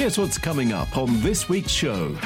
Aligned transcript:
Here's 0.00 0.16
what's 0.16 0.38
coming 0.38 0.72
up 0.72 0.96
on 0.96 1.20
this 1.20 1.46
week's 1.46 1.70
show. 1.70 2.16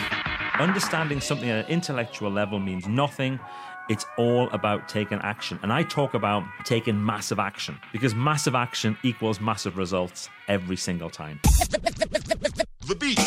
Understanding 0.61 1.21
something 1.21 1.51
at 1.51 1.65
an 1.65 1.71
intellectual 1.73 2.31
level 2.31 2.61
means 2.61 2.87
nothing. 2.87 3.41
It's 3.89 4.07
all 4.17 4.49
about 4.51 4.89
taking 4.89 5.19
action. 5.23 5.59
And 5.61 5.73
I 5.73 5.83
talk 5.83 6.15
about 6.15 6.45
taking 6.65 7.05
massive 7.05 7.41
action 7.41 7.77
because 7.91 8.15
massive 8.15 8.55
action 8.55 8.97
equals 9.03 9.41
massive 9.41 9.77
results 9.77 10.29
every 10.47 10.77
single 10.77 11.11
time. 11.11 11.41
The 11.43 12.95
beat. 12.95 13.19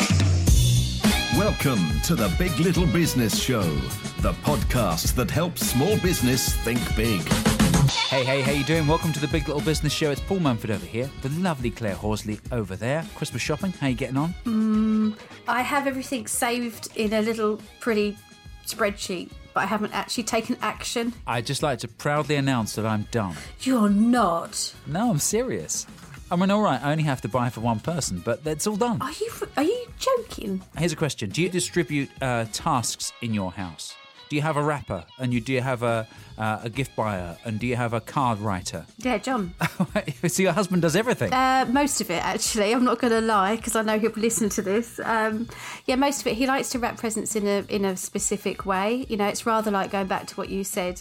Welcome 1.38 2.00
to 2.04 2.14
the 2.14 2.34
Big 2.38 2.58
Little 2.58 2.86
Business 2.86 3.38
Show, 3.38 3.74
the 4.22 4.32
podcast 4.32 5.14
that 5.16 5.30
helps 5.30 5.60
small 5.60 5.98
business 5.98 6.54
think 6.64 6.80
big. 6.96 7.20
Hey, 7.88 8.22
hey, 8.22 8.42
how 8.42 8.52
you 8.52 8.64
doing? 8.64 8.86
Welcome 8.86 9.14
to 9.14 9.20
the 9.20 9.28
Big 9.28 9.48
Little 9.48 9.62
Business 9.62 9.94
Show. 9.94 10.10
It's 10.10 10.20
Paul 10.20 10.40
Manford 10.40 10.68
over 10.68 10.84
here, 10.84 11.10
the 11.22 11.30
lovely 11.30 11.70
Claire 11.70 11.94
Horsley 11.94 12.38
over 12.52 12.76
there. 12.76 13.02
Christmas 13.14 13.40
shopping, 13.40 13.72
how 13.72 13.86
you 13.86 13.94
getting 13.94 14.18
on? 14.18 15.16
I 15.46 15.62
have 15.62 15.86
everything 15.86 16.26
saved 16.26 16.88
in 16.96 17.14
a 17.14 17.22
little 17.22 17.60
pretty 17.80 18.18
spreadsheet, 18.66 19.30
but 19.54 19.62
I 19.62 19.66
haven't 19.66 19.94
actually 19.94 20.24
taken 20.24 20.58
action. 20.60 21.14
I'd 21.26 21.46
just 21.46 21.62
like 21.62 21.78
to 21.78 21.88
proudly 21.88 22.36
announce 22.36 22.74
that 22.74 22.84
I'm 22.84 23.06
done. 23.10 23.34
You're 23.60 23.88
not. 23.88 24.74
No, 24.86 25.10
I'm 25.10 25.18
serious. 25.18 25.86
I 26.30 26.36
mean, 26.36 26.50
all 26.50 26.60
right, 26.60 26.82
I 26.82 26.90
only 26.92 27.04
have 27.04 27.22
to 27.22 27.28
buy 27.28 27.48
for 27.48 27.62
one 27.62 27.80
person, 27.80 28.20
but 28.22 28.44
that's 28.44 28.66
all 28.66 28.76
done. 28.76 29.00
Are 29.00 29.12
you 29.12 29.30
are 29.56 29.62
you 29.62 29.86
joking? 29.98 30.62
Here's 30.76 30.92
a 30.92 30.96
question: 30.96 31.30
Do 31.30 31.40
you 31.40 31.48
distribute 31.48 32.10
uh, 32.20 32.44
tasks 32.52 33.14
in 33.22 33.32
your 33.32 33.50
house? 33.50 33.94
Do 34.28 34.36
you 34.36 34.42
have 34.42 34.56
a 34.56 34.62
wrapper, 34.62 35.04
and 35.18 35.32
you 35.32 35.40
do 35.40 35.52
you 35.52 35.60
have 35.60 35.82
a 35.82 36.06
uh, 36.36 36.60
a 36.62 36.70
gift 36.70 36.94
buyer, 36.94 37.36
and 37.44 37.58
do 37.58 37.66
you 37.66 37.76
have 37.76 37.92
a 37.92 38.00
card 38.00 38.38
writer? 38.38 38.84
Yeah, 39.08 39.16
John. 39.18 39.54
so 40.28 40.42
your 40.42 40.52
husband 40.52 40.82
does 40.82 40.94
everything. 40.94 41.32
Uh, 41.32 41.64
most 41.70 42.00
of 42.00 42.10
it, 42.10 42.22
actually. 42.22 42.72
I'm 42.74 42.84
not 42.84 42.98
going 42.98 43.12
to 43.12 43.20
lie 43.20 43.56
because 43.56 43.74
I 43.74 43.82
know 43.82 43.98
he'll 43.98 44.10
listen 44.16 44.48
to 44.50 44.62
this. 44.62 45.00
Um, 45.02 45.48
yeah, 45.86 45.94
most 45.94 46.20
of 46.20 46.26
it. 46.26 46.34
He 46.34 46.46
likes 46.46 46.68
to 46.70 46.78
wrap 46.78 46.98
presents 46.98 47.36
in 47.36 47.46
a 47.46 47.64
in 47.68 47.84
a 47.84 47.96
specific 47.96 48.66
way. 48.66 49.06
You 49.08 49.16
know, 49.16 49.26
it's 49.26 49.46
rather 49.46 49.70
like 49.70 49.90
going 49.90 50.08
back 50.08 50.26
to 50.26 50.34
what 50.34 50.48
you 50.50 50.62
said 50.64 51.00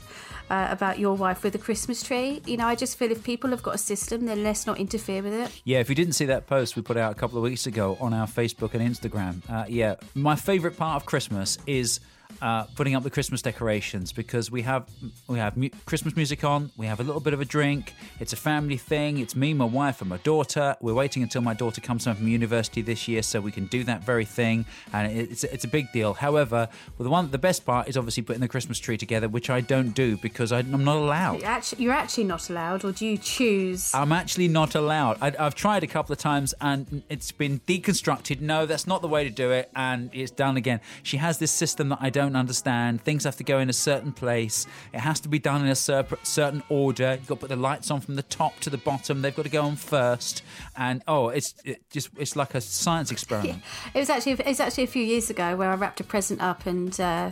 uh, 0.49 0.67
about 0.69 0.99
your 0.99 1.15
wife 1.15 1.43
with 1.43 1.53
the 1.53 1.59
Christmas 1.59 2.03
tree. 2.03 2.41
You 2.45 2.57
know, 2.57 2.67
I 2.67 2.75
just 2.75 2.97
feel 2.97 3.11
if 3.11 3.23
people 3.23 3.49
have 3.49 3.63
got 3.63 3.75
a 3.75 3.79
system, 3.79 4.25
then 4.25 4.43
let's 4.43 4.65
not 4.65 4.77
interfere 4.77 5.21
with 5.21 5.33
it. 5.33 5.61
Yeah, 5.65 5.79
if 5.79 5.89
you 5.89 5.95
didn't 5.95 6.13
see 6.13 6.25
that 6.25 6.47
post 6.47 6.75
we 6.75 6.81
put 6.81 6.97
out 6.97 7.11
a 7.11 7.15
couple 7.15 7.37
of 7.37 7.43
weeks 7.43 7.67
ago 7.67 7.97
on 7.99 8.13
our 8.13 8.27
Facebook 8.27 8.73
and 8.73 8.81
Instagram, 8.95 9.41
uh, 9.49 9.65
yeah, 9.67 9.95
my 10.15 10.35
favourite 10.35 10.77
part 10.77 11.01
of 11.01 11.05
Christmas 11.05 11.57
is 11.65 11.99
uh, 12.41 12.63
putting 12.75 12.95
up 12.95 13.03
the 13.03 13.09
Christmas 13.09 13.41
decorations 13.41 14.13
because 14.13 14.51
we 14.51 14.61
have 14.63 14.87
we 15.27 15.39
have 15.39 15.57
mu- 15.57 15.69
Christmas 15.85 16.15
music 16.15 16.43
on, 16.43 16.71
we 16.77 16.85
have 16.85 16.99
a 16.99 17.03
little 17.03 17.21
bit 17.21 17.33
of 17.33 17.41
a 17.41 17.45
drink. 17.45 17.93
It's 18.19 18.33
a 18.33 18.37
family 18.37 18.77
thing. 18.77 19.19
It's 19.19 19.35
me, 19.35 19.53
my 19.53 19.65
wife, 19.65 20.01
and 20.01 20.09
my 20.09 20.17
daughter. 20.17 20.75
We're 20.81 20.93
waiting 20.93 21.23
until 21.23 21.41
my 21.41 21.53
daughter 21.53 21.81
comes 21.81 22.05
home 22.05 22.15
from 22.15 22.27
university 22.27 22.81
this 22.81 23.07
year 23.07 23.21
so 23.21 23.41
we 23.41 23.51
can 23.51 23.65
do 23.67 23.83
that 23.85 24.03
very 24.03 24.25
thing, 24.25 24.65
and 24.93 25.11
it's 25.11 25.43
it's 25.43 25.63
a 25.63 25.67
big 25.67 25.91
deal. 25.91 26.13
However, 26.13 26.69
well, 26.97 27.03
the 27.03 27.09
one 27.09 27.31
the 27.31 27.37
best 27.37 27.65
part 27.65 27.87
is 27.87 27.97
obviously 27.97 28.23
putting 28.23 28.41
the 28.41 28.47
Christmas 28.47 28.79
tree 28.79 28.97
together, 28.97 29.27
which 29.27 29.49
I 29.49 29.61
don't 29.61 29.91
do 29.91 30.17
because 30.17 30.51
I, 30.51 30.59
I'm 30.59 30.83
not 30.83 30.97
allowed. 30.97 31.41
You're 31.41 31.49
actually, 31.49 31.83
you're 31.83 31.93
actually 31.93 32.25
not 32.25 32.49
allowed, 32.49 32.83
or 32.85 32.91
do 32.91 33.05
you 33.05 33.17
choose? 33.17 33.93
I'm 33.93 34.11
actually 34.11 34.47
not 34.47 34.75
allowed. 34.75 35.17
I, 35.21 35.33
I've 35.39 35.55
tried 35.55 35.83
a 35.83 35.87
couple 35.87 36.13
of 36.13 36.19
times 36.19 36.53
and 36.61 37.03
it's 37.09 37.31
been 37.31 37.59
deconstructed. 37.61 38.41
No, 38.41 38.65
that's 38.65 38.87
not 38.87 39.01
the 39.01 39.07
way 39.07 39.23
to 39.23 39.29
do 39.29 39.51
it, 39.51 39.69
and 39.75 40.09
it's 40.13 40.31
done 40.31 40.57
again. 40.57 40.79
She 41.03 41.17
has 41.17 41.39
this 41.39 41.51
system 41.51 41.89
that 41.89 41.99
I 42.01 42.09
don't 42.09 42.26
understand. 42.35 43.01
Things 43.01 43.23
have 43.23 43.37
to 43.37 43.43
go 43.43 43.59
in 43.59 43.69
a 43.69 43.73
certain 43.73 44.11
place. 44.11 44.67
It 44.93 44.99
has 44.99 45.19
to 45.21 45.29
be 45.29 45.39
done 45.39 45.61
in 45.61 45.67
a 45.67 45.75
cer- 45.75 46.05
certain 46.23 46.63
order. 46.69 47.17
You've 47.19 47.27
got 47.27 47.35
to 47.35 47.41
put 47.41 47.49
the 47.49 47.55
lights 47.55 47.91
on 47.91 48.01
from 48.01 48.15
the 48.15 48.23
top 48.23 48.59
to 48.61 48.69
the 48.69 48.77
bottom. 48.77 49.21
They've 49.21 49.35
got 49.35 49.43
to 49.43 49.49
go 49.49 49.63
on 49.63 49.75
first, 49.75 50.43
and 50.75 51.03
oh, 51.07 51.29
it's 51.29 51.55
it 51.63 51.89
just 51.89 52.09
it's 52.17 52.35
like 52.35 52.55
a 52.55 52.61
science 52.61 53.11
experiment. 53.11 53.61
It 53.93 53.99
was 53.99 54.09
actually 54.09 54.33
it 54.33 54.45
was 54.45 54.59
actually 54.59 54.83
a 54.83 54.87
few 54.87 55.03
years 55.03 55.29
ago 55.29 55.55
where 55.55 55.71
I 55.71 55.75
wrapped 55.75 55.99
a 55.99 56.03
present 56.03 56.41
up 56.41 56.65
and 56.65 56.99
uh, 56.99 57.31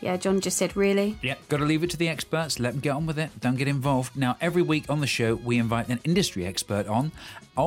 yeah, 0.00 0.16
John 0.16 0.40
just 0.40 0.56
said, 0.56 0.76
"Really?" 0.76 1.18
Yeah, 1.22 1.34
got 1.48 1.58
to 1.58 1.64
leave 1.64 1.82
it 1.82 1.90
to 1.90 1.96
the 1.96 2.08
experts. 2.08 2.58
Let 2.58 2.72
them 2.72 2.80
get 2.80 2.90
on 2.90 3.06
with 3.06 3.18
it. 3.18 3.38
Don't 3.38 3.56
get 3.56 3.68
involved. 3.68 4.16
Now, 4.16 4.36
every 4.40 4.62
week 4.62 4.88
on 4.88 5.00
the 5.00 5.06
show, 5.06 5.34
we 5.34 5.58
invite 5.58 5.88
an 5.88 6.00
industry 6.04 6.46
expert 6.46 6.86
on, 6.86 7.12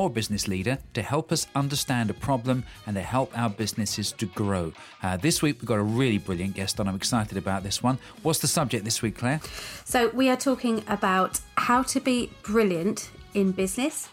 or 0.02 0.09
business 0.09 0.48
leader, 0.48 0.78
to 0.94 1.02
help 1.02 1.31
us 1.31 1.48
understand 1.56 2.09
a 2.09 2.14
problem 2.14 2.64
and 2.86 2.96
to 2.96 3.02
help 3.02 3.38
our 3.38 3.50
businesses 3.50 4.12
to 4.14 4.26
grow. 4.28 4.74
Uh, 5.02 5.18
this 5.18 5.42
week, 5.42 5.62
we've 5.62 5.68
got 5.68 5.80
a 5.80 5.84
really 5.84 6.18
brilliant 6.18 6.56
guest 6.56 6.80
on. 6.80 6.88
I'm 6.88 6.96
excited 6.96 7.38
about 7.38 7.64
this 7.64 7.84
one. 7.84 7.98
What's 8.22 8.40
the 8.40 8.48
subject 8.48 8.86
this 8.86 9.02
week, 9.02 9.18
Claire? 9.18 9.42
So 9.86 10.09
we 10.09 10.30
are 10.30 10.38
talking 10.38 10.84
about 10.88 11.40
how 11.58 11.84
to 11.84 12.00
be 12.00 12.31
brilliant 12.44 13.12
in 13.34 13.52
business 13.52 14.09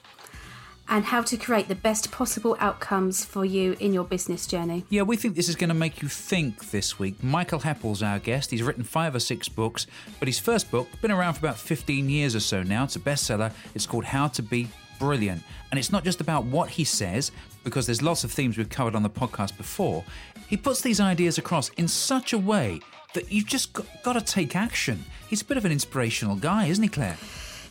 and 0.91 1.05
how 1.05 1.23
to 1.23 1.37
create 1.37 1.69
the 1.69 1.75
best 1.75 2.11
possible 2.11 2.57
outcomes 2.59 3.25
for 3.25 3.45
you 3.45 3.77
in 3.79 3.95
your 3.95 4.03
business 4.03 4.47
journey. 4.47 4.85
Yeah, 4.91 5.03
we 5.03 5.17
think 5.17 5.37
this 5.37 5.49
is 5.49 5.55
going 5.55 5.69
to 5.69 5.75
make 5.75 6.03
you 6.03 6.09
think 6.09 6.71
this 6.73 6.99
week. 6.99 7.23
Michael 7.23 7.61
Heppell's 7.61 8.03
our 8.03 8.19
guest. 8.19 8.51
He's 8.51 8.63
written 8.63 8.83
five 8.83 9.15
or 9.15 9.21
six 9.21 9.49
books, 9.49 9.87
but 10.19 10.27
his 10.27 10.41
first 10.41 10.69
book, 10.71 10.89
been 11.01 11.13
around 11.13 11.35
for 11.35 11.47
about 11.47 11.59
15 11.59 12.11
years 12.11 12.35
or 12.35 12.41
so 12.41 12.65
now. 12.65 12.85
It's 12.85 12.97
a 12.97 13.01
bestseller. 13.01 13.53
It's 13.75 13.87
called 13.87 14.07
How 14.07 14.27
to 14.29 14.43
Be 14.43 14.69
Brilliant. 15.01 15.43
And 15.71 15.79
it's 15.79 15.91
not 15.91 16.05
just 16.05 16.21
about 16.21 16.45
what 16.45 16.69
he 16.69 16.85
says, 16.85 17.33
because 17.65 17.87
there's 17.87 18.03
lots 18.03 18.23
of 18.23 18.31
themes 18.31 18.57
we've 18.57 18.69
covered 18.69 18.95
on 18.95 19.03
the 19.03 19.11
podcast 19.11 19.57
before. 19.57 20.05
He 20.47 20.57
puts 20.57 20.83
these 20.83 21.01
ideas 21.01 21.39
across 21.39 21.71
in 21.71 21.89
such 21.89 22.33
a 22.33 22.39
way 22.39 22.81
that 23.15 23.33
you've 23.33 23.47
just 23.47 23.73
got, 23.73 23.87
got 24.05 24.13
to 24.13 24.21
take 24.21 24.55
action. 24.55 25.05
He's 25.29 25.43
a 25.43 25.45
bit 25.45 25.57
of 25.57 25.65
an 25.65 25.73
inspirational 25.73 26.37
guy, 26.37 26.67
isn't 26.67 26.83
he, 26.83 26.89
Claire? 26.89 27.17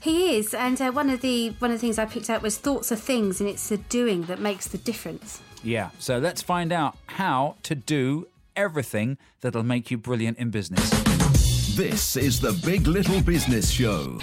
He 0.02 0.38
is, 0.38 0.54
and 0.54 0.82
uh, 0.82 0.92
one 0.92 1.10
of 1.10 1.22
the 1.22 1.50
one 1.60 1.72
of 1.72 1.76
the 1.76 1.82
things 1.82 2.00
I 2.00 2.06
picked 2.06 2.30
out 2.30 2.42
was 2.42 2.58
thoughts 2.58 2.90
are 2.92 2.96
things, 2.96 3.42
and 3.42 3.50
it's 3.50 3.68
the 3.68 3.78
doing 3.78 4.24
that 4.24 4.40
makes 4.40 4.68
the 4.68 4.78
difference. 4.78 5.42
Yeah. 5.62 5.90
So 6.00 6.20
let's 6.20 6.42
find 6.42 6.72
out 6.72 6.96
how 7.08 7.58
to 7.64 7.76
do 7.76 8.28
everything 8.56 9.18
that'll 9.42 9.64
make 9.64 9.92
you 9.92 9.98
brilliant 9.98 10.38
in 10.38 10.52
business. 10.52 10.90
This 11.76 12.16
is 12.16 12.40
the 12.40 12.54
Big 12.66 12.88
Little 12.88 13.22
Business 13.22 13.70
Show. 13.70 14.20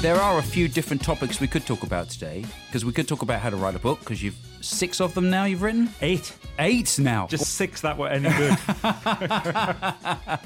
There 0.00 0.16
are 0.16 0.38
a 0.38 0.42
few 0.42 0.66
different 0.66 1.02
topics 1.02 1.40
we 1.40 1.46
could 1.46 1.66
talk 1.66 1.82
about 1.82 2.08
today 2.08 2.42
because 2.66 2.86
we 2.86 2.92
could 2.92 3.06
talk 3.06 3.20
about 3.20 3.40
how 3.40 3.50
to 3.50 3.56
write 3.56 3.74
a 3.74 3.78
book 3.78 4.00
because 4.00 4.22
you've 4.22 4.36
six 4.62 4.98
of 4.98 5.12
them 5.12 5.28
now 5.28 5.44
you've 5.44 5.60
written 5.60 5.90
Eight. 6.00 6.34
eight 6.58 6.98
now. 6.98 7.26
Just 7.26 7.54
six 7.54 7.82
that 7.82 7.98
were 7.98 8.08
any 8.08 8.28
good. 8.30 8.56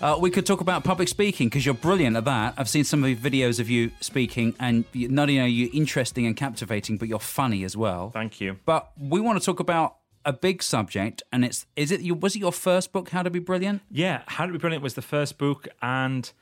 Uh, 0.00 0.16
we 0.18 0.30
could 0.30 0.46
talk 0.46 0.62
about 0.62 0.82
public 0.82 1.08
speaking 1.08 1.48
because 1.48 1.66
you're 1.66 1.74
brilliant 1.74 2.16
at 2.16 2.24
that. 2.24 2.54
I've 2.56 2.70
seen 2.70 2.84
some 2.84 3.04
of 3.04 3.10
your 3.10 3.18
videos 3.18 3.60
of 3.60 3.68
you 3.68 3.90
speaking, 4.00 4.54
and 4.58 4.86
you- 4.94 5.08
not 5.10 5.22
only 5.24 5.38
are 5.40 5.46
you 5.46 5.68
interesting 5.74 6.24
and 6.24 6.34
captivating, 6.34 6.96
but 6.96 7.06
you're 7.06 7.18
funny 7.18 7.64
as 7.64 7.76
well. 7.76 8.08
Thank 8.10 8.40
you. 8.40 8.56
But 8.64 8.90
we 8.98 9.20
want 9.20 9.38
to 9.38 9.44
talk 9.44 9.60
about 9.60 9.96
a 10.24 10.32
big 10.32 10.62
subject, 10.62 11.22
and 11.32 11.44
it's 11.44 11.66
is 11.76 11.90
it 11.90 12.00
you 12.00 12.14
was 12.14 12.34
it 12.34 12.38
your 12.38 12.52
first 12.52 12.92
book, 12.92 13.10
How 13.10 13.22
to 13.22 13.28
Be 13.28 13.40
Brilliant? 13.40 13.82
Yeah, 13.90 14.22
How 14.26 14.46
to 14.46 14.52
Be 14.52 14.58
Brilliant 14.58 14.82
was 14.82 14.94
the 14.94 15.02
first 15.02 15.36
book, 15.36 15.68
and 15.82 16.32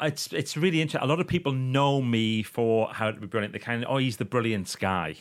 it's 0.00 0.32
it's 0.32 0.56
really 0.56 0.80
interesting. 0.80 1.08
A 1.08 1.10
lot 1.10 1.20
of 1.20 1.26
people 1.26 1.52
know 1.52 2.02
me 2.02 2.42
for 2.42 2.88
How 2.88 3.10
to 3.10 3.20
Be 3.20 3.26
Brilliant. 3.26 3.52
They 3.52 3.58
kind 3.58 3.82
of, 3.82 3.90
oh, 3.90 3.96
he's 3.98 4.18
the 4.18 4.24
brilliant 4.24 4.74
guy. 4.78 5.16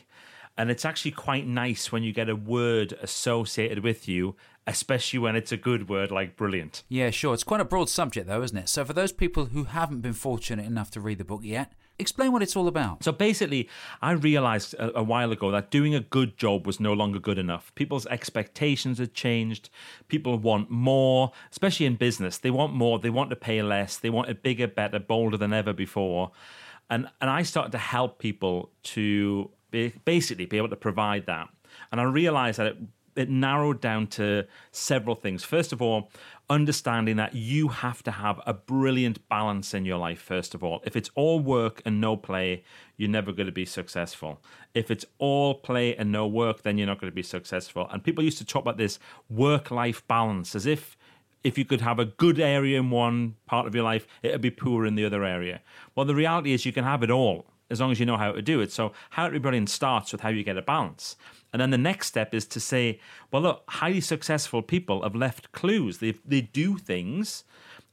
And 0.57 0.71
it's 0.71 0.85
actually 0.85 1.11
quite 1.11 1.45
nice 1.45 1.91
when 1.91 2.03
you 2.03 2.13
get 2.13 2.29
a 2.29 2.35
word 2.35 2.93
associated 3.01 3.83
with 3.83 4.07
you, 4.07 4.35
especially 4.65 5.19
when 5.19 5.35
it's 5.35 5.51
a 5.51 5.57
good 5.57 5.89
word 5.89 6.11
like 6.11 6.37
brilliant. 6.37 6.83
Yeah, 6.87 7.09
sure. 7.09 7.33
It's 7.33 7.43
quite 7.43 7.59
a 7.59 7.65
broad 7.65 7.89
subject, 7.89 8.27
though, 8.27 8.41
isn't 8.41 8.57
it? 8.57 8.69
So 8.69 8.85
for 8.85 8.93
those 8.93 9.11
people 9.11 9.45
who 9.47 9.65
haven't 9.65 9.99
been 9.99 10.13
fortunate 10.13 10.65
enough 10.65 10.89
to 10.91 11.01
read 11.01 11.17
the 11.17 11.25
book 11.25 11.41
yet, 11.43 11.73
explain 11.99 12.31
what 12.31 12.41
it's 12.41 12.55
all 12.55 12.69
about. 12.69 13.03
So 13.03 13.11
basically, 13.11 13.67
I 14.01 14.11
realized 14.11 14.73
a, 14.75 14.99
a 14.99 15.03
while 15.03 15.33
ago 15.33 15.51
that 15.51 15.71
doing 15.71 15.93
a 15.93 15.99
good 15.99 16.37
job 16.37 16.65
was 16.65 16.79
no 16.79 16.93
longer 16.93 17.19
good 17.19 17.37
enough. 17.37 17.73
People's 17.75 18.05
expectations 18.07 18.97
had 18.97 19.13
changed. 19.13 19.69
People 20.07 20.37
want 20.37 20.71
more, 20.71 21.33
especially 21.51 21.85
in 21.85 21.95
business. 21.95 22.37
They 22.37 22.51
want 22.51 22.73
more. 22.73 22.97
They 22.97 23.09
want 23.09 23.29
to 23.31 23.35
pay 23.35 23.61
less. 23.61 23.97
They 23.97 24.09
want 24.09 24.29
it 24.29 24.41
bigger, 24.41 24.67
better, 24.67 24.99
bolder 24.99 25.35
than 25.35 25.51
ever 25.51 25.73
before. 25.73 26.31
And 26.89 27.09
and 27.19 27.29
I 27.29 27.41
started 27.43 27.71
to 27.71 27.77
help 27.77 28.19
people 28.19 28.71
to 28.83 29.49
basically 30.05 30.45
be 30.45 30.57
able 30.57 30.69
to 30.69 30.75
provide 30.75 31.25
that. 31.25 31.49
And 31.91 31.99
I 31.99 32.03
realized 32.03 32.59
that 32.59 32.67
it 32.67 32.77
it 33.15 33.29
narrowed 33.29 33.79
down 33.79 34.07
to 34.07 34.45
several 34.71 35.15
things. 35.15 35.43
First 35.43 35.71
of 35.71 35.81
all, 35.81 36.11
understanding 36.49 37.15
that 37.15 37.33
you 37.33 37.69
have 37.69 38.03
to 38.03 38.11
have 38.11 38.41
a 38.45 38.53
brilliant 38.53 39.27
balance 39.29 39.73
in 39.73 39.85
your 39.85 39.97
life, 39.97 40.19
first 40.19 40.53
of 40.53 40.63
all. 40.63 40.81
If 40.85 40.95
it's 40.95 41.09
all 41.15 41.39
work 41.39 41.81
and 41.85 42.01
no 42.01 42.17
play, 42.17 42.63
you're 42.97 43.09
never 43.09 43.31
going 43.31 43.47
to 43.47 43.53
be 43.53 43.65
successful. 43.65 44.41
If 44.73 44.91
it's 44.91 45.05
all 45.17 45.55
play 45.55 45.95
and 45.95 46.11
no 46.11 46.27
work, 46.27 46.63
then 46.63 46.77
you're 46.77 46.87
not 46.87 46.99
going 46.99 47.11
to 47.11 47.15
be 47.15 47.23
successful. 47.23 47.87
And 47.91 48.03
people 48.03 48.23
used 48.23 48.37
to 48.39 48.45
talk 48.45 48.63
about 48.63 48.77
this 48.77 48.99
work 49.29 49.71
life 49.71 50.05
balance 50.07 50.55
as 50.55 50.65
if 50.65 50.97
if 51.43 51.59
you 51.59 51.65
could 51.65 51.81
have 51.81 51.99
a 51.99 52.05
good 52.05 52.39
area 52.39 52.79
in 52.79 52.89
one 52.89 53.35
part 53.45 53.67
of 53.67 53.75
your 53.75 53.83
life, 53.83 54.07
it 54.23 54.31
would 54.31 54.41
be 54.41 54.49
poor 54.49 54.83
in 54.83 54.95
the 54.95 55.05
other 55.05 55.23
area. 55.23 55.61
Well, 55.93 56.07
the 56.07 56.15
reality 56.15 56.53
is 56.53 56.65
you 56.65 56.73
can 56.73 56.83
have 56.83 57.03
it 57.03 57.11
all 57.11 57.45
as 57.69 57.81
long 57.81 57.91
as 57.91 57.99
you 57.99 58.05
know 58.05 58.17
how 58.17 58.31
to 58.31 58.41
do 58.41 58.61
it. 58.61 58.71
So, 58.71 58.91
how 59.11 59.25
to 59.25 59.31
be 59.31 59.39
brilliant 59.39 59.69
starts 59.69 60.11
with 60.11 60.21
how 60.21 60.29
you 60.29 60.43
get 60.43 60.57
a 60.57 60.61
balance. 60.61 61.15
And 61.51 61.61
then 61.61 61.69
the 61.69 61.77
next 61.77 62.07
step 62.07 62.33
is 62.33 62.45
to 62.47 62.59
say, 62.59 62.99
well, 63.31 63.41
look, 63.41 63.63
highly 63.67 64.01
successful 64.01 64.61
people 64.61 65.03
have 65.03 65.15
left 65.15 65.51
clues. 65.51 65.99
They, 65.99 66.15
they 66.25 66.41
do 66.41 66.77
things, 66.77 67.43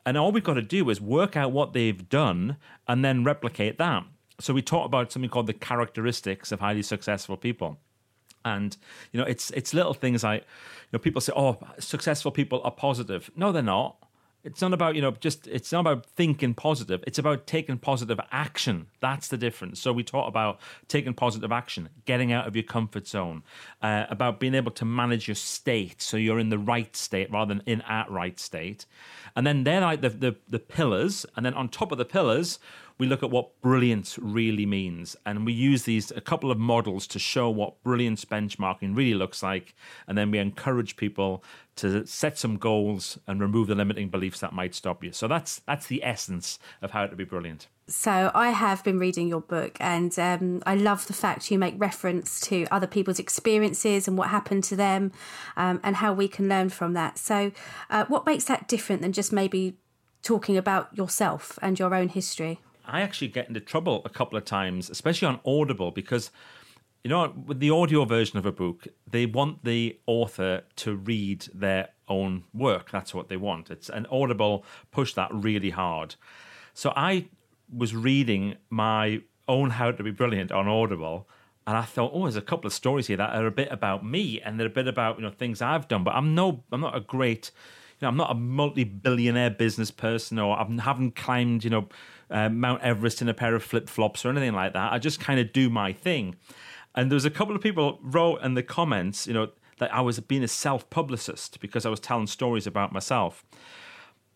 and 0.05 0.17
all 0.17 0.33
we've 0.33 0.45
got 0.45 0.55
to 0.55 0.63
do 0.63 0.89
is 0.91 1.01
work 1.01 1.37
out 1.37 1.53
what 1.53 1.73
they've 1.73 2.09
done 2.09 2.57
and 2.89 3.05
then 3.05 3.25
replicate 3.25 3.79
that. 3.79 4.05
So, 4.41 4.53
we 4.53 4.63
talk 4.63 4.87
about 4.87 5.13
something 5.13 5.31
called 5.31 5.47
the 5.47 5.55
characteristics 5.55 6.53
of 6.53 6.61
highly 6.61 6.83
successful 6.83 7.37
people. 7.37 7.79
And 8.45 8.77
you 9.13 9.21
know, 9.21 9.27
it's 9.27 9.51
it's 9.53 9.73
little 9.73 9.95
things 9.95 10.25
like 10.25 10.43
you 10.43 10.89
know, 10.95 10.99
people 10.99 11.21
say, 11.21 11.33
"Oh, 11.35 11.59
successful 11.79 12.33
people 12.33 12.61
are 12.65 12.73
positive." 12.73 13.31
No, 13.37 13.53
they're 13.53 13.63
not. 13.63 13.97
It's 14.44 14.61
not 14.61 14.75
about 14.75 14.97
you 14.97 15.03
know 15.03 15.12
just. 15.12 15.47
It's 15.47 15.71
not 15.71 15.81
about 15.81 16.05
thinking 16.05 16.53
positive. 16.53 17.05
It's 17.06 17.19
about 17.19 17.47
taking 17.47 17.79
positive 17.79 18.19
action. 18.33 18.89
That's 19.00 19.29
the 19.29 19.37
difference. 19.37 19.81
So 19.81 19.93
we 19.93 20.03
talk 20.03 20.27
about 20.27 20.59
taking 20.89 21.15
positive 21.15 21.53
action, 21.53 21.89
getting 22.06 22.33
out 22.33 22.49
of 22.49 22.56
your 22.56 22.65
comfort 22.65 23.06
zone, 23.06 23.44
uh, 23.83 24.06
about 24.11 24.41
being 24.41 24.55
able 24.55 24.73
to 24.73 24.85
manage 24.85 25.29
your 25.29 25.37
state, 25.37 26.03
so 26.03 26.17
you're 26.17 26.41
in 26.41 26.49
the 26.49 26.59
right 26.59 26.94
state 26.97 27.31
rather 27.31 27.55
than 27.55 27.62
in 27.67 27.83
at 27.83 28.11
right 28.11 28.39
state. 28.41 28.85
And 29.37 29.47
then 29.47 29.62
they're 29.62 29.81
like 29.81 30.00
the 30.00 30.11
the, 30.11 30.37
the 30.49 30.59
pillars, 30.59 31.25
and 31.37 31.47
then 31.47 31.55
on 31.55 31.69
top 31.69 31.93
of 31.93 31.99
the 31.99 32.05
pillars, 32.05 32.59
we 33.03 33.09
look 33.09 33.25
at 33.25 33.31
what 33.31 33.61
brilliance 33.61 34.17
really 34.23 34.65
means. 34.65 35.17
And 35.27 35.45
we 35.45 35.53
use 35.53 35.83
these 35.83 36.13
a 36.13 36.21
couple 36.21 36.53
of 36.53 36.59
models 36.59 37.09
to 37.09 37.19
show 37.19 37.51
what 37.51 37.83
brilliance 37.83 38.25
benchmarking 38.25 38.97
really 38.97 39.15
looks 39.15 39.43
like. 39.43 39.75
And 40.07 40.17
then 40.17 40.31
we 40.31 40.39
encourage 40.39 40.97
people 40.97 41.43
to 41.75 42.07
set 42.07 42.39
some 42.39 42.59
goals 42.59 43.19
and 43.27 43.41
remove 43.41 43.67
the 43.67 43.75
limiting 43.75 44.09
beliefs 44.09 44.39
that 44.39 44.53
might 44.53 44.73
stop 44.73 45.03
you. 45.03 45.11
So 45.11 45.27
that's 45.27 45.63
that's 45.67 45.89
the 45.89 46.05
essence 46.05 46.61
of 46.81 46.93
how 46.93 47.09
to 47.09 47.17
be 47.17 47.25
brilliant. 47.25 47.67
So 47.89 48.31
I 48.37 48.51
have 48.51 48.85
been 48.85 49.01
reading 49.01 49.27
your 49.27 49.41
book, 49.41 49.77
and 49.81 50.17
um, 50.17 50.63
I 50.65 50.77
love 50.77 51.09
the 51.09 51.13
fact 51.13 51.51
you 51.51 51.59
make 51.59 51.75
reference 51.79 52.39
to 52.43 52.69
other 52.71 52.87
people's 52.87 53.19
experiences 53.19 54.07
and 54.07 54.17
what 54.17 54.29
happened 54.29 54.63
to 54.65 54.77
them, 54.77 55.11
um, 55.57 55.81
and 55.83 55.97
how 55.97 56.13
we 56.13 56.29
can 56.29 56.49
learn 56.49 56.69
from 56.69 56.93
that. 56.93 57.19
So, 57.19 57.51
uh, 57.91 58.05
what 58.05 58.27
makes 58.27 58.45
that 58.45 58.69
different 58.69 59.03
than 59.03 59.13
just 59.13 59.33
maybe 59.33 59.77
talking 60.23 60.57
about 60.57 60.97
yourself 60.97 61.59
and 61.61 61.81
your 61.81 61.97
own 61.97 62.09
history? 62.09 62.61
I 62.93 63.00
actually 63.00 63.29
get 63.29 63.49
into 63.49 63.61
trouble 63.61 64.03
a 64.05 64.11
couple 64.11 64.39
of 64.39 64.44
times, 64.44 64.91
especially 64.91 65.27
on 65.27 65.41
Audible, 65.44 65.91
because 65.91 66.31
you 67.03 67.09
know, 67.09 67.35
with 67.47 67.59
the 67.59 67.71
audio 67.71 68.05
version 68.05 68.39
of 68.39 68.47
a 68.47 68.53
book, 68.53 68.87
they 69.11 69.27
want 69.27 69.65
the 69.65 69.99
author 70.06 70.62
to 70.77 70.94
read 70.94 71.49
their 71.53 71.89
own 72.06 72.44
work. 72.55 72.93
That's 72.93 73.12
what 73.12 73.29
they 73.29 73.37
want. 73.37 73.71
It's 73.71 73.89
an 73.89 74.06
Audible 74.06 74.65
push 74.93 75.15
that 75.15 75.29
really 75.33 75.71
hard. 75.71 76.15
So 76.75 76.93
I 76.94 77.27
was 77.75 77.94
reading 77.94 78.56
my 78.71 79.23
own 79.49 79.71
How 79.71 79.91
to 79.91 80.03
Be 80.03 80.12
Brilliant 80.12 80.53
on 80.53 80.69
Audible, 80.69 81.29
and 81.67 81.77
I 81.77 81.83
thought, 81.83 82.12
oh, 82.15 82.23
there's 82.23 82.37
a 82.37 82.43
couple 82.43 82.67
of 82.67 82.73
stories 82.73 83.09
here 83.09 83.17
that 83.17 83.35
are 83.35 83.47
a 83.47 83.50
bit 83.50 83.69
about 83.73 84.05
me, 84.05 84.41
and 84.41 84.59
they're 84.59 84.69
a 84.69 84.71
bit 84.71 84.87
about 84.87 85.17
you 85.17 85.23
know 85.23 85.31
things 85.31 85.61
I've 85.61 85.89
done. 85.89 86.05
But 86.05 86.15
I'm 86.15 86.35
no, 86.37 86.62
I'm 86.71 86.81
not 86.81 86.97
a 86.97 87.00
great, 87.00 87.50
you 88.00 88.05
know, 88.05 88.09
I'm 88.09 88.17
not 88.17 88.31
a 88.31 88.35
multi-billionaire 88.35 89.50
business 89.50 89.91
person, 89.91 90.39
or 90.39 90.56
I 90.56 90.67
haven't 90.83 91.17
climbed, 91.17 91.65
you 91.65 91.71
know, 91.71 91.89
uh, 92.32 92.49
Mount 92.49 92.82
Everest 92.82 93.23
in 93.23 93.29
a 93.29 93.34
pair 93.34 93.55
of 93.55 93.62
flip 93.62 93.88
flops 93.88 94.25
or 94.25 94.31
anything 94.31 94.55
like 94.55 94.73
that. 94.73 94.93
I 94.93 94.99
just 94.99 95.20
kind 95.20 95.38
of 95.38 95.52
do 95.52 95.70
my 95.70 95.93
thing. 95.93 96.37
And 96.94 97.11
there 97.11 97.17
was 97.17 97.25
a 97.25 97.31
couple 97.31 97.55
of 97.55 97.62
people 97.62 97.99
wrote 98.02 98.43
in 98.43 98.55
the 98.55 98.62
comments, 98.62 99.26
you 99.26 99.34
know, 99.34 99.50
that 99.79 99.94
I 99.94 100.00
was 100.00 100.19
being 100.20 100.43
a 100.43 100.49
self 100.49 100.88
publicist 100.90 101.61
because 101.61 101.87
I 101.87 101.90
was 101.90 102.00
telling 102.00 102.26
stories 102.26 102.67
about 102.67 102.93
myself. 102.93 103.44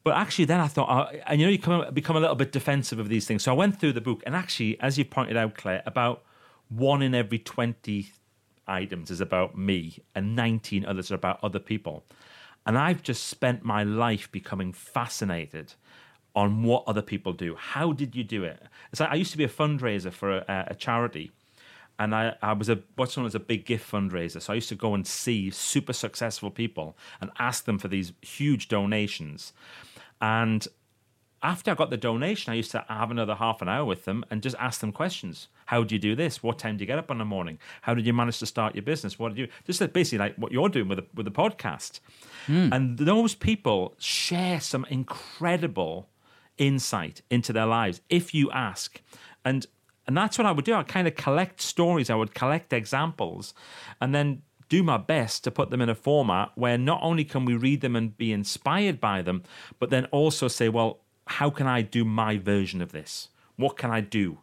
But 0.04 0.16
actually, 0.16 0.44
then 0.44 0.60
I 0.60 0.68
thought, 0.68 0.88
uh, 0.88 1.16
and 1.26 1.40
you 1.40 1.46
know, 1.46 1.50
you 1.50 1.58
come, 1.58 1.92
become 1.92 2.16
a 2.16 2.20
little 2.20 2.36
bit 2.36 2.52
defensive 2.52 2.98
of 2.98 3.08
these 3.08 3.26
things. 3.26 3.42
So 3.42 3.52
I 3.52 3.56
went 3.56 3.80
through 3.80 3.92
the 3.92 4.00
book, 4.00 4.22
and 4.24 4.36
actually, 4.36 4.78
as 4.80 4.96
you 4.98 5.04
pointed 5.04 5.36
out, 5.36 5.56
Claire, 5.56 5.82
about 5.84 6.22
one 6.68 7.02
in 7.02 7.14
every 7.14 7.38
20 7.38 8.12
items 8.68 9.10
is 9.10 9.20
about 9.20 9.58
me, 9.58 9.98
and 10.14 10.36
19 10.36 10.84
others 10.84 11.10
are 11.10 11.16
about 11.16 11.40
other 11.42 11.58
people. 11.58 12.04
And 12.64 12.78
I've 12.78 13.02
just 13.02 13.26
spent 13.26 13.64
my 13.64 13.82
life 13.82 14.30
becoming 14.30 14.72
fascinated 14.72 15.74
on 16.36 16.62
what 16.62 16.84
other 16.86 17.02
people 17.02 17.32
do. 17.32 17.56
How 17.56 17.92
did 17.92 18.14
you 18.14 18.22
do 18.22 18.44
it? 18.44 18.62
It's 18.92 19.00
like 19.00 19.10
I 19.10 19.14
used 19.14 19.32
to 19.32 19.38
be 19.38 19.44
a 19.44 19.48
fundraiser 19.48 20.12
for 20.12 20.38
a, 20.38 20.66
a 20.68 20.74
charity 20.74 21.32
and 21.98 22.14
I, 22.14 22.36
I 22.42 22.52
was 22.52 22.68
a 22.68 22.80
what's 22.96 23.16
known 23.16 23.26
as 23.26 23.34
a 23.34 23.40
big 23.40 23.64
gift 23.64 23.90
fundraiser. 23.90 24.40
So 24.40 24.52
I 24.52 24.56
used 24.56 24.68
to 24.68 24.74
go 24.74 24.94
and 24.94 25.06
see 25.06 25.50
super 25.50 25.94
successful 25.94 26.50
people 26.50 26.96
and 27.20 27.30
ask 27.38 27.64
them 27.64 27.78
for 27.78 27.88
these 27.88 28.12
huge 28.20 28.68
donations. 28.68 29.52
And 30.20 30.66
after 31.42 31.70
I 31.70 31.74
got 31.74 31.90
the 31.90 31.96
donation, 31.96 32.52
I 32.52 32.56
used 32.56 32.70
to 32.72 32.84
have 32.88 33.10
another 33.10 33.34
half 33.34 33.62
an 33.62 33.68
hour 33.68 33.84
with 33.84 34.04
them 34.04 34.24
and 34.30 34.42
just 34.42 34.56
ask 34.58 34.80
them 34.80 34.92
questions. 34.92 35.48
How 35.66 35.84
do 35.84 35.94
you 35.94 35.98
do 35.98 36.14
this? 36.14 36.42
What 36.42 36.58
time 36.58 36.76
do 36.76 36.82
you 36.82 36.86
get 36.86 36.98
up 36.98 37.10
in 37.10 37.18
the 37.18 37.24
morning? 37.24 37.58
How 37.82 37.94
did 37.94 38.06
you 38.06 38.12
manage 38.12 38.38
to 38.40 38.46
start 38.46 38.74
your 38.74 38.82
business? 38.82 39.18
What 39.18 39.34
did 39.34 39.38
you 39.38 39.48
just 39.64 39.80
basically 39.92 40.18
like 40.18 40.36
what 40.36 40.52
you're 40.52 40.68
doing 40.68 40.88
with 40.88 40.98
the, 40.98 41.06
with 41.14 41.24
the 41.24 41.32
podcast? 41.32 42.00
Mm. 42.46 42.74
And 42.74 42.98
those 42.98 43.34
people 43.34 43.94
share 43.98 44.60
some 44.60 44.86
incredible 44.90 46.08
insight 46.58 47.22
into 47.30 47.52
their 47.52 47.66
lives 47.66 48.00
if 48.08 48.34
you 48.34 48.50
ask. 48.50 49.00
And 49.44 49.66
and 50.06 50.16
that's 50.16 50.38
what 50.38 50.46
I 50.46 50.52
would 50.52 50.64
do. 50.64 50.74
I'd 50.74 50.86
kind 50.86 51.08
of 51.08 51.16
collect 51.16 51.60
stories, 51.60 52.10
I 52.10 52.14
would 52.14 52.34
collect 52.34 52.72
examples, 52.72 53.54
and 54.00 54.14
then 54.14 54.42
do 54.68 54.82
my 54.82 54.96
best 54.96 55.44
to 55.44 55.50
put 55.50 55.70
them 55.70 55.80
in 55.80 55.88
a 55.88 55.94
format 55.94 56.52
where 56.54 56.78
not 56.78 57.00
only 57.02 57.24
can 57.24 57.44
we 57.44 57.54
read 57.54 57.80
them 57.80 57.96
and 57.96 58.16
be 58.16 58.32
inspired 58.32 59.00
by 59.00 59.22
them, 59.22 59.42
but 59.78 59.90
then 59.90 60.06
also 60.06 60.48
say, 60.48 60.68
well, 60.68 61.00
how 61.26 61.50
can 61.50 61.66
I 61.66 61.82
do 61.82 62.04
my 62.04 62.36
version 62.38 62.80
of 62.80 62.92
this? 62.92 63.28
What 63.56 63.76
can 63.76 63.90
I 63.90 64.00
do? 64.00 64.38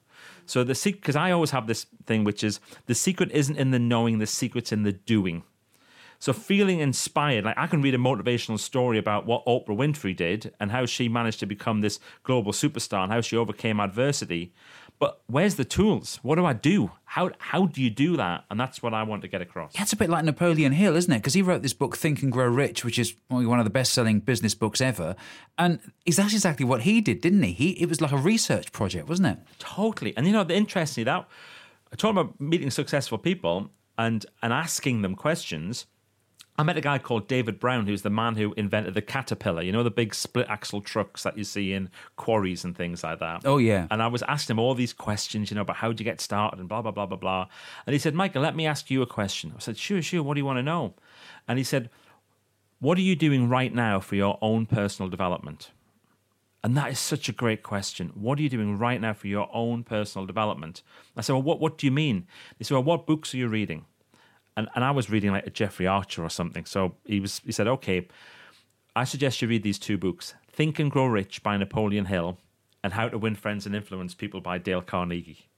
So 0.45 0.63
the 0.63 0.75
secret, 0.75 1.01
because 1.01 1.15
I 1.15 1.31
always 1.31 1.51
have 1.51 1.67
this 1.67 1.85
thing, 2.05 2.23
which 2.23 2.43
is 2.43 2.59
the 2.85 2.95
secret 2.95 3.31
isn't 3.31 3.57
in 3.57 3.71
the 3.71 3.79
knowing, 3.79 4.19
the 4.19 4.27
secret's 4.27 4.71
in 4.71 4.83
the 4.83 4.91
doing. 4.91 5.43
So 6.23 6.31
feeling 6.31 6.79
inspired, 6.79 7.43
like 7.43 7.57
I 7.57 7.67
can 7.67 7.81
read 7.81 7.93
a 7.93 7.97
motivational 7.97 8.57
story 8.57 8.97
about 8.97 9.25
what 9.25 9.45
Oprah 9.45 9.75
Winfrey 9.75 10.15
did 10.15 10.53
and 10.57 10.71
how 10.71 10.85
she 10.85 11.09
managed 11.09 11.41
to 11.41 11.45
become 11.45 11.81
this 11.81 11.99
global 12.23 12.53
superstar 12.53 13.03
and 13.03 13.11
how 13.11 13.19
she 13.19 13.35
overcame 13.35 13.81
adversity. 13.81 14.53
But 14.99 15.19
where's 15.27 15.55
the 15.55 15.65
tools? 15.65 16.21
What 16.21 16.35
do 16.35 16.45
I 16.45 16.53
do? 16.53 16.91
How 17.03 17.31
how 17.39 17.65
do 17.65 17.81
you 17.81 17.89
do 17.89 18.15
that? 18.15 18.45
And 18.49 18.57
that's 18.57 18.81
what 18.81 18.93
I 18.93 19.03
want 19.03 19.21
to 19.23 19.27
get 19.27 19.41
across. 19.41 19.75
Yeah, 19.75 19.81
it's 19.81 19.91
a 19.91 19.97
bit 19.97 20.09
like 20.09 20.23
Napoleon 20.23 20.71
Hill, 20.71 20.95
isn't 20.95 21.11
it? 21.11 21.17
Because 21.17 21.33
he 21.33 21.41
wrote 21.41 21.61
this 21.61 21.73
book, 21.73 21.97
Think 21.97 22.21
and 22.21 22.31
Grow 22.31 22.47
Rich, 22.47 22.85
which 22.85 22.97
is 22.97 23.15
one 23.27 23.59
of 23.59 23.65
the 23.65 23.69
best-selling 23.69 24.21
business 24.21 24.55
books 24.55 24.79
ever. 24.79 25.17
And 25.57 25.81
is 26.05 26.15
that 26.15 26.31
exactly 26.31 26.65
what 26.65 26.83
he 26.83 27.01
did, 27.01 27.19
didn't 27.19 27.43
he? 27.43 27.51
He 27.51 27.69
it 27.71 27.89
was 27.89 27.99
like 27.99 28.13
a 28.13 28.17
research 28.17 28.71
project, 28.71 29.09
wasn't 29.09 29.27
it? 29.27 29.39
Totally. 29.59 30.15
And 30.15 30.25
you 30.25 30.31
know, 30.31 30.45
the 30.45 30.55
interesting 30.55 31.03
that 31.03 31.27
I 31.91 31.95
talk 31.97 32.11
about 32.11 32.39
meeting 32.39 32.71
successful 32.71 33.17
people 33.17 33.71
and 33.97 34.25
and 34.41 34.53
asking 34.53 35.01
them 35.01 35.15
questions 35.15 35.85
I 36.55 36.61
met 36.61 36.77
a 36.77 36.81
guy 36.81 36.99
called 36.99 37.27
David 37.27 37.59
Brown, 37.59 37.87
who's 37.87 38.03
the 38.03 38.11
man 38.11 38.35
who 38.35 38.53
invented 38.55 38.93
the 38.93 39.01
Caterpillar. 39.01 39.63
You 39.63 39.71
know, 39.71 39.81
the 39.81 39.89
big 39.89 40.13
split 40.13 40.45
axle 40.47 40.81
trucks 40.81 41.23
that 41.23 41.35
you 41.35 41.43
see 41.43 41.73
in 41.73 41.89
quarries 42.15 42.63
and 42.63 42.77
things 42.77 43.03
like 43.03 43.19
that. 43.19 43.41
Oh, 43.43 43.57
yeah. 43.57 43.87
And 43.89 44.03
I 44.03 44.07
was 44.07 44.21
asking 44.23 44.55
him 44.55 44.59
all 44.59 44.75
these 44.75 44.93
questions, 44.93 45.49
you 45.49 45.55
know, 45.55 45.61
about 45.61 45.77
how 45.77 45.91
do 45.91 46.03
you 46.03 46.09
get 46.09 46.21
started 46.21 46.59
and 46.59 46.69
blah, 46.69 46.83
blah, 46.83 46.91
blah, 46.91 47.07
blah, 47.07 47.17
blah. 47.17 47.47
And 47.87 47.93
he 47.93 47.99
said, 47.99 48.13
Michael, 48.13 48.43
let 48.43 48.55
me 48.55 48.67
ask 48.67 48.91
you 48.91 49.01
a 49.01 49.07
question. 49.07 49.53
I 49.55 49.59
said, 49.59 49.77
sure, 49.77 50.01
sure. 50.01 50.21
What 50.21 50.35
do 50.35 50.41
you 50.41 50.45
want 50.45 50.57
to 50.57 50.63
know? 50.63 50.93
And 51.47 51.57
he 51.57 51.63
said, 51.63 51.89
what 52.79 52.99
are 52.99 53.01
you 53.01 53.15
doing 53.15 53.49
right 53.49 53.73
now 53.73 53.99
for 53.99 54.15
your 54.15 54.37
own 54.41 54.67
personal 54.67 55.09
development? 55.09 55.71
And 56.63 56.77
that 56.77 56.91
is 56.91 56.99
such 56.99 57.27
a 57.27 57.33
great 57.33 57.63
question. 57.63 58.11
What 58.13 58.37
are 58.37 58.41
you 58.41 58.49
doing 58.49 58.77
right 58.77 59.01
now 59.01 59.13
for 59.13 59.27
your 59.27 59.49
own 59.53 59.83
personal 59.83 60.25
development? 60.25 60.83
I 61.17 61.21
said, 61.21 61.33
well, 61.33 61.41
what, 61.41 61.59
what 61.59 61.77
do 61.77 61.87
you 61.87 61.91
mean? 61.91 62.27
He 62.57 62.63
said, 62.63 62.75
well, 62.75 62.83
what 62.83 63.07
books 63.07 63.33
are 63.33 63.37
you 63.37 63.47
reading? 63.47 63.85
And, 64.55 64.67
and 64.75 64.83
I 64.83 64.91
was 64.91 65.09
reading 65.09 65.31
like 65.31 65.47
a 65.47 65.49
Jeffrey 65.49 65.87
Archer 65.87 66.23
or 66.23 66.29
something. 66.29 66.65
So 66.65 66.95
he 67.05 67.19
was 67.19 67.41
he 67.45 67.51
said, 67.51 67.67
okay, 67.67 68.07
I 68.95 69.03
suggest 69.03 69.41
you 69.41 69.47
read 69.47 69.63
these 69.63 69.79
two 69.79 69.97
books: 69.97 70.35
Think 70.47 70.79
and 70.79 70.91
Grow 70.91 71.05
Rich 71.05 71.43
by 71.43 71.57
Napoleon 71.57 72.05
Hill, 72.05 72.37
and 72.83 72.93
How 72.93 73.09
to 73.09 73.17
Win 73.17 73.35
Friends 73.35 73.65
and 73.65 73.75
Influence 73.75 74.13
People 74.13 74.41
by 74.41 74.57
Dale 74.57 74.81
Carnegie. 74.81 75.49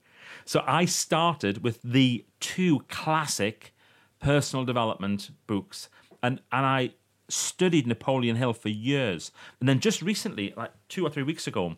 So 0.44 0.62
I 0.66 0.84
started 0.84 1.62
with 1.62 1.80
the 1.82 2.24
two 2.40 2.80
classic 2.88 3.74
personal 4.20 4.64
development 4.64 5.30
books, 5.46 5.88
and 6.22 6.40
and 6.52 6.66
I 6.66 6.90
studied 7.28 7.86
Napoleon 7.86 8.36
Hill 8.36 8.52
for 8.52 8.68
years, 8.68 9.32
and 9.60 9.68
then 9.68 9.80
just 9.80 10.02
recently, 10.02 10.54
like 10.56 10.72
two 10.88 11.04
or 11.04 11.10
three 11.10 11.22
weeks 11.24 11.46
ago. 11.46 11.76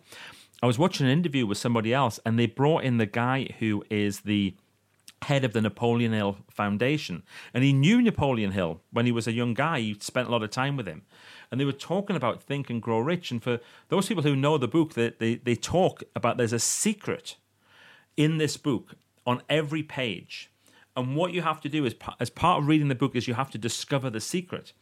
I 0.60 0.66
was 0.66 0.76
watching 0.76 1.06
an 1.06 1.12
interview 1.12 1.46
with 1.46 1.56
somebody 1.56 1.94
else, 1.94 2.18
and 2.26 2.36
they 2.36 2.46
brought 2.46 2.82
in 2.82 2.98
the 2.98 3.06
guy 3.06 3.48
who 3.60 3.84
is 3.90 4.20
the 4.20 4.56
head 5.22 5.44
of 5.44 5.52
the 5.52 5.60
Napoleon 5.60 6.12
Hill 6.12 6.38
Foundation. 6.50 7.22
And 7.52 7.64
he 7.64 7.72
knew 7.72 8.00
Napoleon 8.00 8.52
Hill 8.52 8.80
when 8.92 9.06
he 9.06 9.12
was 9.12 9.26
a 9.26 9.32
young 9.32 9.54
guy. 9.54 9.80
He 9.80 9.96
spent 10.00 10.28
a 10.28 10.30
lot 10.30 10.42
of 10.42 10.50
time 10.50 10.76
with 10.76 10.86
him. 10.86 11.02
And 11.50 11.60
they 11.60 11.64
were 11.64 11.72
talking 11.72 12.16
about 12.16 12.42
Think 12.42 12.70
and 12.70 12.82
Grow 12.82 12.98
Rich. 12.98 13.30
And 13.30 13.42
for 13.42 13.60
those 13.88 14.06
people 14.06 14.22
who 14.22 14.36
know 14.36 14.58
the 14.58 14.68
book, 14.68 14.94
they, 14.94 15.10
they, 15.18 15.36
they 15.36 15.54
talk 15.54 16.02
about 16.14 16.36
there's 16.36 16.52
a 16.52 16.58
secret 16.58 17.36
in 18.16 18.38
this 18.38 18.56
book 18.56 18.94
on 19.26 19.42
every 19.48 19.82
page. 19.82 20.50
And 20.96 21.14
what 21.14 21.32
you 21.32 21.42
have 21.42 21.60
to 21.60 21.68
do 21.68 21.84
is, 21.84 21.94
as 22.18 22.30
part 22.30 22.60
of 22.60 22.66
reading 22.66 22.88
the 22.88 22.94
book, 22.94 23.14
is 23.14 23.28
you 23.28 23.34
have 23.34 23.50
to 23.52 23.58
discover 23.58 24.10
the 24.10 24.20
secret. 24.20 24.72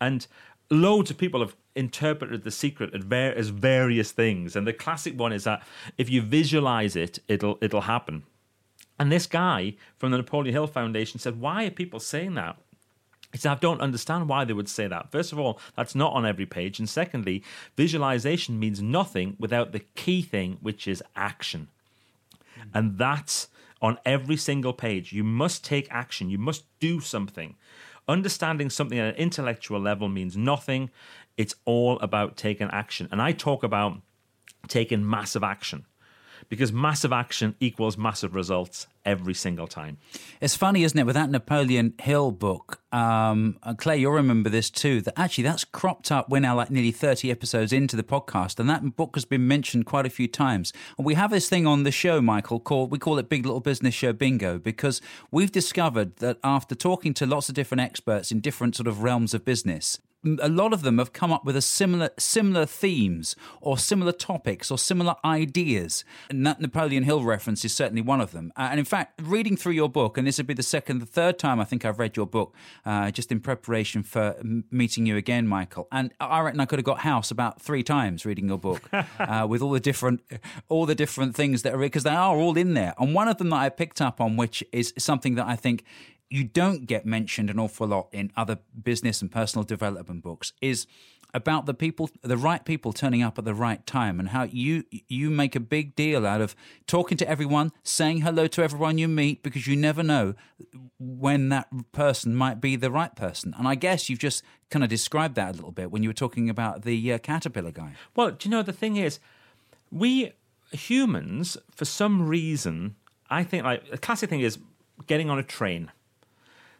And 0.00 0.26
loads 0.70 1.10
of 1.10 1.18
people 1.18 1.40
have 1.40 1.56
interpreted 1.74 2.44
the 2.44 2.50
secret 2.50 2.94
as 3.12 3.48
various 3.48 4.12
things. 4.12 4.56
And 4.56 4.66
the 4.66 4.72
classic 4.72 5.18
one 5.18 5.32
is 5.32 5.44
that 5.44 5.62
if 5.98 6.08
you 6.08 6.22
visualize 6.22 6.96
it, 6.96 7.18
it'll 7.28 7.58
it'll 7.60 7.82
happen. 7.82 8.24
And 8.98 9.12
this 9.12 9.26
guy 9.26 9.74
from 9.98 10.10
the 10.10 10.16
Napoleon 10.16 10.54
Hill 10.54 10.66
Foundation 10.66 11.20
said, 11.20 11.40
Why 11.40 11.64
are 11.64 11.70
people 11.70 12.00
saying 12.00 12.34
that? 12.34 12.56
He 13.32 13.38
said, 13.38 13.52
I 13.52 13.56
don't 13.56 13.80
understand 13.80 14.28
why 14.28 14.44
they 14.44 14.52
would 14.52 14.68
say 14.68 14.86
that. 14.86 15.10
First 15.10 15.32
of 15.32 15.38
all, 15.38 15.60
that's 15.76 15.94
not 15.94 16.14
on 16.14 16.24
every 16.24 16.46
page. 16.46 16.78
And 16.78 16.88
secondly, 16.88 17.42
visualization 17.76 18.58
means 18.58 18.80
nothing 18.80 19.36
without 19.38 19.72
the 19.72 19.80
key 19.80 20.22
thing, 20.22 20.58
which 20.60 20.88
is 20.88 21.02
action. 21.14 21.68
And 22.72 22.96
that's 22.96 23.48
on 23.82 23.98
every 24.06 24.36
single 24.36 24.72
page. 24.72 25.12
You 25.12 25.24
must 25.24 25.64
take 25.64 25.86
action. 25.90 26.30
You 26.30 26.38
must 26.38 26.64
do 26.80 27.00
something. 27.00 27.56
Understanding 28.08 28.70
something 28.70 28.98
at 28.98 29.14
an 29.14 29.16
intellectual 29.16 29.80
level 29.80 30.08
means 30.08 30.36
nothing. 30.36 30.90
It's 31.36 31.54
all 31.64 31.98
about 31.98 32.36
taking 32.36 32.70
action. 32.70 33.08
And 33.10 33.20
I 33.20 33.32
talk 33.32 33.62
about 33.62 34.00
taking 34.68 35.08
massive 35.08 35.42
action 35.42 35.84
because 36.48 36.72
massive 36.72 37.12
action 37.12 37.54
equals 37.60 37.96
massive 37.98 38.34
results 38.34 38.86
every 39.04 39.34
single 39.34 39.66
time. 39.66 39.98
It's 40.40 40.56
funny, 40.56 40.82
isn't 40.82 40.98
it, 40.98 41.06
with 41.06 41.14
that 41.14 41.30
Napoleon 41.30 41.94
Hill 42.00 42.32
book? 42.32 42.80
Um, 42.92 43.58
Claire, 43.78 43.96
you'll 43.96 44.12
remember 44.12 44.50
this 44.50 44.68
too. 44.68 45.00
That 45.00 45.18
actually 45.18 45.44
that's 45.44 45.64
cropped 45.64 46.10
up. 46.10 46.28
We're 46.28 46.40
now 46.40 46.56
like 46.56 46.70
nearly 46.70 46.90
thirty 46.90 47.30
episodes 47.30 47.72
into 47.72 47.94
the 47.94 48.02
podcast, 48.02 48.58
and 48.58 48.68
that 48.68 48.96
book 48.96 49.14
has 49.14 49.24
been 49.24 49.46
mentioned 49.46 49.86
quite 49.86 50.06
a 50.06 50.10
few 50.10 50.28
times. 50.28 50.72
And 50.98 51.06
we 51.06 51.14
have 51.14 51.30
this 51.30 51.48
thing 51.48 51.66
on 51.66 51.84
the 51.84 51.92
show, 51.92 52.20
Michael, 52.20 52.58
called 52.58 52.90
we 52.90 52.98
call 52.98 53.18
it 53.18 53.28
Big 53.28 53.44
Little 53.46 53.60
Business 53.60 53.94
Show 53.94 54.12
Bingo, 54.12 54.58
because 54.58 55.00
we've 55.30 55.52
discovered 55.52 56.16
that 56.16 56.38
after 56.42 56.74
talking 56.74 57.14
to 57.14 57.26
lots 57.26 57.48
of 57.48 57.54
different 57.54 57.82
experts 57.82 58.32
in 58.32 58.40
different 58.40 58.76
sort 58.76 58.86
of 58.86 59.02
realms 59.02 59.34
of 59.34 59.44
business, 59.44 60.00
a 60.40 60.48
lot 60.48 60.72
of 60.72 60.82
them 60.82 60.98
have 60.98 61.12
come 61.12 61.32
up 61.32 61.44
with 61.44 61.56
a 61.56 61.62
similar 61.62 62.10
similar 62.18 62.66
themes 62.66 63.36
or 63.60 63.78
similar 63.78 64.12
topics 64.12 64.70
or 64.70 64.78
similar 64.78 65.14
ideas. 65.24 66.04
And 66.30 66.46
that 66.46 66.60
Napoleon 66.60 67.04
Hill 67.04 67.22
reference 67.22 67.64
is 67.64 67.72
certainly 67.74 68.02
one 68.02 68.20
of 68.20 68.32
them. 68.32 68.52
Uh, 68.56 68.68
and 68.70 68.78
in 68.78 68.84
fact, 68.84 69.20
reading 69.22 69.56
through 69.56 69.72
your 69.72 69.88
book, 69.88 70.18
and 70.18 70.26
this 70.26 70.38
would 70.38 70.46
be 70.46 70.54
the 70.54 70.62
second, 70.62 70.98
the 70.98 71.06
third 71.06 71.38
time 71.38 71.60
I 71.60 71.64
think 71.64 71.84
I've 71.84 71.98
read 71.98 72.16
your 72.16 72.26
book, 72.26 72.54
uh, 72.84 73.10
just 73.10 73.30
in 73.30 73.40
preparation 73.40 74.02
for 74.02 74.36
meeting 74.70 75.06
you 75.06 75.16
again, 75.16 75.46
Michael. 75.46 75.88
And 75.92 76.12
I 76.20 76.40
reckon 76.40 76.60
I 76.60 76.66
could 76.66 76.78
have 76.78 76.84
got 76.84 77.00
house 77.00 77.30
about 77.30 77.60
three 77.60 77.82
times 77.82 78.26
reading 78.26 78.48
your 78.48 78.58
book 78.58 78.88
uh, 79.18 79.46
with 79.48 79.62
all 79.62 79.72
the 79.72 79.80
different 79.80 80.22
all 80.68 80.86
the 80.86 80.94
different 80.94 81.34
things 81.34 81.62
that 81.62 81.74
are 81.74 81.78
because 81.78 82.02
they 82.02 82.10
are 82.10 82.36
all 82.36 82.56
in 82.56 82.74
there. 82.74 82.94
And 82.98 83.14
one 83.14 83.28
of 83.28 83.38
them 83.38 83.50
that 83.50 83.56
I 83.56 83.68
picked 83.68 84.00
up 84.00 84.20
on, 84.20 84.36
which 84.36 84.64
is 84.72 84.92
something 84.98 85.34
that 85.36 85.46
I 85.46 85.56
think 85.56 85.84
you 86.28 86.44
don't 86.44 86.86
get 86.86 87.06
mentioned 87.06 87.50
an 87.50 87.58
awful 87.58 87.86
lot 87.86 88.08
in 88.12 88.32
other 88.36 88.58
business 88.82 89.22
and 89.22 89.30
personal 89.30 89.64
development 89.64 90.22
books 90.22 90.52
is 90.60 90.86
about 91.34 91.66
the 91.66 91.74
people 91.74 92.08
the 92.22 92.36
right 92.36 92.64
people 92.64 92.92
turning 92.92 93.22
up 93.22 93.38
at 93.38 93.44
the 93.44 93.54
right 93.54 93.86
time 93.86 94.18
and 94.18 94.30
how 94.30 94.44
you 94.44 94.84
you 94.90 95.28
make 95.30 95.54
a 95.54 95.60
big 95.60 95.94
deal 95.94 96.26
out 96.26 96.40
of 96.40 96.54
talking 96.86 97.18
to 97.18 97.28
everyone 97.28 97.72
saying 97.82 98.22
hello 98.22 98.46
to 98.46 98.62
everyone 98.62 98.96
you 98.96 99.08
meet 99.08 99.42
because 99.42 99.66
you 99.66 99.76
never 99.76 100.02
know 100.02 100.34
when 100.98 101.48
that 101.48 101.68
person 101.92 102.34
might 102.34 102.60
be 102.60 102.76
the 102.76 102.90
right 102.90 103.14
person. 103.16 103.54
And 103.58 103.68
i 103.68 103.74
guess 103.74 104.08
you've 104.08 104.18
just 104.18 104.42
kind 104.70 104.82
of 104.82 104.88
described 104.88 105.34
that 105.34 105.50
a 105.50 105.56
little 105.56 105.72
bit 105.72 105.90
when 105.90 106.02
you 106.02 106.08
were 106.08 106.14
talking 106.14 106.48
about 106.48 106.82
the 106.82 107.12
uh, 107.12 107.18
caterpillar 107.18 107.70
guy. 107.70 107.94
Well 108.14 108.30
do 108.30 108.48
you 108.48 108.50
know 108.50 108.62
the 108.62 108.72
thing 108.72 108.96
is 108.96 109.18
we 109.90 110.32
humans 110.72 111.56
for 111.70 111.84
some 111.84 112.26
reason 112.26 112.96
i 113.30 113.44
think 113.44 113.62
like 113.62 113.88
the 113.90 113.98
classic 113.98 114.28
thing 114.28 114.40
is 114.40 114.58
getting 115.06 115.30
on 115.30 115.38
a 115.38 115.42
train 115.42 115.92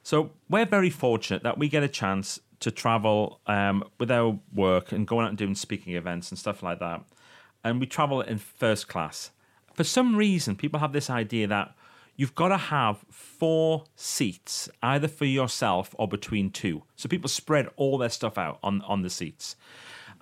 so 0.06 0.30
we're 0.48 0.66
very 0.66 0.88
fortunate 0.88 1.42
that 1.42 1.58
we 1.58 1.68
get 1.68 1.82
a 1.82 1.88
chance 1.88 2.38
to 2.60 2.70
travel 2.70 3.40
um, 3.48 3.82
with 3.98 4.08
our 4.08 4.38
work 4.54 4.92
and 4.92 5.04
going 5.04 5.24
out 5.24 5.30
and 5.30 5.36
doing 5.36 5.56
speaking 5.56 5.96
events 5.96 6.30
and 6.30 6.38
stuff 6.38 6.62
like 6.62 6.78
that. 6.78 7.02
And 7.64 7.80
we 7.80 7.86
travel 7.86 8.20
in 8.20 8.38
first 8.38 8.86
class. 8.86 9.32
For 9.74 9.82
some 9.82 10.14
reason, 10.14 10.54
people 10.54 10.78
have 10.78 10.92
this 10.92 11.10
idea 11.10 11.48
that 11.48 11.74
you've 12.14 12.36
got 12.36 12.50
to 12.50 12.56
have 12.56 13.04
four 13.10 13.82
seats, 13.96 14.68
either 14.80 15.08
for 15.08 15.24
yourself 15.24 15.92
or 15.98 16.06
between 16.06 16.50
two. 16.50 16.84
So 16.94 17.08
people 17.08 17.28
spread 17.28 17.68
all 17.74 17.98
their 17.98 18.08
stuff 18.08 18.38
out 18.38 18.60
on, 18.62 18.82
on 18.82 19.02
the 19.02 19.10
seats. 19.10 19.56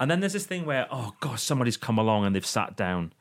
And 0.01 0.11
then 0.11 0.21
there's 0.21 0.33
this 0.33 0.47
thing 0.47 0.65
where, 0.65 0.89
oh 0.91 1.13
gosh, 1.21 1.43
somebody's 1.43 1.77
come 1.77 1.99
along 1.99 2.25
and 2.25 2.35
they've 2.35 2.47
sat 2.47 2.75
down. 2.75 3.13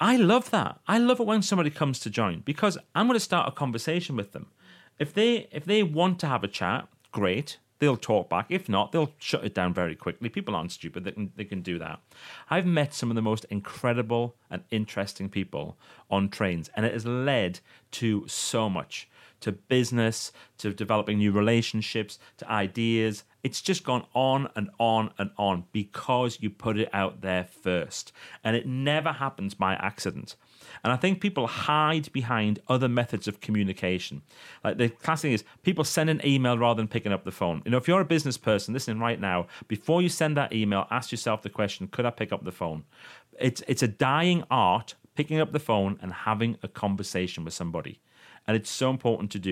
I 0.00 0.16
love 0.16 0.50
that. 0.50 0.80
I 0.88 0.98
love 0.98 1.20
it 1.20 1.26
when 1.28 1.42
somebody 1.42 1.70
comes 1.70 2.00
to 2.00 2.10
join 2.10 2.40
because 2.40 2.78
I'm 2.96 3.06
going 3.06 3.14
to 3.14 3.20
start 3.24 3.46
a 3.48 3.52
conversation 3.52 4.16
with 4.16 4.32
them. 4.32 4.48
If 4.98 5.12
they 5.12 5.48
if 5.50 5.64
they 5.64 5.82
want 5.82 6.18
to 6.20 6.26
have 6.26 6.44
a 6.44 6.48
chat, 6.48 6.88
great. 7.12 7.58
They'll 7.80 7.96
talk 7.96 8.30
back. 8.30 8.46
If 8.48 8.68
not, 8.68 8.92
they'll 8.92 9.12
shut 9.18 9.44
it 9.44 9.52
down 9.52 9.74
very 9.74 9.94
quickly. 9.96 10.28
People 10.28 10.54
aren't 10.54 10.72
stupid. 10.72 11.04
They 11.04 11.12
can 11.12 11.32
they 11.36 11.44
can 11.44 11.60
do 11.60 11.78
that. 11.78 12.00
I've 12.48 12.66
met 12.66 12.94
some 12.94 13.10
of 13.10 13.16
the 13.16 13.22
most 13.22 13.44
incredible 13.50 14.36
and 14.50 14.62
interesting 14.70 15.28
people 15.28 15.76
on 16.10 16.28
trains, 16.28 16.70
and 16.74 16.86
it 16.86 16.92
has 16.92 17.04
led 17.04 17.60
to 17.92 18.24
so 18.28 18.70
much 18.70 19.08
to 19.44 19.52
business, 19.52 20.32
to 20.56 20.72
developing 20.72 21.18
new 21.18 21.30
relationships, 21.30 22.18
to 22.38 22.50
ideas. 22.50 23.24
It's 23.42 23.60
just 23.60 23.84
gone 23.84 24.06
on 24.14 24.48
and 24.56 24.70
on 24.78 25.10
and 25.18 25.32
on 25.36 25.64
because 25.70 26.38
you 26.40 26.48
put 26.48 26.78
it 26.78 26.88
out 26.94 27.20
there 27.20 27.44
first. 27.44 28.10
And 28.42 28.56
it 28.56 28.66
never 28.66 29.12
happens 29.12 29.52
by 29.52 29.74
accident. 29.74 30.36
And 30.82 30.92
I 30.92 30.96
think 30.96 31.20
people 31.20 31.46
hide 31.46 32.10
behind 32.12 32.60
other 32.68 32.88
methods 32.88 33.28
of 33.28 33.40
communication. 33.40 34.22
Like 34.62 34.78
the 34.78 34.88
classic 34.88 35.22
thing 35.22 35.32
is 35.32 35.44
people 35.62 35.84
send 35.84 36.10
an 36.10 36.20
email 36.24 36.58
rather 36.58 36.78
than 36.78 36.88
picking 36.88 37.12
up 37.12 37.24
the 37.24 37.32
phone. 37.32 37.62
You 37.64 37.70
know, 37.70 37.76
if 37.76 37.86
you're 37.86 38.00
a 38.00 38.04
business 38.04 38.36
person 38.36 38.74
listening 38.74 38.98
right 38.98 39.20
now, 39.20 39.46
before 39.68 40.02
you 40.02 40.08
send 40.08 40.36
that 40.36 40.52
email, 40.52 40.86
ask 40.90 41.12
yourself 41.12 41.42
the 41.42 41.50
question, 41.50 41.88
could 41.88 42.06
I 42.06 42.10
pick 42.10 42.32
up 42.32 42.44
the 42.44 42.52
phone? 42.52 42.84
It's 43.38 43.62
it's 43.68 43.82
a 43.82 43.88
dying 43.88 44.44
art 44.50 44.94
picking 45.14 45.40
up 45.40 45.52
the 45.52 45.60
phone 45.60 45.98
and 46.02 46.12
having 46.12 46.56
a 46.62 46.68
conversation 46.68 47.44
with 47.44 47.54
somebody. 47.54 48.00
And 48.46 48.56
it's 48.56 48.70
so 48.70 48.90
important 48.90 49.30
to 49.32 49.38
do. 49.38 49.50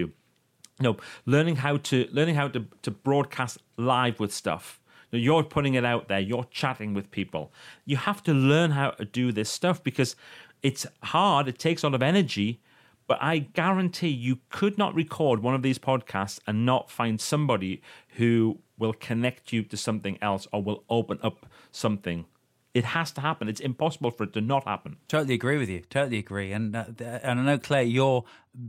You 0.79 0.85
know, 0.85 0.97
learning 1.27 1.57
how 1.57 1.77
to 1.77 2.09
learning 2.11 2.35
how 2.35 2.49
to, 2.49 2.67
to 2.83 2.91
broadcast 2.91 3.59
live 3.77 4.19
with 4.19 4.33
stuff 4.33 4.81
you're 5.19 5.43
putting 5.43 5.75
it 5.75 5.85
out 5.85 6.09
there 6.09 6.21
you're 6.21 6.47
chatting 6.51 6.95
with 6.95 7.11
people 7.11 7.53
you 7.85 7.97
have 7.97 8.23
to 8.23 8.33
learn 8.33 8.71
how 8.71 8.91
to 8.91 9.05
do 9.05 9.31
this 9.33 9.51
stuff 9.51 9.83
because 9.83 10.17
it's 10.63 10.87
hard, 11.03 11.49
it 11.49 11.59
takes 11.59 11.83
a 11.83 11.89
lot 11.89 11.95
of 11.95 12.03
energy, 12.03 12.61
but 13.07 13.19
I 13.21 13.39
guarantee 13.39 14.09
you 14.09 14.39
could 14.49 14.79
not 14.79 14.95
record 14.95 15.43
one 15.43 15.55
of 15.55 15.63
these 15.63 15.79
podcasts 15.79 16.39
and 16.47 16.65
not 16.65 16.91
find 16.91 17.21
somebody 17.21 17.83
who 18.17 18.59
will 18.79 18.93
connect 18.93 19.53
you 19.53 19.63
to 19.65 19.77
something 19.77 20.19
else 20.23 20.47
or 20.53 20.63
will 20.63 20.85
open 20.89 21.19
up 21.23 21.47
something 21.71 22.27
it 22.75 22.85
has 22.85 23.13
to 23.13 23.21
happen. 23.21 23.49
It's 23.49 23.61
impossible 23.61 24.11
for 24.11 24.25
it 24.25 24.33
to 24.33 24.41
not 24.41 24.65
happen. 24.65 24.97
Totally 25.09 25.35
agree 25.35 25.59
with 25.59 25.69
you. 25.69 25.81
Totally 25.91 26.19
agree. 26.19 26.53
And 26.53 26.75
uh, 26.75 26.85
and 26.99 27.41
I 27.41 27.43
know 27.43 27.59
Claire, 27.59 27.83
you're 27.83 28.25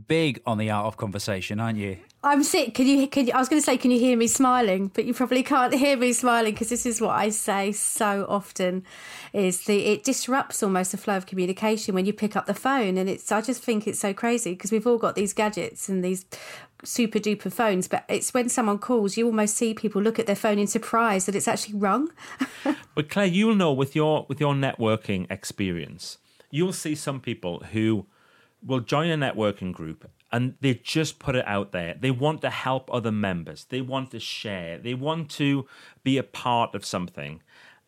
big 0.06 0.40
on 0.46 0.58
the 0.58 0.70
art 0.70 0.86
of 0.86 0.96
conversation, 0.96 1.60
aren't 1.60 1.78
you? 1.78 1.98
I'm 2.22 2.42
sick. 2.42 2.74
Can 2.74 2.86
you? 2.86 3.06
Can 3.06 3.26
you? 3.26 3.32
I 3.34 3.38
was 3.38 3.48
going 3.50 3.60
to 3.60 3.64
say, 3.64 3.76
can 3.76 3.90
you 3.90 3.98
hear 3.98 4.16
me 4.16 4.26
smiling? 4.26 4.88
But 4.88 5.04
you 5.04 5.12
probably 5.12 5.42
can't 5.42 5.74
hear 5.74 5.96
me 5.96 6.14
smiling 6.14 6.54
because 6.54 6.70
this 6.70 6.86
is 6.86 7.00
what 7.00 7.10
I 7.10 7.28
say 7.28 7.72
so 7.72 8.24
often. 8.28 8.84
Is 9.34 9.64
the 9.66 9.84
it 9.84 10.04
disrupts 10.04 10.62
almost 10.62 10.92
the 10.92 10.96
flow 10.96 11.18
of 11.18 11.26
communication 11.26 11.94
when 11.94 12.06
you 12.06 12.14
pick 12.14 12.34
up 12.34 12.46
the 12.46 12.54
phone, 12.54 12.96
and 12.96 13.10
it's. 13.10 13.30
I 13.30 13.42
just 13.42 13.62
think 13.62 13.86
it's 13.86 13.98
so 13.98 14.14
crazy 14.14 14.52
because 14.52 14.72
we've 14.72 14.86
all 14.86 14.96
got 14.96 15.16
these 15.16 15.34
gadgets 15.34 15.88
and 15.88 16.02
these 16.02 16.24
super 16.82 17.18
duper 17.18 17.52
phones, 17.52 17.88
but 17.88 18.04
it's 18.08 18.32
when 18.32 18.48
someone 18.48 18.78
calls, 18.78 19.16
you 19.16 19.26
almost 19.26 19.56
see 19.56 19.74
people 19.74 20.00
look 20.02 20.18
at 20.18 20.26
their 20.26 20.36
phone 20.36 20.58
in 20.58 20.66
surprise 20.66 21.26
that 21.26 21.34
it's 21.34 21.48
actually 21.48 21.78
rung. 21.78 22.10
but 22.94 23.10
Claire, 23.10 23.26
you'll 23.26 23.54
know 23.54 23.72
with 23.72 23.94
your 23.94 24.24
with 24.30 24.40
your 24.40 24.54
networking 24.54 25.30
experience, 25.30 26.16
you'll 26.50 26.72
see 26.72 26.94
some 26.94 27.20
people 27.20 27.60
who 27.72 28.06
will 28.64 28.80
join 28.80 29.10
a 29.10 29.16
networking 29.16 29.72
group 29.72 30.10
and 30.32 30.54
they 30.60 30.74
just 30.74 31.18
put 31.18 31.36
it 31.36 31.46
out 31.46 31.72
there. 31.72 31.94
They 31.98 32.10
want 32.10 32.40
to 32.42 32.50
help 32.50 32.92
other 32.92 33.12
members. 33.12 33.66
They 33.66 33.80
want 33.80 34.10
to 34.12 34.20
share. 34.20 34.78
They 34.78 34.94
want 34.94 35.30
to 35.32 35.66
be 36.02 36.18
a 36.18 36.22
part 36.22 36.74
of 36.74 36.84
something. 36.84 37.42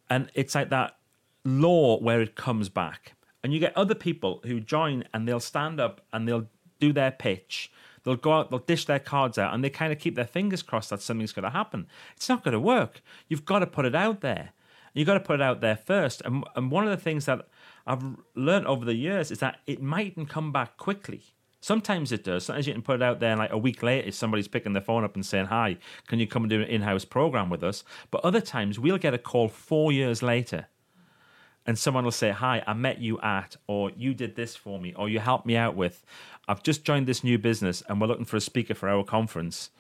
And 0.09 0.31
it's 0.35 0.55
like 0.55 0.71
that 0.71 0.97
law 1.45 1.99
where 1.99 2.21
it 2.21 2.37
comes 2.37 2.69
back. 2.69 3.15
And 3.43 3.53
you 3.53 3.61
get 3.61 3.77
other 3.77 3.95
people 3.95 4.41
who 4.45 4.61
join 4.61 5.05
and 5.13 5.27
they'll 5.27 5.41
stand 5.41 5.81
up 5.81 6.01
and 6.13 6.29
they'll 6.29 6.49
do 6.79 6.93
their 6.93 7.11
pitch 7.11 7.71
They'll 8.07 8.15
go 8.15 8.35
out, 8.35 8.51
they'll 8.51 8.61
dish 8.61 8.85
their 8.85 9.01
cards 9.01 9.37
out, 9.37 9.53
and 9.53 9.65
they 9.65 9.69
kind 9.69 9.93
of 9.93 9.99
keep 9.99 10.15
their 10.15 10.29
fingers 10.29 10.63
crossed 10.63 10.91
that 10.91 11.03
something's 11.03 11.33
going 11.33 11.43
to 11.43 11.51
happen. 11.51 11.89
It's 12.15 12.29
not 12.29 12.45
going 12.45 12.53
to 12.53 12.61
work. 12.61 13.03
You've 13.27 13.45
got 13.45 13.59
to 13.59 13.67
put 13.67 13.85
it 13.85 13.97
out 13.97 14.21
there. 14.21 14.51
You've 14.95 15.09
got 15.09 15.15
to 15.15 15.21
put 15.21 15.41
it 15.41 15.43
out 15.43 15.61
there 15.61 15.75
first. 15.75 16.23
And, 16.25 16.45
and 16.55 16.71
one 16.71 16.85
of 16.85 16.91
the 16.91 17.03
things 17.03 17.25
that 17.25 17.49
I've 17.87 18.03
learned 18.35 18.67
over 18.67 18.85
the 18.85 18.95
years 18.95 19.31
is 19.31 19.39
that 19.39 19.61
it 19.67 19.81
mightn't 19.81 20.29
come 20.29 20.53
back 20.53 20.77
quickly. 20.77 21.23
Sometimes 21.61 22.13
it 22.13 22.25
does. 22.25 22.45
Sometimes 22.45 22.67
you 22.67 22.73
can 22.73 22.83
put 22.83 22.97
it 22.97 23.03
out 23.03 23.19
there, 23.21 23.31
and 23.31 23.39
like 23.39 23.53
a 23.53 23.59
week 23.59 23.83
later, 23.83 24.11
somebody's 24.13 24.49
picking 24.49 24.73
their 24.73 24.83
phone 24.83 25.05
up 25.05 25.15
and 25.15 25.25
saying, 25.25 25.47
"Hi, 25.47 25.79
can 26.07 26.19
you 26.19 26.27
come 26.27 26.45
and 26.45 26.51
do 26.51 26.63
an 26.63 26.69
in-house 26.69 27.05
program 27.05 27.51
with 27.51 27.65
us?" 27.65 27.83
But 28.11 28.25
other 28.25 28.41
times, 28.41 28.79
we'll 28.79 28.99
get 28.99 29.15
a 29.15 29.19
call 29.19 29.49
four 29.49 29.91
years 29.91 30.23
later, 30.23 30.67
and 31.65 31.79
someone 31.79 32.05
will 32.05 32.13
say, 32.13 32.31
"Hi, 32.31 32.63
I 32.67 32.75
met 32.75 33.01
you 33.01 33.21
at," 33.21 33.57
or 33.67 33.91
"You 33.97 34.15
did 34.15 34.37
this 34.37 34.55
for 34.55 34.79
me," 34.81 34.95
or 34.95 35.09
"You 35.09 35.19
helped 35.19 35.47
me 35.47 35.57
out 35.57 35.75
with," 35.75 36.05
I've 36.47 36.63
just 36.63 36.85
joined 36.85 37.09
this 37.09 37.25
new 37.25 37.39
business 37.39 37.83
and 37.89 38.01
we're 38.01 38.07
looking 38.07 38.25
for 38.25 38.37
a 38.37 38.41
speaker 38.41 38.75
for 38.75 38.89
our 38.89 39.03
conference. 39.03 39.71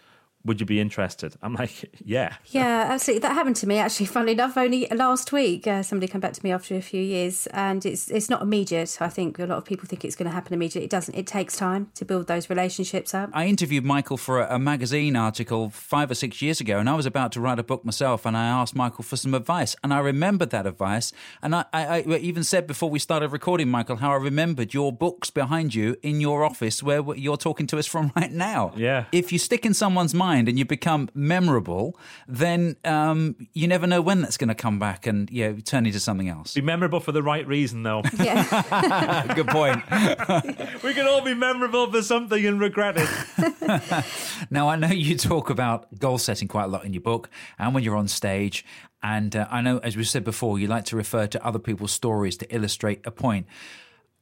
Would 0.46 0.60
you 0.60 0.66
be 0.66 0.80
interested? 0.80 1.34
I'm 1.42 1.54
like, 1.54 1.90
yeah. 2.04 2.34
Yeah, 2.46 2.86
absolutely. 2.90 3.20
That 3.20 3.34
happened 3.34 3.56
to 3.56 3.66
me 3.66 3.78
actually. 3.78 4.06
Funnily 4.06 4.32
enough, 4.32 4.56
only 4.56 4.86
last 4.88 5.32
week, 5.32 5.66
uh, 5.66 5.82
somebody 5.82 6.10
came 6.10 6.20
back 6.20 6.32
to 6.32 6.44
me 6.44 6.52
after 6.52 6.74
a 6.76 6.80
few 6.80 7.02
years, 7.02 7.46
and 7.48 7.84
it's 7.84 8.08
it's 8.10 8.30
not 8.30 8.42
immediate. 8.42 8.96
I 9.00 9.08
think 9.08 9.38
a 9.38 9.46
lot 9.46 9.58
of 9.58 9.64
people 9.64 9.86
think 9.86 10.04
it's 10.04 10.16
going 10.16 10.28
to 10.28 10.34
happen 10.34 10.54
immediately. 10.54 10.84
It 10.84 10.90
doesn't. 10.90 11.14
It 11.14 11.26
takes 11.26 11.56
time 11.56 11.90
to 11.94 12.04
build 12.04 12.26
those 12.26 12.48
relationships 12.48 13.14
up. 13.14 13.30
I 13.32 13.46
interviewed 13.46 13.84
Michael 13.84 14.16
for 14.16 14.40
a, 14.40 14.56
a 14.56 14.58
magazine 14.58 15.16
article 15.16 15.70
five 15.70 16.10
or 16.10 16.14
six 16.14 16.40
years 16.40 16.60
ago, 16.60 16.78
and 16.78 16.88
I 16.88 16.94
was 16.94 17.06
about 17.06 17.32
to 17.32 17.40
write 17.40 17.58
a 17.58 17.64
book 17.64 17.84
myself, 17.84 18.24
and 18.24 18.36
I 18.36 18.46
asked 18.46 18.76
Michael 18.76 19.04
for 19.04 19.16
some 19.16 19.34
advice, 19.34 19.74
and 19.82 19.92
I 19.92 19.98
remembered 19.98 20.50
that 20.50 20.66
advice, 20.66 21.12
and 21.42 21.54
I, 21.54 21.64
I, 21.72 22.04
I 22.06 22.16
even 22.18 22.44
said 22.44 22.66
before 22.66 22.90
we 22.90 22.98
started 22.98 23.32
recording, 23.32 23.68
Michael, 23.68 23.96
how 23.96 24.12
I 24.12 24.16
remembered 24.16 24.74
your 24.74 24.92
books 24.92 25.30
behind 25.30 25.74
you 25.74 25.96
in 26.02 26.20
your 26.20 26.44
office 26.44 26.82
where 26.82 27.02
you're 27.14 27.36
talking 27.36 27.66
to 27.68 27.78
us 27.78 27.86
from 27.86 28.12
right 28.16 28.32
now. 28.32 28.72
Yeah. 28.76 29.06
If 29.12 29.32
you 29.32 29.38
stick 29.38 29.64
in 29.64 29.74
someone's 29.74 30.14
mind 30.14 30.35
and 30.36 30.58
you 30.58 30.64
become 30.64 31.08
memorable, 31.14 31.98
then 32.28 32.76
um, 32.84 33.36
you 33.52 33.66
never 33.66 33.86
know 33.86 34.00
when 34.02 34.20
that's 34.22 34.36
going 34.36 34.48
to 34.48 34.54
come 34.54 34.78
back 34.78 35.06
and 35.06 35.30
you 35.30 35.46
know, 35.48 35.58
turn 35.60 35.86
into 35.86 36.00
something 36.00 36.28
else. 36.28 36.54
Be 36.54 36.60
memorable 36.60 37.00
for 37.00 37.12
the 37.12 37.22
right 37.22 37.46
reason, 37.46 37.82
though. 37.82 38.02
Yeah, 38.18 39.32
Good 39.34 39.48
point. 39.48 39.82
we 40.82 40.94
can 40.94 41.06
all 41.06 41.20
be 41.20 41.34
memorable 41.34 41.90
for 41.90 42.02
something 42.02 42.44
and 42.44 42.58
regret 42.60 42.96
it. 42.96 44.04
Now, 44.50 44.68
I 44.68 44.76
know 44.76 44.88
you 44.88 45.16
talk 45.16 45.50
about 45.50 45.98
goal 45.98 46.18
setting 46.18 46.48
quite 46.48 46.64
a 46.64 46.68
lot 46.68 46.84
in 46.84 46.92
your 46.92 47.02
book 47.02 47.28
and 47.58 47.74
when 47.74 47.84
you're 47.84 47.96
on 47.96 48.08
stage. 48.08 48.64
And 49.02 49.36
uh, 49.36 49.46
I 49.50 49.60
know, 49.60 49.78
as 49.78 49.96
we 49.96 50.04
said 50.04 50.24
before, 50.24 50.58
you 50.58 50.66
like 50.66 50.84
to 50.86 50.96
refer 50.96 51.26
to 51.28 51.46
other 51.46 51.58
people's 51.58 51.92
stories 51.92 52.36
to 52.38 52.54
illustrate 52.54 53.00
a 53.06 53.10
point. 53.10 53.46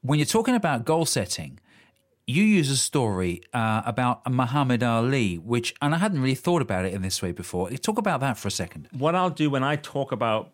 When 0.03 0.19
you're 0.19 0.27
talking 0.27 0.55
about 0.55 0.85
goal 0.85 1.07
setting, 1.07 1.61
you 2.27 2.43
use 2.43 2.71
a 2.71 2.77
story 2.77 3.43
uh, 3.53 3.83
about 3.85 4.31
Muhammad 4.31 4.83
Ali, 4.83 5.37
which, 5.37 5.75
and 5.83 5.95
I 5.95 5.99
hadn't 5.99 6.21
really 6.21 6.35
thought 6.35 6.63
about 6.63 6.85
it 6.85 6.95
in 6.95 7.03
this 7.03 7.21
way 7.21 7.33
before. 7.33 7.71
Talk 7.71 7.99
about 7.99 8.21
that 8.21 8.39
for 8.39 8.49
a 8.49 8.51
second. 8.51 8.89
what 8.93 9.15
I'll 9.15 9.31
do 9.31 9.51
when 9.51 9.63
I 9.63 9.77
talk 9.77 10.13
about 10.13 10.53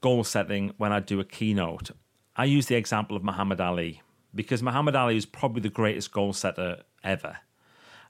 goal 0.00 0.24
setting, 0.24 0.74
when 0.76 0.92
I 0.92 1.00
do 1.00 1.18
a 1.20 1.24
keynote, 1.24 1.90
I 2.36 2.44
use 2.44 2.66
the 2.66 2.76
example 2.76 3.16
of 3.16 3.24
Muhammad 3.24 3.60
Ali 3.60 4.02
because 4.34 4.62
Muhammad 4.62 4.94
Ali 4.94 5.16
is 5.16 5.26
probably 5.26 5.62
the 5.62 5.70
greatest 5.70 6.12
goal 6.12 6.32
setter 6.32 6.82
ever. 7.02 7.38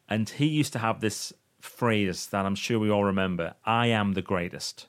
And 0.08 0.28
he 0.28 0.46
used 0.46 0.72
to 0.72 0.78
have 0.78 1.00
this 1.00 1.32
phrase 1.60 2.26
that 2.26 2.46
I'm 2.46 2.54
sure 2.54 2.78
we 2.78 2.90
all 2.90 3.04
remember 3.04 3.54
I 3.64 3.88
am 3.88 4.14
the 4.14 4.22
greatest. 4.22 4.86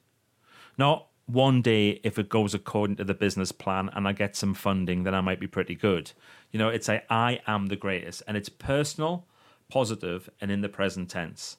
Not 0.78 1.09
one 1.30 1.62
day, 1.62 2.00
if 2.04 2.18
it 2.18 2.28
goes 2.28 2.56
according 2.56 2.96
to 2.96 3.04
the 3.04 3.14
business 3.14 3.52
plan 3.52 3.90
and 3.94 4.08
I 4.08 4.14
get 4.14 4.36
some 4.36 4.56
funding, 4.56 5.04
then 5.04 5.14
I 5.14 5.22
might 5.22 5.40
be 5.40 5.48
pretty 5.48 5.76
good. 5.76 6.12
You 6.52 6.58
know, 6.58 6.70
it's 6.70 6.88
like 6.88 7.06
I 7.10 7.40
am 7.46 7.68
the 7.68 7.76
greatest. 7.76 8.24
And 8.28 8.36
it's 8.36 8.50
personal, 8.50 9.26
positive, 9.70 10.30
and 10.42 10.50
in 10.50 10.62
the 10.62 10.70
present 10.70 11.10
tense. 11.10 11.58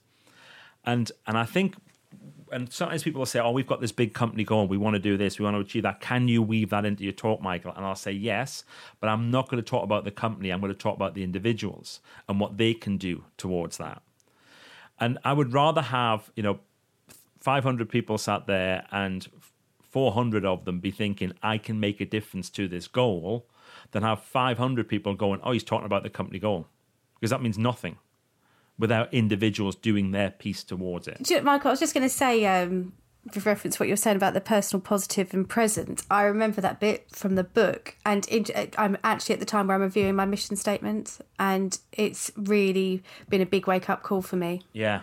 And 0.85 1.12
and 1.27 1.39
I 1.39 1.45
think 1.45 1.77
and 2.53 2.73
sometimes 2.73 3.05
people 3.05 3.21
will 3.21 3.27
say, 3.27 3.39
"Oh, 3.39 3.53
we've 3.53 3.67
got 3.67 3.81
this 3.81 3.93
big 3.93 4.12
company 4.12 4.43
going. 4.43 4.69
We 4.69 4.77
want 4.77 4.95
to 4.95 5.00
do 5.00 5.17
this. 5.17 5.39
We 5.39 5.45
want 5.45 5.55
to 5.55 5.61
achieve 5.61 5.85
that. 5.85 6.00
Can 6.00 6.27
you 6.27 6.43
weave 6.43 6.71
that 6.71 6.85
into 6.85 7.05
your 7.05 7.12
talk, 7.12 7.41
Michael?" 7.41 7.73
And 7.77 7.87
I'll 7.87 7.95
say 7.95 8.11
yes, 8.11 8.65
but 8.99 9.09
I'm 9.09 9.31
not 9.31 9.49
going 9.49 9.62
to 9.62 9.69
talk 9.69 9.85
about 9.85 10.05
the 10.05 10.11
company. 10.11 10.50
I'm 10.50 10.61
going 10.61 10.73
to 10.73 10.79
talk 10.79 10.97
about 10.97 11.15
the 11.15 11.23
individuals 11.23 12.00
and 12.29 12.41
what 12.41 12.57
they 12.57 12.75
can 12.75 12.97
do 12.97 13.25
towards 13.37 13.77
that. 13.77 14.03
And 14.99 15.19
I 15.25 15.33
would 15.33 15.53
rather 15.53 15.83
have, 15.83 16.31
you 16.35 16.43
know, 16.43 16.59
500 17.41 17.89
people 17.89 18.19
sat 18.19 18.47
there 18.47 18.87
and 18.91 19.27
400 19.91 20.45
of 20.45 20.65
them 20.65 20.81
be 20.81 20.91
thinking, 20.91 21.33
"I 21.43 21.59
can 21.59 21.81
make 21.81 22.01
a 22.01 22.07
difference 22.07 22.49
to 22.51 22.69
this 22.69 22.89
goal," 22.89 23.47
than 23.93 24.03
have 24.03 24.23
500 24.23 24.89
people 24.89 25.15
going, 25.15 25.41
"Oh, 25.43 25.53
he's 25.53 25.65
talking 25.65 25.87
about 25.87 26.03
the 26.03 26.11
company 26.11 26.39
goal," 26.39 26.67
because 27.15 27.31
that 27.31 27.43
means 27.43 27.59
nothing 27.59 27.99
without 28.79 29.13
individuals 29.13 29.77
doing 29.77 30.11
their 30.11 30.31
piece 30.31 30.65
towards 30.65 31.07
it. 31.07 31.29
You 31.29 31.37
know, 31.37 31.43
Michael, 31.43 31.69
I 31.69 31.73
was 31.73 31.81
just 31.81 31.93
going 31.93 32.09
to 32.09 32.15
say, 32.15 32.47
um, 32.47 32.93
with 33.35 33.45
reference 33.45 33.77
to 33.77 33.83
what 33.83 33.89
you're 33.89 33.97
saying 33.97 34.17
about 34.17 34.35
the 34.35 34.41
personal, 34.41 34.81
positive, 34.81 35.35
and 35.35 35.49
present. 35.49 36.03
I 36.11 36.23
remember 36.23 36.61
that 36.63 36.81
bit 36.81 37.07
from 37.11 37.35
the 37.35 37.45
book, 37.45 37.97
and 38.05 38.27
in, 38.29 38.47
I'm 38.79 38.97
actually 39.05 39.35
at 39.35 39.41
the 39.41 39.47
time 39.47 39.67
where 39.67 39.75
I'm 39.75 39.83
reviewing 39.83 40.17
my 40.17 40.25
mission 40.25 40.57
statement, 40.57 41.19
and 41.39 41.79
it's 41.93 42.31
really 42.37 43.03
been 43.29 43.41
a 43.41 43.47
big 43.47 43.67
wake 43.67 43.91
up 43.91 44.03
call 44.03 44.23
for 44.23 44.37
me. 44.37 44.63
Yeah. 44.73 45.03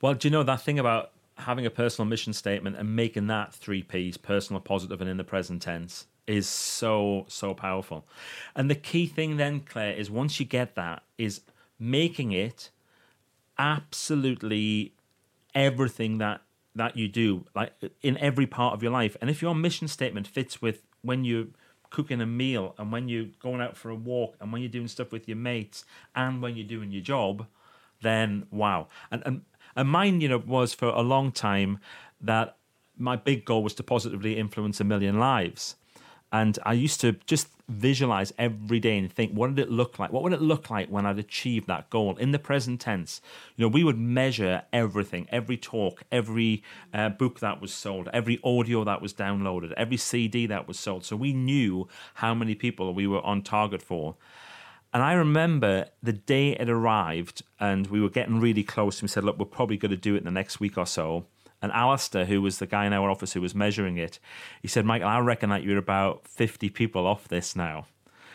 Well, 0.00 0.14
do 0.14 0.28
you 0.28 0.32
know 0.32 0.42
that 0.42 0.62
thing 0.62 0.78
about 0.78 1.11
having 1.36 1.66
a 1.66 1.70
personal 1.70 2.08
mission 2.08 2.32
statement 2.32 2.76
and 2.76 2.94
making 2.94 3.26
that 3.28 3.52
three 3.52 3.82
P's, 3.82 4.16
personal, 4.16 4.60
positive, 4.60 5.00
and 5.00 5.10
in 5.10 5.16
the 5.16 5.24
present 5.24 5.62
tense, 5.62 6.06
is 6.26 6.48
so, 6.48 7.24
so 7.28 7.54
powerful. 7.54 8.06
And 8.54 8.70
the 8.70 8.74
key 8.74 9.06
thing 9.06 9.36
then, 9.36 9.60
Claire, 9.60 9.94
is 9.94 10.10
once 10.10 10.38
you 10.38 10.46
get 10.46 10.74
that, 10.76 11.02
is 11.18 11.40
making 11.78 12.32
it 12.32 12.70
absolutely 13.58 14.94
everything 15.54 16.18
that 16.18 16.42
that 16.74 16.96
you 16.96 17.06
do, 17.06 17.44
like 17.54 17.72
in 18.00 18.16
every 18.16 18.46
part 18.46 18.72
of 18.72 18.82
your 18.82 18.92
life. 18.92 19.14
And 19.20 19.28
if 19.28 19.42
your 19.42 19.54
mission 19.54 19.88
statement 19.88 20.26
fits 20.26 20.62
with 20.62 20.82
when 21.02 21.22
you're 21.22 21.48
cooking 21.90 22.22
a 22.22 22.26
meal 22.26 22.74
and 22.78 22.90
when 22.90 23.08
you're 23.08 23.28
going 23.40 23.60
out 23.60 23.76
for 23.76 23.90
a 23.90 23.94
walk 23.94 24.36
and 24.40 24.50
when 24.50 24.62
you're 24.62 24.70
doing 24.70 24.88
stuff 24.88 25.12
with 25.12 25.28
your 25.28 25.36
mates 25.36 25.84
and 26.16 26.40
when 26.40 26.56
you're 26.56 26.66
doing 26.66 26.90
your 26.90 27.02
job, 27.02 27.46
then 28.00 28.46
wow. 28.50 28.88
And 29.10 29.22
and, 29.26 29.42
and 29.76 29.88
mine, 29.88 30.20
you 30.20 30.28
know, 30.28 30.38
was 30.38 30.74
for 30.74 30.88
a 30.88 31.00
long 31.00 31.32
time 31.32 31.78
that 32.20 32.56
my 32.96 33.16
big 33.16 33.44
goal 33.44 33.62
was 33.62 33.74
to 33.74 33.82
positively 33.82 34.36
influence 34.36 34.80
a 34.80 34.84
million 34.84 35.18
lives. 35.18 35.76
And 36.32 36.58
I 36.64 36.72
used 36.72 37.00
to 37.02 37.12
just 37.26 37.48
visualize 37.68 38.32
every 38.38 38.80
day 38.80 38.96
and 38.96 39.12
think, 39.12 39.32
what 39.32 39.54
did 39.54 39.58
it 39.62 39.70
look 39.70 39.98
like? 39.98 40.12
What 40.12 40.22
would 40.22 40.32
it 40.32 40.40
look 40.40 40.70
like 40.70 40.88
when 40.88 41.04
I'd 41.04 41.18
achieved 41.18 41.66
that 41.68 41.90
goal 41.90 42.16
in 42.16 42.32
the 42.32 42.38
present 42.38 42.80
tense? 42.80 43.20
You 43.56 43.64
know, 43.64 43.68
we 43.68 43.84
would 43.84 43.98
measure 43.98 44.62
everything, 44.72 45.26
every 45.30 45.58
talk, 45.58 46.02
every 46.10 46.62
uh, 46.94 47.10
book 47.10 47.40
that 47.40 47.60
was 47.60 47.72
sold, 47.72 48.08
every 48.14 48.40
audio 48.42 48.82
that 48.84 49.02
was 49.02 49.12
downloaded, 49.12 49.72
every 49.72 49.98
CD 49.98 50.46
that 50.46 50.66
was 50.66 50.78
sold. 50.78 51.04
So 51.04 51.16
we 51.16 51.34
knew 51.34 51.86
how 52.14 52.34
many 52.34 52.54
people 52.54 52.94
we 52.94 53.06
were 53.06 53.24
on 53.24 53.42
target 53.42 53.82
for. 53.82 54.16
And 54.92 55.02
I 55.02 55.14
remember 55.14 55.86
the 56.02 56.12
day 56.12 56.50
it 56.50 56.68
arrived 56.68 57.42
and 57.58 57.86
we 57.86 58.00
were 58.00 58.10
getting 58.10 58.40
really 58.40 58.62
close. 58.62 58.98
And 58.98 59.04
we 59.04 59.08
said, 59.08 59.24
look, 59.24 59.38
we're 59.38 59.46
probably 59.46 59.78
going 59.78 59.90
to 59.90 59.96
do 59.96 60.14
it 60.14 60.18
in 60.18 60.24
the 60.24 60.30
next 60.30 60.60
week 60.60 60.76
or 60.76 60.86
so. 60.86 61.26
And 61.62 61.72
Alistair, 61.72 62.26
who 62.26 62.42
was 62.42 62.58
the 62.58 62.66
guy 62.66 62.86
in 62.86 62.92
our 62.92 63.08
office 63.08 63.32
who 63.32 63.40
was 63.40 63.54
measuring 63.54 63.96
it, 63.96 64.18
he 64.60 64.68
said, 64.68 64.84
Michael, 64.84 65.08
I 65.08 65.20
reckon 65.20 65.50
that 65.50 65.62
you're 65.62 65.78
about 65.78 66.26
50 66.26 66.68
people 66.70 67.06
off 67.06 67.28
this 67.28 67.56
now. 67.56 67.86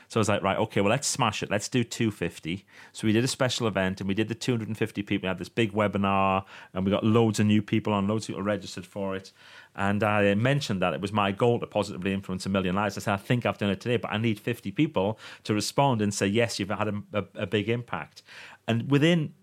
So 0.08 0.20
I 0.20 0.22
was 0.22 0.30
like, 0.30 0.42
right, 0.42 0.58
okay, 0.58 0.82
well, 0.82 0.90
let's 0.90 1.08
smash 1.08 1.44
it. 1.44 1.52
Let's 1.52 1.68
do 1.68 1.84
250. 1.84 2.66
So 2.94 3.08
we 3.08 3.14
did 3.14 3.24
a 3.24 3.28
special 3.28 3.68
event 3.68 4.00
and 4.00 4.08
we 4.08 4.14
did 4.14 4.30
the 4.30 4.36
250 4.36 5.04
people. 5.04 5.26
We 5.26 5.28
had 5.28 5.38
this 5.38 5.50
big 5.50 5.74
webinar 5.74 6.46
and 6.74 6.86
we 6.86 6.92
got 6.92 7.04
loads 7.04 7.40
of 7.40 7.46
new 7.46 7.62
people 7.62 7.92
on, 7.92 8.08
loads 8.08 8.26
of 8.26 8.28
people 8.28 8.44
registered 8.44 8.86
for 8.86 9.16
it. 9.16 9.34
And 9.76 10.04
I 10.04 10.34
mentioned 10.36 10.82
that 10.82 10.94
it 10.94 11.02
was 11.02 11.12
my 11.12 11.32
goal 11.32 11.60
to 11.60 11.68
positively 11.68 12.14
influence 12.14 12.46
a 12.46 12.50
million 12.50 12.76
lives. 12.76 12.98
I 12.98 13.02
said, 13.02 13.14
I 13.14 13.18
think 13.18 13.46
I've 13.46 13.58
done 13.58 13.70
it 13.70 13.82
today, 13.82 13.98
but 13.98 14.12
I 14.12 14.18
need 14.18 14.40
50 14.40 14.72
people 14.72 15.20
to 15.44 15.54
respond 15.54 16.02
and 16.02 16.14
say, 16.14 16.26
yes, 16.26 16.58
you've 16.58 16.70
had 16.70 16.88
a, 16.88 17.04
a, 17.14 17.26
a 17.36 17.48
big 17.48 17.68
impact. 17.68 18.24
And 18.68 18.90
within 18.90 19.34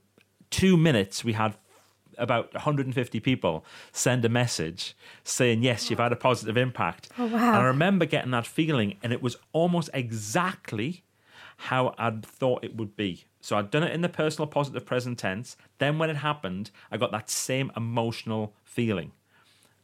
two 0.50 0.76
minutes, 0.76 1.24
we 1.24 1.34
had 1.34 1.56
about 2.18 2.52
150 2.54 3.20
people 3.20 3.64
send 3.92 4.24
a 4.24 4.28
message 4.28 4.96
saying 5.22 5.62
yes 5.62 5.90
you've 5.90 5.98
had 5.98 6.12
a 6.12 6.16
positive 6.16 6.56
impact. 6.56 7.08
Oh, 7.18 7.26
wow. 7.26 7.38
and 7.38 7.56
i 7.56 7.64
remember 7.64 8.06
getting 8.06 8.30
that 8.32 8.46
feeling 8.46 8.96
and 9.02 9.12
it 9.12 9.22
was 9.22 9.36
almost 9.52 9.90
exactly 9.94 11.04
how 11.56 11.94
i'd 11.98 12.24
thought 12.24 12.64
it 12.64 12.76
would 12.76 12.96
be. 12.96 13.24
So 13.40 13.56
i'd 13.56 13.70
done 13.70 13.82
it 13.82 13.92
in 13.92 14.00
the 14.00 14.08
personal 14.08 14.46
positive 14.46 14.84
present 14.84 15.18
tense. 15.18 15.56
Then 15.78 15.98
when 15.98 16.10
it 16.10 16.16
happened 16.16 16.70
i 16.90 16.96
got 16.96 17.12
that 17.12 17.30
same 17.30 17.70
emotional 17.76 18.54
feeling. 18.64 19.12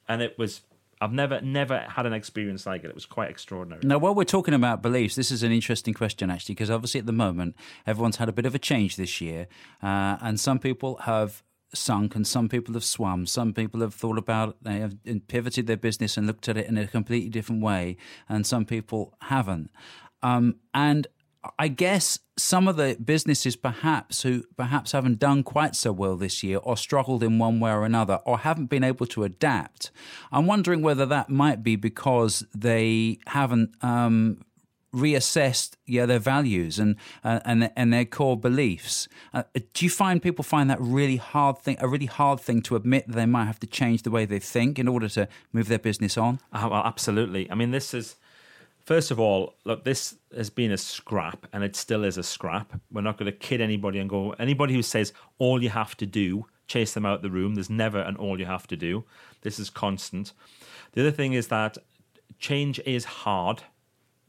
And 0.09 0.23
it 0.23 0.38
was 0.38 0.62
i've 1.01 1.12
never 1.12 1.40
never 1.40 1.79
had 1.88 2.07
an 2.07 2.12
experience 2.12 2.66
like 2.66 2.85
it. 2.85 2.88
It 2.88 2.95
was 2.95 3.07
quite 3.07 3.31
extraordinary. 3.31 3.81
Now, 3.85 3.99
while 3.99 4.14
we're 4.14 4.25
talking 4.25 4.55
about 4.55 4.83
beliefs, 4.83 5.14
this 5.14 5.31
is 5.31 5.43
an 5.43 5.53
interesting 5.53 5.95
question, 5.95 6.31
actually, 6.31 6.55
because 6.55 6.71
obviously 6.71 7.01
at 7.01 7.07
the 7.07 7.12
moment, 7.12 7.57
everyone's 7.87 8.16
had 8.16 8.29
a 8.29 8.33
bit 8.33 8.47
of 8.47 8.55
a 8.55 8.59
change 8.59 8.97
this 8.97 9.21
year, 9.21 9.47
uh, 9.83 10.19
and 10.21 10.38
some 10.38 10.59
people 10.59 10.97
have 10.97 11.43
sunk 11.75 12.15
and 12.15 12.27
some 12.27 12.49
people 12.49 12.75
have 12.75 12.85
swum. 12.85 13.27
Some 13.27 13.53
people 13.53 13.81
have 13.81 13.95
thought 13.95 14.19
about, 14.19 14.57
they 14.63 14.81
have 14.81 14.97
pivoted 15.29 15.67
their 15.67 15.77
business 15.77 16.17
and 16.17 16.27
looked 16.27 16.49
at 16.49 16.57
it 16.57 16.67
in 16.67 16.77
a 16.79 16.87
completely 16.87 17.31
different 17.31 17.63
way, 17.63 17.97
and 18.29 18.47
some 18.47 18.65
people 18.65 19.15
haven't. 19.23 19.71
Um, 20.23 20.57
and 20.75 21.07
I 21.59 21.69
guess 21.69 22.19
some 22.37 22.69
of 22.69 22.77
the 22.77 22.99
businesses 23.03 23.57
perhaps 23.57 24.23
who 24.23 24.45
perhaps 24.57 24.93
haven't 24.93 25.19
done 25.19 25.43
quite 25.43 25.75
so 25.75 25.91
well 25.91 26.17
this 26.17 26.43
year 26.43 26.59
or 26.59 26.77
struggled 26.77 27.23
in 27.23 27.39
one 27.39 27.61
way 27.61 27.71
or 27.71 27.85
another 27.85 28.21
or 28.27 28.39
haven't 28.39 28.67
been 28.67 28.85
able 28.85 29.07
to 29.07 29.25
adapt. 29.25 29.91
I'm 30.31 30.47
wondering 30.47 30.83
whether 30.83 31.07
that 31.07 31.31
might 31.31 31.63
be 31.63 31.77
because 31.77 32.45
they 32.55 33.19
haven't 33.27 33.75
um, 33.83 34.43
reassessed 34.94 35.76
yeah 35.87 36.05
their 36.05 36.18
values 36.18 36.79
and 36.79 36.96
uh, 37.22 37.40
and 37.44 37.70
and 37.76 37.92
their 37.92 38.05
core 38.05 38.37
beliefs. 38.37 39.09
Uh, 39.33 39.44
do 39.74 39.85
you 39.85 39.90
find 39.90 40.22
people 40.22 40.42
find 40.42 40.68
that 40.68 40.81
really 40.81 41.16
hard 41.16 41.59
thing 41.59 41.76
a 41.81 41.88
really 41.88 42.07
hard 42.07 42.40
thing 42.40 42.62
to 42.62 42.76
admit 42.76 43.07
that 43.07 43.14
they 43.14 43.26
might 43.26 43.44
have 43.44 43.61
to 43.61 43.66
change 43.66 44.03
the 44.03 44.11
way 44.11 44.24
they 44.24 44.38
think 44.38 44.79
in 44.79 44.88
order 44.88 45.09
to 45.09 45.29
move 45.53 45.68
their 45.68 45.79
business 45.79 46.18
on? 46.18 46.40
Oh, 46.53 46.72
absolutely. 46.85 47.50
I 47.50 47.55
mean, 47.55 47.70
this 47.70 47.94
is 47.94 48.16
first 48.85 49.11
of 49.11 49.20
all, 49.20 49.55
look, 49.64 49.85
this 49.85 50.16
has 50.37 50.50
been 50.50 50.72
a 50.72 50.76
scrap, 50.76 51.46
and 51.53 51.62
it 51.62 51.76
still 51.76 52.05
is 52.05 52.18
a 52.18 52.22
scrap. 52.22 52.81
We're 52.90 53.03
not 53.03 53.18
going 53.18 53.31
to 53.31 53.38
kid 53.38 53.61
anybody 53.61 53.98
and 53.98 54.11
go. 54.11 54.33
Anybody 54.33 54.74
who 54.74 54.83
says 54.83 55.12
all 55.38 55.62
you 55.62 55.70
have 55.70 55.96
to 55.98 56.07
do 56.07 56.46
chase 56.70 56.94
them 56.94 57.05
out 57.05 57.20
the 57.20 57.31
room. 57.31 57.57
There's 57.57 57.68
never 57.68 58.00
an 58.00 58.16
all 58.16 58.38
you 58.38 58.46
have 58.46 58.66
to 58.68 58.76
do. 58.76 59.05
This 59.42 59.59
is 59.59 59.70
constant. 59.70 60.33
The 60.92 61.00
other 61.03 61.11
thing 61.11 61.33
is 61.33 61.48
that 61.48 61.76
change 62.38 62.79
is 62.87 63.05
hard. 63.05 63.62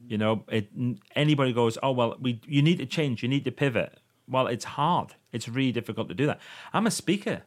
You 0.08 0.18
know, 0.18 0.44
it, 0.50 0.70
anybody 1.16 1.54
goes, 1.54 1.78
oh 1.82 1.92
well, 1.92 2.18
we 2.20 2.42
you 2.46 2.62
need 2.62 2.78
to 2.80 2.86
change, 2.86 3.24
you 3.24 3.30
need 3.30 3.46
to 3.46 3.52
pivot. 3.52 4.00
Well, 4.28 4.48
it's 4.48 4.66
hard. 4.66 5.14
It's 5.32 5.48
really 5.48 5.72
difficult 5.72 6.08
to 6.10 6.16
do 6.16 6.26
that. 6.28 6.40
I'm 6.74 6.88
a 6.88 6.92
speaker. 6.92 7.44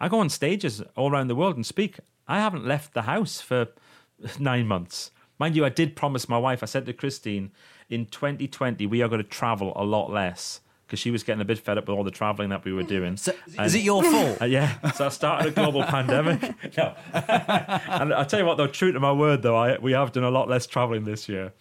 I 0.00 0.08
go 0.08 0.20
on 0.20 0.28
stages 0.28 0.82
all 0.96 1.10
around 1.10 1.28
the 1.28 1.34
world 1.34 1.56
and 1.56 1.66
speak. 1.66 1.98
I 2.26 2.38
haven't 2.38 2.64
left 2.64 2.94
the 2.94 3.02
house 3.02 3.40
for 3.40 3.68
nine 4.38 4.66
months. 4.66 5.10
Mind 5.38 5.54
you, 5.56 5.64
I 5.64 5.68
did 5.68 5.96
promise 5.96 6.28
my 6.28 6.38
wife. 6.38 6.62
I 6.62 6.66
said 6.66 6.86
to 6.86 6.92
Christine, 6.92 7.52
in 7.88 8.06
2020 8.06 8.86
we 8.86 9.02
are 9.02 9.08
going 9.08 9.22
to 9.22 9.28
travel 9.28 9.72
a 9.76 9.84
lot 9.84 10.10
less 10.10 10.60
because 10.86 10.98
she 10.98 11.10
was 11.10 11.22
getting 11.22 11.42
a 11.42 11.44
bit 11.44 11.58
fed 11.58 11.76
up 11.76 11.86
with 11.86 11.96
all 11.96 12.02
the 12.02 12.10
traveling 12.10 12.48
that 12.48 12.64
we 12.64 12.72
were 12.72 12.82
doing. 12.82 13.16
So, 13.18 13.32
is 13.60 13.74
it 13.74 13.82
your 13.82 14.02
fault? 14.10 14.40
Uh, 14.40 14.46
yeah. 14.46 14.90
So 14.92 15.04
I 15.04 15.08
started 15.10 15.48
a 15.48 15.50
global 15.50 15.82
pandemic. 15.84 16.40
No. 16.78 16.94
and 17.12 18.14
I'll 18.14 18.24
tell 18.24 18.40
you 18.40 18.46
what, 18.46 18.56
though, 18.56 18.66
true 18.66 18.92
to 18.92 18.98
my 18.98 19.12
word, 19.12 19.42
though, 19.42 19.56
I, 19.56 19.76
we 19.76 19.92
have 19.92 20.12
done 20.12 20.24
a 20.24 20.30
lot 20.30 20.48
less 20.48 20.66
traveling 20.66 21.04
this 21.04 21.28
year. 21.28 21.52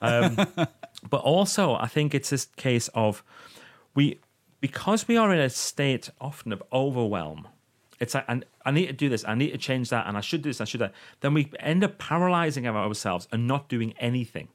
Um, 0.00 0.36
but 1.10 1.20
also, 1.22 1.74
I 1.74 1.86
think 1.86 2.14
it's 2.14 2.30
this 2.30 2.46
case 2.56 2.88
of 2.94 3.22
we, 3.94 4.20
because 4.60 5.08
we 5.08 5.16
are 5.16 5.32
in 5.32 5.40
a 5.40 5.50
state 5.50 6.10
often 6.20 6.52
of 6.52 6.62
overwhelm. 6.72 7.48
It's 7.98 8.14
like, 8.14 8.24
and 8.28 8.44
I 8.64 8.70
need 8.70 8.86
to 8.86 8.92
do 8.92 9.08
this, 9.08 9.24
I 9.26 9.34
need 9.34 9.50
to 9.50 9.58
change 9.58 9.90
that, 9.90 10.06
and 10.06 10.16
I 10.16 10.20
should 10.20 10.42
do 10.42 10.48
this, 10.48 10.60
I 10.60 10.64
should 10.64 10.80
that. 10.80 10.94
Then 11.20 11.34
we 11.34 11.52
end 11.60 11.84
up 11.84 11.98
paralyzing 11.98 12.66
ourselves 12.66 13.28
and 13.30 13.46
not 13.46 13.68
doing 13.68 13.94
anything. 13.98 14.48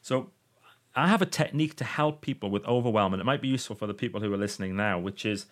So 0.00 0.30
I 0.94 1.08
have 1.08 1.22
a 1.22 1.26
technique 1.26 1.76
to 1.76 1.84
help 1.84 2.20
people 2.20 2.50
with 2.50 2.64
overwhelm, 2.66 3.14
and 3.14 3.20
it 3.20 3.24
might 3.24 3.42
be 3.42 3.48
useful 3.48 3.76
for 3.76 3.86
the 3.86 3.94
people 3.94 4.20
who 4.20 4.32
are 4.32 4.36
listening 4.36 4.76
now, 4.76 4.98
which 4.98 5.24
is 5.24 5.46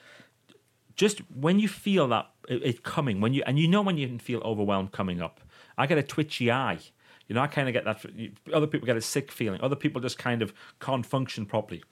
just 0.94 1.20
when 1.30 1.58
you 1.58 1.68
feel 1.68 2.08
that 2.08 2.30
it, 2.48 2.82
coming, 2.82 3.20
when 3.20 3.34
you 3.34 3.42
and 3.46 3.58
you 3.58 3.68
know 3.68 3.82
when 3.82 3.96
you 3.96 4.06
can 4.06 4.18
feel 4.18 4.40
overwhelmed 4.40 4.92
coming 4.92 5.20
up. 5.20 5.40
I 5.78 5.86
get 5.86 5.98
a 5.98 6.02
twitchy 6.02 6.50
eye. 6.50 6.78
You 7.28 7.34
know, 7.34 7.40
I 7.40 7.46
kind 7.46 7.68
of 7.68 7.72
get 7.72 7.84
that. 7.84 8.04
Other 8.52 8.66
people 8.66 8.86
get 8.86 8.96
a 8.96 9.00
sick 9.00 9.32
feeling. 9.32 9.60
Other 9.60 9.76
people 9.76 10.00
just 10.00 10.18
kind 10.18 10.42
of 10.42 10.54
can't 10.80 11.04
function 11.04 11.46
properly. 11.46 11.82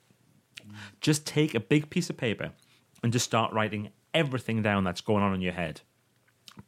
Just 1.01 1.27
take 1.27 1.55
a 1.55 1.61
big 1.61 1.91
piece 1.91 2.09
of 2.09 2.17
paper 2.17 2.53
and 3.03 3.13
just 3.13 3.25
start 3.25 3.53
writing 3.53 3.91
everything 4.13 4.63
down 4.63 4.85
that's 4.85 5.01
going 5.01 5.23
on 5.23 5.35
in 5.35 5.41
your 5.41 5.53
head. 5.53 5.81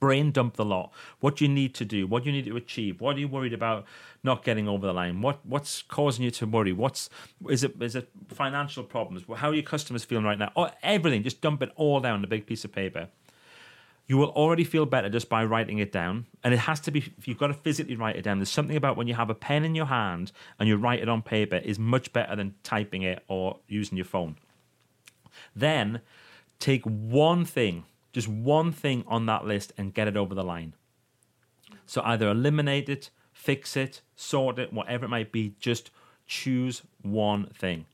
Brain 0.01 0.33
dump 0.33 0.57
the 0.57 0.65
lot. 0.65 0.93
What 1.21 1.41
you 1.41 1.47
need 1.47 1.73
to 1.77 1.85
do? 1.85 2.09
What 2.09 2.27
you 2.27 2.33
need 2.33 2.47
to 2.47 2.57
achieve? 2.57 3.01
What 3.01 3.17
are 3.17 3.21
you 3.21 3.29
worried 3.29 3.53
about 3.53 3.85
not 4.25 4.45
getting 4.45 4.69
over 4.69 4.85
the 4.85 4.93
line? 4.93 5.23
What 5.23 5.47
what's 5.47 5.83
causing 5.83 6.25
you 6.25 6.33
to 6.33 6.47
worry? 6.47 6.73
What's 6.73 7.09
is 7.49 7.63
it 7.63 7.81
is 7.81 7.95
it 7.95 8.11
financial 8.27 8.83
problems? 8.83 9.25
How 9.37 9.51
are 9.51 9.55
your 9.55 9.63
customers 9.63 10.05
feeling 10.05 10.25
right 10.25 10.41
now? 10.41 10.51
Or 10.57 10.73
everything. 10.83 11.23
Just 11.23 11.41
dump 11.41 11.63
it 11.63 11.71
all 11.77 12.01
down 12.01 12.15
on 12.15 12.25
a 12.25 12.27
big 12.27 12.47
piece 12.47 12.65
of 12.65 12.73
paper 12.73 13.09
you 14.07 14.17
will 14.17 14.29
already 14.31 14.65
feel 14.65 14.87
better 14.87 15.09
just 15.09 15.29
by 15.29 15.45
writing 15.45 15.79
it 15.79 15.91
down 15.91 16.27
and 16.45 16.55
it 16.55 16.59
has 16.59 16.81
to 16.81 16.91
be 16.91 17.01
if 17.19 17.27
you've 17.27 17.39
got 17.39 17.49
to 17.49 17.55
physically 17.55 17.97
write 17.97 18.17
it 18.17 18.23
down 18.23 18.39
there's 18.39 18.51
something 18.51 18.77
about 18.77 18.97
when 18.97 19.07
you 19.07 19.15
have 19.15 19.31
a 19.31 19.35
pen 19.35 19.65
in 19.65 19.75
your 19.75 19.87
hand 19.87 20.33
and 20.59 20.69
you 20.69 20.77
write 20.77 21.01
it 21.01 21.09
on 21.09 21.23
paper 21.23 21.57
is 21.57 21.79
much 21.79 22.13
better 22.13 22.37
than 22.37 22.55
typing 22.63 23.03
it 23.03 23.23
or 23.29 23.59
using 23.69 23.97
your 23.97 24.05
phone 24.05 24.37
then 25.55 26.01
take 26.59 26.83
one 26.85 27.45
thing 27.45 27.85
just 28.17 28.29
one 28.29 28.73
thing 28.73 29.05
on 29.09 29.27
that 29.27 29.45
list 29.45 29.75
and 29.77 29.93
get 29.93 30.09
it 30.09 30.17
over 30.17 30.35
the 30.35 30.43
line. 30.43 30.73
So 31.85 32.01
either 32.03 32.31
eliminate 32.31 32.89
it, 32.89 33.11
fix 33.31 33.77
it, 33.77 34.01
sort 34.15 34.59
it, 34.59 34.73
whatever 34.73 35.05
it 35.05 35.09
might 35.09 35.33
be, 35.33 35.55
just 35.61 35.91
choose 36.27 36.81
one 37.03 37.49
thing. 37.49 37.85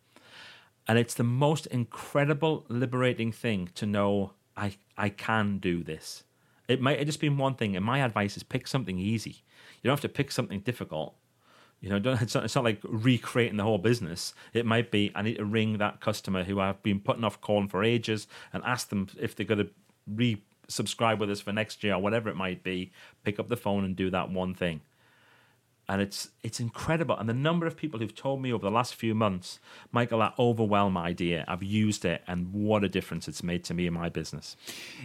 And 0.87 0.97
it's 0.97 1.15
the 1.15 1.25
most 1.25 1.67
incredible, 1.67 2.65
liberating 2.69 3.33
thing 3.33 3.71
to 3.75 3.85
know 3.85 4.35
I, 4.57 4.77
I 4.97 5.09
can 5.09 5.59
do 5.59 5.83
this. 5.83 6.25
It 6.69 6.81
might 6.81 6.99
have 6.99 7.07
just 7.07 7.21
been 7.21 7.39
one 7.39 7.55
thing, 7.55 7.77
and 7.77 7.85
my 7.85 7.99
advice 7.99 8.37
is 8.37 8.43
pick 8.43 8.67
something 8.67 8.99
easy. 8.99 9.43
You 9.83 9.89
don't 9.89 9.93
have 9.93 10.01
to 10.01 10.09
pick 10.09 10.31
something 10.31 10.61
difficult. 10.61 11.15
You 11.81 11.91
know, 11.91 12.13
it's 12.21 12.35
not, 12.35 12.45
it's 12.45 12.55
not 12.55 12.65
like 12.65 12.81
recreating 12.85 13.57
the 13.57 13.65
whole 13.65 13.79
business. 13.79 14.35
It 14.55 14.65
might 14.65 14.91
be 14.91 15.11
I 15.15 15.23
need 15.23 15.39
to 15.39 15.45
ring 15.45 15.79
that 15.79 16.01
customer 16.01 16.45
who 16.45 16.61
I've 16.61 16.83
been 16.83 17.01
putting 17.01 17.25
off 17.25 17.41
calling 17.41 17.69
for 17.69 17.83
ages 17.83 18.29
and 18.53 18.63
ask 18.65 18.89
them 18.89 19.09
if 19.21 19.35
they're 19.35 19.45
going 19.45 19.67
to 19.67 19.71
resubscribe 20.71 21.19
with 21.19 21.31
us 21.31 21.41
for 21.41 21.53
next 21.53 21.83
year 21.83 21.95
or 21.95 21.99
whatever 21.99 22.31
it 22.31 22.37
might 22.37 22.63
be, 22.63 22.93
pick 23.25 23.41
up 23.41 23.49
the 23.49 23.57
phone 23.57 23.85
and 23.85 23.97
do 23.97 24.11
that 24.11 24.31
one 24.31 24.55
thing. 24.55 24.81
And 25.89 26.01
it's 26.01 26.31
it's 26.43 26.61
incredible. 26.61 27.17
And 27.17 27.29
the 27.29 27.35
number 27.35 27.67
of 27.67 27.77
people 27.77 27.99
who've 28.01 28.15
told 28.15 28.41
me 28.41 28.53
over 28.53 28.65
the 28.65 28.71
last 28.71 28.95
few 28.95 29.15
months, 29.15 29.59
Michael, 29.91 30.21
that 30.21 30.35
overwhelm 30.39 30.97
idea, 30.97 31.45
I've 31.49 31.63
used 31.63 32.05
it, 32.05 32.23
and 32.27 32.53
what 32.53 32.85
a 32.85 32.89
difference 32.89 33.29
it's 33.29 33.43
made 33.43 33.65
to 33.65 33.75
me 33.75 33.87
in 33.87 33.93
my 33.93 34.09
business. 34.09 34.57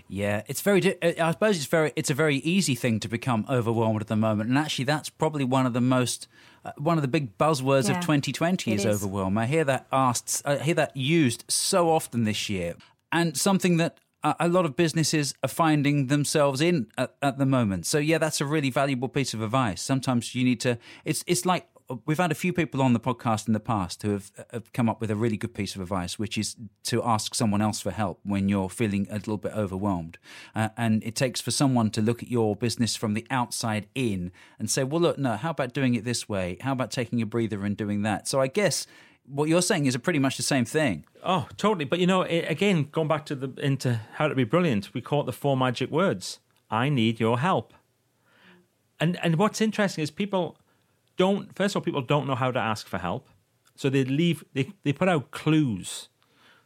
Yeah, 0.07 0.43
it's 0.47 0.61
very. 0.61 0.95
I 1.03 1.31
suppose 1.31 1.57
it's 1.57 1.65
very. 1.65 1.91
It's 1.95 2.09
a 2.09 2.13
very 2.13 2.37
easy 2.37 2.75
thing 2.75 2.99
to 3.01 3.07
become 3.07 3.45
overwhelmed 3.49 4.01
at 4.01 4.07
the 4.07 4.15
moment, 4.15 4.49
and 4.49 4.57
actually, 4.57 4.85
that's 4.85 5.09
probably 5.09 5.43
one 5.43 5.65
of 5.65 5.73
the 5.73 5.81
most 5.81 6.27
uh, 6.67 6.71
one 6.77 6.97
of 6.97 7.01
the 7.01 7.07
big 7.07 7.37
buzzwords 7.37 7.87
yeah, 7.87 7.95
of 7.95 8.01
2020 8.01 8.73
is, 8.73 8.85
is, 8.85 8.85
overwhelm. 8.85 9.37
I 9.37 9.45
hear 9.45 9.63
that 9.63 9.87
asked, 9.91 10.41
I 10.45 10.57
hear 10.57 10.75
that 10.75 10.95
used 10.97 11.45
so 11.47 11.89
often 11.89 12.25
this 12.25 12.49
year, 12.49 12.75
and 13.11 13.37
something 13.37 13.77
that 13.77 13.97
a 14.23 14.47
lot 14.47 14.65
of 14.65 14.75
businesses 14.75 15.34
are 15.43 15.49
finding 15.49 16.08
themselves 16.08 16.60
in 16.60 16.88
at, 16.97 17.15
at, 17.21 17.38
the 17.38 17.45
moment. 17.45 17.86
So 17.86 17.97
yeah, 17.97 18.17
that's 18.17 18.41
a 18.41 18.45
really 18.45 18.69
valuable 18.69 19.10
piece 19.10 19.34
of 19.34 19.41
advice. 19.41 19.82
Sometimes 19.82 20.34
you 20.36 20.43
need 20.43 20.60
to. 20.62 20.77
It's 21.06 21.23
it's 21.27 21.45
like 21.45 21.67
we've 22.06 22.17
had 22.17 22.32
a 22.32 22.36
few 22.36 22.51
people 22.51 22.82
on 22.82 22.93
the 22.93 22.99
podcast 22.99 23.47
in 23.47 23.53
the 23.53 23.60
past 23.60 24.03
who 24.03 24.12
have, 24.12 24.32
have 24.51 24.73
come 24.73 24.89
up 24.89 24.99
with 24.99 25.10
a 25.10 25.15
really 25.15 25.38
good 25.38 25.53
piece 25.53 25.75
of 25.75 25.82
advice, 25.82 26.19
which 26.19 26.38
is 26.38 26.56
to 26.84 27.01
ask 27.03 27.34
someone 27.34 27.62
else 27.62 27.80
for 27.80 27.91
help 27.91 28.19
when 28.23 28.49
you're 28.49 28.69
feeling 28.69 29.08
a 29.10 29.15
little 29.15 29.38
bit 29.38 29.53
overwhelmed. 29.53 30.17
Uh, 30.53 30.69
and 30.75 31.03
it 31.03 31.15
takes 31.15 31.39
for 31.39 31.51
someone 31.51 31.89
to 31.91 32.01
look 32.01 32.21
at 32.21 32.30
your 32.30 32.56
business 32.56 32.95
from 32.95 33.13
the 33.13 33.25
outside 33.30 33.88
in 33.95 34.32
and 34.60 34.69
say, 34.69 34.84
well, 34.84 34.99
look, 34.99 35.17
no, 35.17 35.38
how 35.38 35.51
about 35.51 35.73
doing 35.73 35.95
it 35.95 36.03
this 36.03 36.27
way? 36.27 36.58
How 36.62 36.73
about 36.73 36.91
taking 36.91 37.21
a 37.21 37.25
breather 37.25 37.63
and 37.63 37.77
doing 37.77 38.01
that? 38.01 38.27
So 38.27 38.41
I 38.41 38.47
guess 38.47 38.86
what 39.27 39.49
you're 39.49 39.61
saying 39.61 39.85
is 39.85 39.97
pretty 39.97 40.19
much 40.19 40.37
the 40.37 40.43
same 40.43 40.65
thing. 40.65 41.05
Oh, 41.23 41.47
totally. 41.57 41.85
But 41.85 41.99
you 41.99 42.07
know, 42.07 42.23
again, 42.23 42.87
going 42.91 43.07
back 43.07 43.25
to 43.27 43.35
the 43.35 43.49
into 43.63 43.99
how 44.13 44.27
to 44.27 44.35
be 44.35 44.43
brilliant, 44.43 44.93
we 44.93 45.01
call 45.01 45.21
it 45.21 45.25
the 45.25 45.33
four 45.33 45.57
magic 45.57 45.91
words. 45.91 46.39
I 46.69 46.89
need 46.89 47.19
your 47.19 47.39
help. 47.39 47.73
And 48.99 49.17
and 49.23 49.37
what's 49.37 49.61
interesting 49.61 50.01
is 50.01 50.11
people 50.11 50.57
don't. 51.17 51.55
First 51.55 51.75
of 51.75 51.81
all, 51.81 51.83
people 51.83 52.01
don't 52.01 52.27
know 52.27 52.35
how 52.35 52.51
to 52.51 52.59
ask 52.59 52.87
for 52.87 52.97
help, 52.97 53.27
so 53.75 53.89
they 53.89 54.03
leave. 54.03 54.43
They 54.53 54.71
they 54.83 54.93
put 54.93 55.09
out 55.09 55.31
clues. 55.31 56.09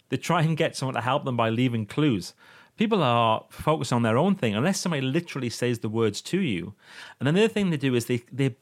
They 0.10 0.18
try 0.18 0.42
and 0.42 0.58
get 0.58 0.76
someone 0.76 0.96
to 0.96 1.02
help 1.02 1.24
them 1.26 1.38
by 1.38 1.50
leaving 1.50 1.86
clues. 1.86 2.34
People 2.78 3.02
are 3.02 3.46
focused 3.50 3.94
on 3.94 4.02
their 4.02 4.18
own 4.18 4.36
thing 4.36 4.56
unless 4.56 4.80
somebody 4.80 5.02
literally 5.02 5.50
says 5.50 5.80
the 5.80 5.90
words 5.90 6.22
to 6.24 6.40
you. 6.42 6.74
And 7.20 7.28
then 7.28 7.36
the 7.36 7.46
other 7.46 7.54
thing 7.54 7.70
they 7.70 7.78
do 7.78 7.96
is 7.96 8.06
they 8.06 8.24
they 8.32 8.56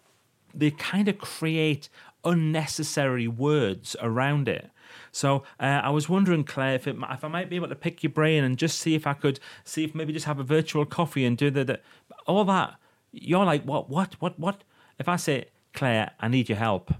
they 0.53 0.71
kind 0.71 1.07
of 1.07 1.17
create 1.17 1.89
unnecessary 2.23 3.27
words 3.27 3.95
around 4.01 4.47
it. 4.47 4.69
So 5.11 5.43
uh, 5.59 5.81
I 5.83 5.89
was 5.89 6.09
wondering, 6.09 6.43
Claire, 6.43 6.75
if, 6.75 6.87
it, 6.87 6.95
if 7.11 7.23
I 7.23 7.27
might 7.27 7.49
be 7.49 7.55
able 7.55 7.69
to 7.69 7.75
pick 7.75 8.03
your 8.03 8.11
brain 8.11 8.43
and 8.43 8.57
just 8.57 8.79
see 8.79 8.95
if 8.95 9.07
I 9.07 9.13
could 9.13 9.39
see 9.63 9.83
if 9.83 9.95
maybe 9.95 10.13
just 10.13 10.25
have 10.25 10.39
a 10.39 10.43
virtual 10.43 10.85
coffee 10.85 11.25
and 11.25 11.37
do 11.37 11.49
the, 11.49 11.63
the 11.63 11.79
all 12.27 12.45
that. 12.45 12.75
You're 13.11 13.45
like, 13.45 13.63
what, 13.63 13.89
what, 13.89 14.15
what, 14.19 14.39
what? 14.39 14.63
If 14.99 15.09
I 15.09 15.15
say, 15.15 15.45
Claire, 15.73 16.11
I 16.19 16.27
need 16.27 16.49
your 16.49 16.57
help, 16.57 16.93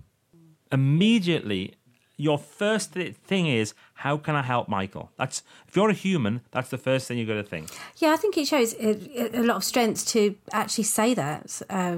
immediately 0.72 1.76
your 2.20 2.38
first 2.38 2.94
th- 2.94 3.16
thing 3.16 3.48
is 3.48 3.74
how 3.96 4.18
can 4.18 4.36
i 4.36 4.42
help 4.42 4.68
michael 4.68 5.10
that's 5.18 5.42
if 5.68 5.76
you're 5.76 5.90
a 5.90 5.94
human 5.94 6.42
that's 6.52 6.70
the 6.70 6.78
first 6.78 7.08
thing 7.08 7.18
you've 7.18 7.28
got 7.28 7.36
to 7.36 7.44
think 7.44 7.70
yeah 7.98 8.10
i 8.10 8.18
think 8.18 8.38
it 8.38 8.46
shows 8.46 8.74
a, 8.74 9.40
a 9.40 9.42
lot 9.42 9.56
of 9.56 9.64
strength 9.64 10.06
to 10.06 10.36
actually 10.52 10.84
say 10.84 11.14
that 11.14 11.62
uh, 11.70 11.98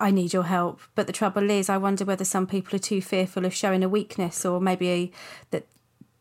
I 0.00 0.10
need 0.10 0.32
your 0.32 0.44
help. 0.44 0.80
But 0.94 1.06
the 1.06 1.12
trouble 1.12 1.50
is, 1.50 1.68
I 1.68 1.76
wonder 1.76 2.04
whether 2.04 2.24
some 2.24 2.46
people 2.46 2.76
are 2.76 2.80
too 2.80 3.00
fearful 3.00 3.44
of 3.44 3.54
showing 3.54 3.84
a 3.84 3.88
weakness 3.88 4.44
or 4.44 4.60
maybe 4.60 5.12
that 5.50 5.66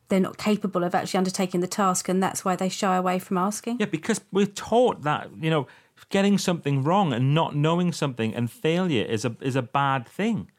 they're 0.09 0.19
not 0.19 0.37
capable 0.37 0.83
of 0.83 0.93
actually 0.93 1.19
undertaking 1.19 1.61
the 1.61 1.67
task 1.67 2.09
and 2.09 2.21
that's 2.21 2.43
why 2.43 2.55
they 2.55 2.69
shy 2.69 2.95
away 2.95 3.17
from 3.17 3.37
asking. 3.37 3.77
Yeah, 3.79 3.85
because 3.85 4.21
we're 4.31 4.45
taught 4.45 5.03
that, 5.03 5.29
you 5.39 5.49
know, 5.49 5.67
getting 6.09 6.37
something 6.37 6.83
wrong 6.83 7.13
and 7.13 7.33
not 7.33 7.55
knowing 7.55 7.91
something 7.91 8.35
and 8.35 8.51
failure 8.51 9.05
is 9.05 9.23
a 9.25 9.35
is 9.41 9.55
a 9.55 9.61
bad 9.61 10.07
thing. 10.07 10.51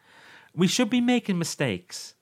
We 0.55 0.67
should 0.67 0.91
be 0.91 1.01
making 1.01 1.39
mistakes. 1.39 2.15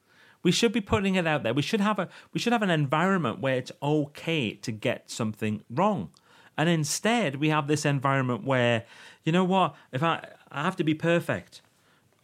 We 0.43 0.53
should 0.53 0.73
be 0.73 0.81
putting 0.81 1.17
it 1.17 1.27
out 1.27 1.43
there. 1.43 1.55
We 1.55 1.63
should 1.63 1.81
have 1.81 1.99
a 1.99 2.09
we 2.33 2.41
should 2.41 2.53
have 2.53 2.63
an 2.63 2.71
environment 2.71 3.41
where 3.41 3.57
it's 3.57 3.73
okay 3.83 4.55
to 4.55 4.73
get 4.73 5.11
something 5.11 5.63
wrong. 5.71 6.11
And 6.57 6.69
instead, 6.69 7.37
we 7.37 7.49
have 7.49 7.69
this 7.69 7.87
environment 7.87 8.45
where, 8.45 8.85
you 9.25 9.33
know 9.33 9.45
what, 9.45 9.75
if 9.93 10.03
I 10.03 10.27
I 10.51 10.63
have 10.63 10.77
to 10.77 10.85
be 10.85 10.95
perfect, 10.95 11.63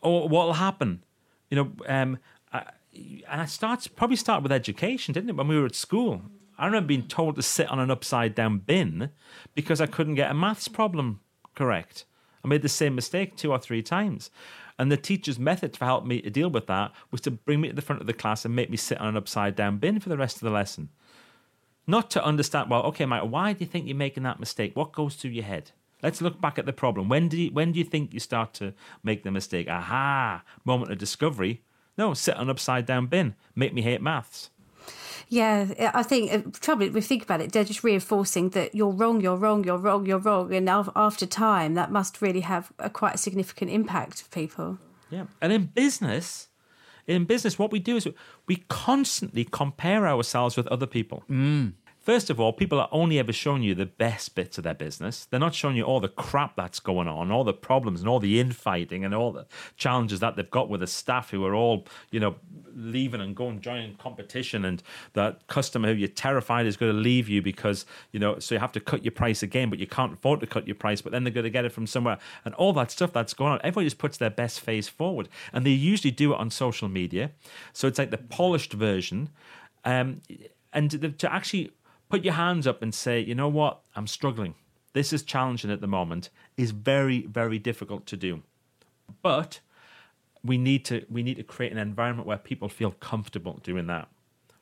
or 0.00 0.28
what'll 0.28 0.54
happen? 0.54 1.04
You 1.50 1.56
know, 1.56 1.72
um, 1.86 2.18
I, 2.52 2.64
and 2.94 3.40
I 3.40 3.44
start 3.44 3.88
probably 3.96 4.16
start 4.16 4.42
with 4.42 4.52
education, 4.52 5.14
didn't 5.14 5.30
it? 5.30 5.36
When 5.36 5.48
we 5.48 5.58
were 5.58 5.66
at 5.66 5.74
school, 5.74 6.22
I 6.58 6.66
remember 6.66 6.88
being 6.88 7.06
told 7.06 7.36
to 7.36 7.42
sit 7.42 7.68
on 7.68 7.78
an 7.78 7.90
upside 7.90 8.34
down 8.34 8.58
bin 8.58 9.10
because 9.54 9.80
I 9.80 9.86
couldn't 9.86 10.14
get 10.14 10.30
a 10.30 10.34
maths 10.34 10.68
problem 10.68 11.20
correct. 11.54 12.04
I 12.44 12.48
made 12.48 12.62
the 12.62 12.68
same 12.68 12.94
mistake 12.94 13.36
two 13.36 13.50
or 13.50 13.58
three 13.58 13.82
times. 13.82 14.30
And 14.78 14.92
the 14.92 14.96
teacher's 14.96 15.38
method 15.38 15.72
to 15.74 15.84
help 15.84 16.04
me 16.04 16.20
to 16.20 16.30
deal 16.30 16.50
with 16.50 16.66
that 16.66 16.92
was 17.10 17.20
to 17.22 17.30
bring 17.30 17.60
me 17.60 17.68
to 17.68 17.74
the 17.74 17.82
front 17.82 18.00
of 18.00 18.06
the 18.06 18.12
class 18.12 18.44
and 18.44 18.54
make 18.54 18.70
me 18.70 18.76
sit 18.76 19.00
on 19.00 19.08
an 19.08 19.16
upside 19.16 19.56
down 19.56 19.78
bin 19.78 20.00
for 20.00 20.10
the 20.10 20.18
rest 20.18 20.36
of 20.36 20.42
the 20.42 20.50
lesson. 20.50 20.90
Not 21.86 22.10
to 22.10 22.24
understand, 22.24 22.68
well, 22.68 22.82
okay, 22.84 23.06
Mike, 23.06 23.22
why 23.22 23.52
do 23.52 23.60
you 23.60 23.66
think 23.66 23.86
you're 23.86 23.96
making 23.96 24.24
that 24.24 24.40
mistake? 24.40 24.76
What 24.76 24.92
goes 24.92 25.14
through 25.14 25.30
your 25.30 25.44
head? 25.44 25.70
Let's 26.06 26.20
look 26.20 26.40
back 26.40 26.56
at 26.56 26.66
the 26.66 26.72
problem. 26.72 27.08
When 27.08 27.26
do 27.26 27.36
you, 27.36 27.50
when 27.50 27.72
do 27.72 27.80
you 27.80 27.84
think 27.84 28.14
you 28.14 28.20
start 28.20 28.54
to 28.54 28.74
make 29.02 29.24
the 29.24 29.32
mistake? 29.32 29.66
Aha, 29.68 30.44
moment 30.64 30.92
of 30.92 30.98
discovery. 30.98 31.64
No, 31.98 32.14
sit 32.14 32.36
on 32.36 32.48
upside 32.48 32.86
down 32.86 33.08
bin. 33.08 33.34
Make 33.56 33.74
me 33.74 33.82
hate 33.82 34.00
maths. 34.00 34.50
Yeah, 35.28 35.90
I 35.92 36.04
think 36.04 36.32
uh, 36.32 36.48
trouble. 36.60 36.84
If 36.84 36.94
we 36.94 37.00
think 37.00 37.24
about 37.24 37.40
it, 37.40 37.50
they're 37.50 37.64
just 37.64 37.82
reinforcing 37.82 38.50
that 38.50 38.72
you're 38.72 38.92
wrong, 38.92 39.20
you're 39.20 39.36
wrong, 39.36 39.64
you're 39.64 39.78
wrong, 39.78 40.06
you're 40.06 40.20
wrong, 40.20 40.54
and 40.54 40.68
after 40.68 41.26
time, 41.26 41.74
that 41.74 41.90
must 41.90 42.22
really 42.22 42.42
have 42.42 42.72
a 42.78 42.88
quite 42.88 43.16
a 43.16 43.18
significant 43.18 43.72
impact 43.72 44.22
for 44.22 44.30
people. 44.30 44.78
Yeah, 45.10 45.24
and 45.42 45.52
in 45.52 45.64
business, 45.74 46.46
in 47.08 47.24
business, 47.24 47.58
what 47.58 47.72
we 47.72 47.80
do 47.80 47.96
is 47.96 48.06
we 48.46 48.62
constantly 48.68 49.44
compare 49.44 50.06
ourselves 50.06 50.56
with 50.56 50.68
other 50.68 50.86
people. 50.86 51.24
Mm. 51.28 51.72
First 52.06 52.30
of 52.30 52.38
all, 52.38 52.52
people 52.52 52.78
are 52.78 52.88
only 52.92 53.18
ever 53.18 53.32
showing 53.32 53.64
you 53.64 53.74
the 53.74 53.84
best 53.84 54.36
bits 54.36 54.58
of 54.58 54.62
their 54.62 54.74
business. 54.74 55.24
They're 55.24 55.40
not 55.40 55.56
showing 55.56 55.74
you 55.74 55.82
all 55.82 55.98
the 55.98 56.06
crap 56.06 56.54
that's 56.54 56.78
going 56.78 57.08
on, 57.08 57.32
all 57.32 57.42
the 57.42 57.52
problems 57.52 57.98
and 57.98 58.08
all 58.08 58.20
the 58.20 58.38
infighting 58.38 59.04
and 59.04 59.12
all 59.12 59.32
the 59.32 59.44
challenges 59.76 60.20
that 60.20 60.36
they've 60.36 60.48
got 60.48 60.68
with 60.68 60.82
the 60.82 60.86
staff 60.86 61.30
who 61.30 61.44
are 61.44 61.52
all, 61.52 61.84
you 62.12 62.20
know, 62.20 62.36
leaving 62.76 63.20
and 63.20 63.34
going 63.34 63.60
joining 63.60 63.96
competition 63.96 64.64
and 64.64 64.84
that 65.14 65.48
customer 65.48 65.88
who 65.88 65.94
you're 65.94 66.06
terrified 66.06 66.64
is 66.64 66.76
going 66.76 66.92
to 66.92 66.96
leave 66.96 67.28
you 67.28 67.42
because, 67.42 67.86
you 68.12 68.20
know, 68.20 68.38
so 68.38 68.54
you 68.54 68.60
have 68.60 68.70
to 68.70 68.78
cut 68.78 69.04
your 69.04 69.10
price 69.10 69.42
again, 69.42 69.68
but 69.68 69.80
you 69.80 69.86
can't 69.88 70.12
afford 70.12 70.38
to 70.38 70.46
cut 70.46 70.64
your 70.64 70.76
price, 70.76 71.02
but 71.02 71.10
then 71.10 71.24
they're 71.24 71.32
going 71.32 71.42
to 71.42 71.50
get 71.50 71.64
it 71.64 71.72
from 71.72 71.88
somewhere 71.88 72.18
and 72.44 72.54
all 72.54 72.72
that 72.72 72.92
stuff 72.92 73.12
that's 73.12 73.34
going 73.34 73.50
on. 73.50 73.58
Everybody 73.64 73.86
just 73.86 73.98
puts 73.98 74.16
their 74.16 74.30
best 74.30 74.60
face 74.60 74.86
forward 74.86 75.28
and 75.52 75.66
they 75.66 75.70
usually 75.70 76.12
do 76.12 76.32
it 76.32 76.38
on 76.38 76.50
social 76.50 76.86
media. 76.86 77.32
So 77.72 77.88
it's 77.88 77.98
like 77.98 78.12
the 78.12 78.18
polished 78.18 78.74
version. 78.74 79.30
Um, 79.84 80.20
and 80.72 81.18
to 81.18 81.32
actually 81.32 81.72
put 82.08 82.24
your 82.24 82.34
hands 82.34 82.66
up 82.66 82.82
and 82.82 82.94
say, 82.94 83.20
you 83.20 83.34
know 83.34 83.48
what, 83.48 83.80
I'm 83.94 84.06
struggling. 84.06 84.54
This 84.92 85.12
is 85.12 85.22
challenging 85.22 85.70
at 85.70 85.80
the 85.80 85.86
moment, 85.86 86.30
is 86.56 86.70
very, 86.70 87.26
very 87.26 87.58
difficult 87.58 88.06
to 88.06 88.16
do. 88.16 88.42
But 89.22 89.60
we 90.42 90.58
need 90.58 90.84
to 90.86 91.04
we 91.10 91.22
need 91.22 91.36
to 91.36 91.42
create 91.42 91.72
an 91.72 91.78
environment 91.78 92.26
where 92.26 92.38
people 92.38 92.68
feel 92.68 92.92
comfortable 92.92 93.60
doing 93.62 93.86
that. 93.88 94.08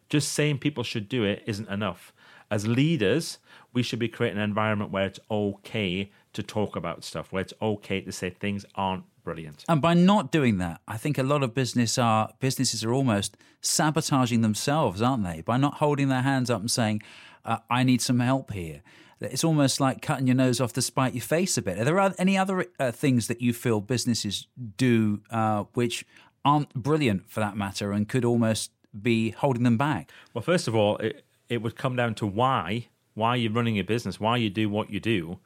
Just 0.08 0.32
saying 0.32 0.58
people 0.58 0.82
should 0.82 1.08
do 1.08 1.24
it 1.24 1.42
isn't 1.46 1.68
enough. 1.68 2.12
As 2.50 2.66
leaders, 2.66 3.38
we 3.72 3.82
should 3.82 3.98
be 3.98 4.08
creating 4.08 4.38
an 4.38 4.44
environment 4.44 4.90
where 4.90 5.06
it's 5.06 5.20
okay 5.30 6.10
to 6.34 6.42
talk 6.42 6.76
about 6.76 7.04
stuff, 7.04 7.32
where 7.32 7.40
it's 7.40 7.54
okay 7.60 8.00
to 8.00 8.12
say 8.12 8.30
things 8.30 8.64
aren't 8.74 9.04
brilliant. 9.24 9.64
And 9.68 9.80
by 9.80 9.94
not 9.94 10.30
doing 10.30 10.58
that, 10.58 10.80
I 10.86 10.96
think 10.96 11.16
a 11.16 11.22
lot 11.22 11.42
of 11.42 11.54
business 11.54 11.98
are 11.98 12.30
businesses 12.38 12.84
are 12.84 12.92
almost 12.92 13.36
sabotaging 13.60 14.42
themselves, 14.42 15.00
aren't 15.00 15.24
they? 15.24 15.40
By 15.40 15.56
not 15.56 15.74
holding 15.74 16.08
their 16.08 16.22
hands 16.22 16.50
up 16.50 16.60
and 16.60 16.70
saying, 16.70 17.02
uh, 17.44 17.58
"I 17.70 17.82
need 17.82 18.00
some 18.00 18.20
help 18.20 18.52
here." 18.52 18.82
It's 19.20 19.44
almost 19.44 19.80
like 19.80 20.02
cutting 20.02 20.26
your 20.26 20.36
nose 20.36 20.60
off 20.60 20.72
to 20.74 20.82
spite 20.82 21.14
your 21.14 21.22
face 21.22 21.56
a 21.56 21.62
bit. 21.62 21.78
Are 21.78 21.84
there 21.84 22.14
any 22.18 22.36
other 22.36 22.66
uh, 22.78 22.90
things 22.90 23.26
that 23.28 23.40
you 23.40 23.52
feel 23.54 23.80
businesses 23.80 24.48
do 24.76 25.20
uh, 25.30 25.64
which 25.72 26.04
aren't 26.44 26.74
brilliant 26.74 27.30
for 27.30 27.40
that 27.40 27.56
matter 27.56 27.92
and 27.92 28.08
could 28.08 28.24
almost 28.24 28.70
be 29.00 29.30
holding 29.30 29.62
them 29.62 29.78
back? 29.78 30.10
Well, 30.34 30.42
first 30.42 30.68
of 30.68 30.74
all, 30.74 30.98
it, 30.98 31.24
it 31.48 31.62
would 31.62 31.76
come 31.76 31.96
down 31.96 32.14
to 32.16 32.26
why 32.26 32.88
why 33.14 33.36
you're 33.36 33.52
running 33.52 33.76
your 33.76 33.84
business, 33.84 34.18
why 34.18 34.36
you 34.36 34.50
do 34.50 34.68
what 34.68 34.90
you 34.90 35.00
do. 35.00 35.38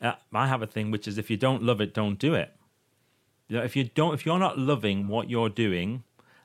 Uh, 0.00 0.12
I 0.32 0.46
have 0.46 0.62
a 0.62 0.66
thing 0.66 0.90
which 0.90 1.08
is 1.08 1.16
if 1.16 1.30
you 1.30 1.36
don't 1.36 1.62
love 1.62 1.80
it, 1.80 1.94
don't 1.94 2.18
do 2.18 2.34
it. 2.34 2.54
You 3.48 3.58
know, 3.58 3.64
if 3.64 3.74
you 3.76 3.84
don't, 3.84 4.14
if 4.14 4.26
you're 4.26 4.38
not 4.38 4.58
loving 4.58 5.08
what 5.08 5.30
you're 5.30 5.48
doing, 5.48 6.04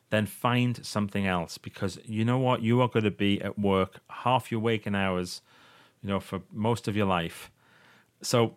then 0.09 0.25
find 0.25 0.85
something 0.85 1.27
else 1.27 1.57
because 1.57 1.99
you 2.05 2.25
know 2.25 2.39
what, 2.39 2.61
you 2.61 2.81
are 2.81 2.87
going 2.87 3.03
to 3.03 3.11
be 3.11 3.41
at 3.41 3.59
work 3.59 3.99
half 4.09 4.51
your 4.51 4.59
waking 4.59 4.95
hours, 4.95 5.41
you 6.01 6.09
know, 6.09 6.19
for 6.19 6.41
most 6.51 6.87
of 6.87 6.95
your 6.95 7.05
life. 7.05 7.51
So 8.21 8.55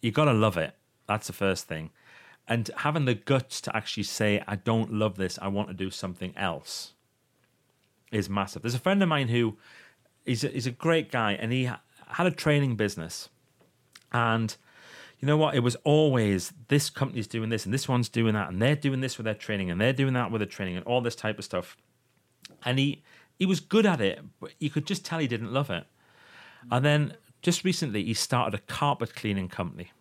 you 0.00 0.12
got 0.12 0.26
to 0.26 0.32
love 0.32 0.56
it. 0.56 0.74
That's 1.06 1.26
the 1.26 1.32
first 1.32 1.66
thing. 1.66 1.90
And 2.48 2.70
having 2.78 3.04
the 3.04 3.14
guts 3.14 3.60
to 3.62 3.76
actually 3.76 4.02
say, 4.04 4.42
I 4.46 4.56
don't 4.56 4.92
love 4.92 5.16
this, 5.16 5.38
I 5.40 5.48
want 5.48 5.68
to 5.68 5.74
do 5.74 5.90
something 5.90 6.34
else 6.36 6.92
is 8.10 8.28
massive. 8.28 8.62
There's 8.62 8.74
a 8.74 8.80
friend 8.80 9.02
of 9.02 9.08
mine 9.08 9.28
who 9.28 9.56
he's 10.24 10.44
a, 10.44 10.48
he's 10.48 10.66
a 10.66 10.72
great 10.72 11.10
guy 11.10 11.32
and 11.32 11.52
he 11.52 11.64
had 11.64 12.26
a 12.26 12.30
training 12.30 12.76
business. 12.76 13.28
And 14.12 14.54
you 15.22 15.26
know 15.28 15.36
what? 15.36 15.54
It 15.54 15.60
was 15.60 15.76
always 15.84 16.52
this 16.66 16.90
company's 16.90 17.28
doing 17.28 17.48
this 17.48 17.64
and 17.64 17.72
this 17.72 17.88
one's 17.88 18.08
doing 18.08 18.34
that 18.34 18.48
and 18.48 18.60
they're 18.60 18.74
doing 18.74 19.00
this 19.00 19.16
with 19.16 19.24
their 19.24 19.34
training 19.34 19.70
and 19.70 19.80
they're 19.80 19.92
doing 19.92 20.14
that 20.14 20.32
with 20.32 20.40
their 20.40 20.48
training 20.48 20.76
and 20.76 20.84
all 20.84 21.00
this 21.00 21.14
type 21.14 21.38
of 21.38 21.44
stuff. 21.44 21.76
And 22.64 22.76
he 22.76 23.04
he 23.38 23.46
was 23.46 23.60
good 23.60 23.86
at 23.86 24.00
it, 24.00 24.20
but 24.40 24.50
you 24.58 24.68
could 24.68 24.84
just 24.84 25.04
tell 25.04 25.20
he 25.20 25.28
didn't 25.28 25.52
love 25.52 25.70
it. 25.70 25.84
And 26.72 26.84
then 26.84 27.14
just 27.40 27.62
recently 27.62 28.02
he 28.02 28.14
started 28.14 28.58
a 28.58 28.62
carpet 28.64 29.14
cleaning 29.14 29.48
company 29.48 29.92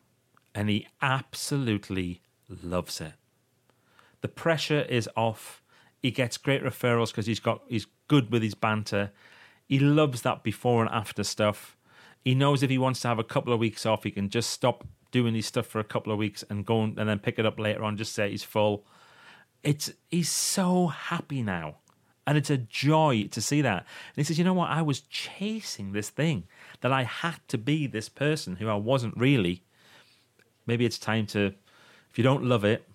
and 0.56 0.70
he 0.70 0.88
absolutely 1.04 2.22
loves 2.64 3.00
it. 3.00 3.14
The 4.22 4.28
pressure 4.28 4.82
is 4.82 5.08
off. 5.16 5.62
He 6.02 6.10
gets 6.10 6.38
great 6.38 6.64
referrals 6.64 7.10
because 7.12 7.28
he's 7.28 7.40
got 7.40 7.62
he's 7.68 7.86
good 8.08 8.32
with 8.32 8.42
his 8.42 8.56
banter. 8.56 9.12
He 9.68 9.78
loves 9.78 10.24
that 10.24 10.42
before 10.42 10.82
and 10.82 10.92
after 10.92 11.24
stuff. 11.24 11.78
He 12.26 12.34
knows 12.34 12.64
if 12.64 12.72
he 12.72 12.80
wants 12.80 13.02
to 13.02 13.08
have 13.08 13.20
a 13.20 13.24
couple 13.24 13.54
of 13.54 13.60
weeks 13.60 13.86
off, 13.86 14.04
he 14.04 14.10
can 14.10 14.28
just 14.30 14.50
stop 14.50 14.84
doing 15.12 15.36
his 15.36 15.46
stuff 15.46 15.68
for 15.68 15.80
a 15.80 15.84
couple 15.84 16.12
of 16.12 16.18
weeks 16.20 16.44
and 16.50 16.66
going 16.66 16.96
and 16.98 17.08
then 17.08 17.20
pick 17.20 17.38
it 17.38 17.46
up 17.46 17.60
later 17.60 17.84
on. 17.84 17.98
Just 17.98 18.14
say 18.14 18.32
he's 18.32 18.44
full. 18.44 18.86
It's 19.64 19.92
he's 20.10 20.30
so 20.30 20.88
happy 20.88 21.44
now, 21.44 21.76
and 22.26 22.38
it's 22.38 22.50
a 22.50 22.58
joy 22.58 23.28
to 23.32 23.42
see 23.42 23.62
that. 23.62 23.80
And 23.80 24.16
he 24.16 24.24
says, 24.24 24.38
"You 24.38 24.44
know 24.44 24.54
what? 24.54 24.70
I 24.70 24.82
was 24.82 25.02
chasing 25.02 25.92
this 25.92 26.10
thing 26.10 26.46
that 26.82 26.92
I 26.92 27.04
had 27.04 27.40
to 27.50 27.58
be 27.58 27.88
this 27.88 28.10
person 28.10 28.58
who 28.58 28.68
I 28.68 28.76
wasn't 28.76 29.16
really. 29.18 29.64
Maybe 30.66 30.86
it's 30.86 31.00
time 31.00 31.26
to, 31.28 31.54
if 32.12 32.18
you 32.18 32.24
don't 32.24 32.44
love 32.44 32.64
it, 32.64 32.88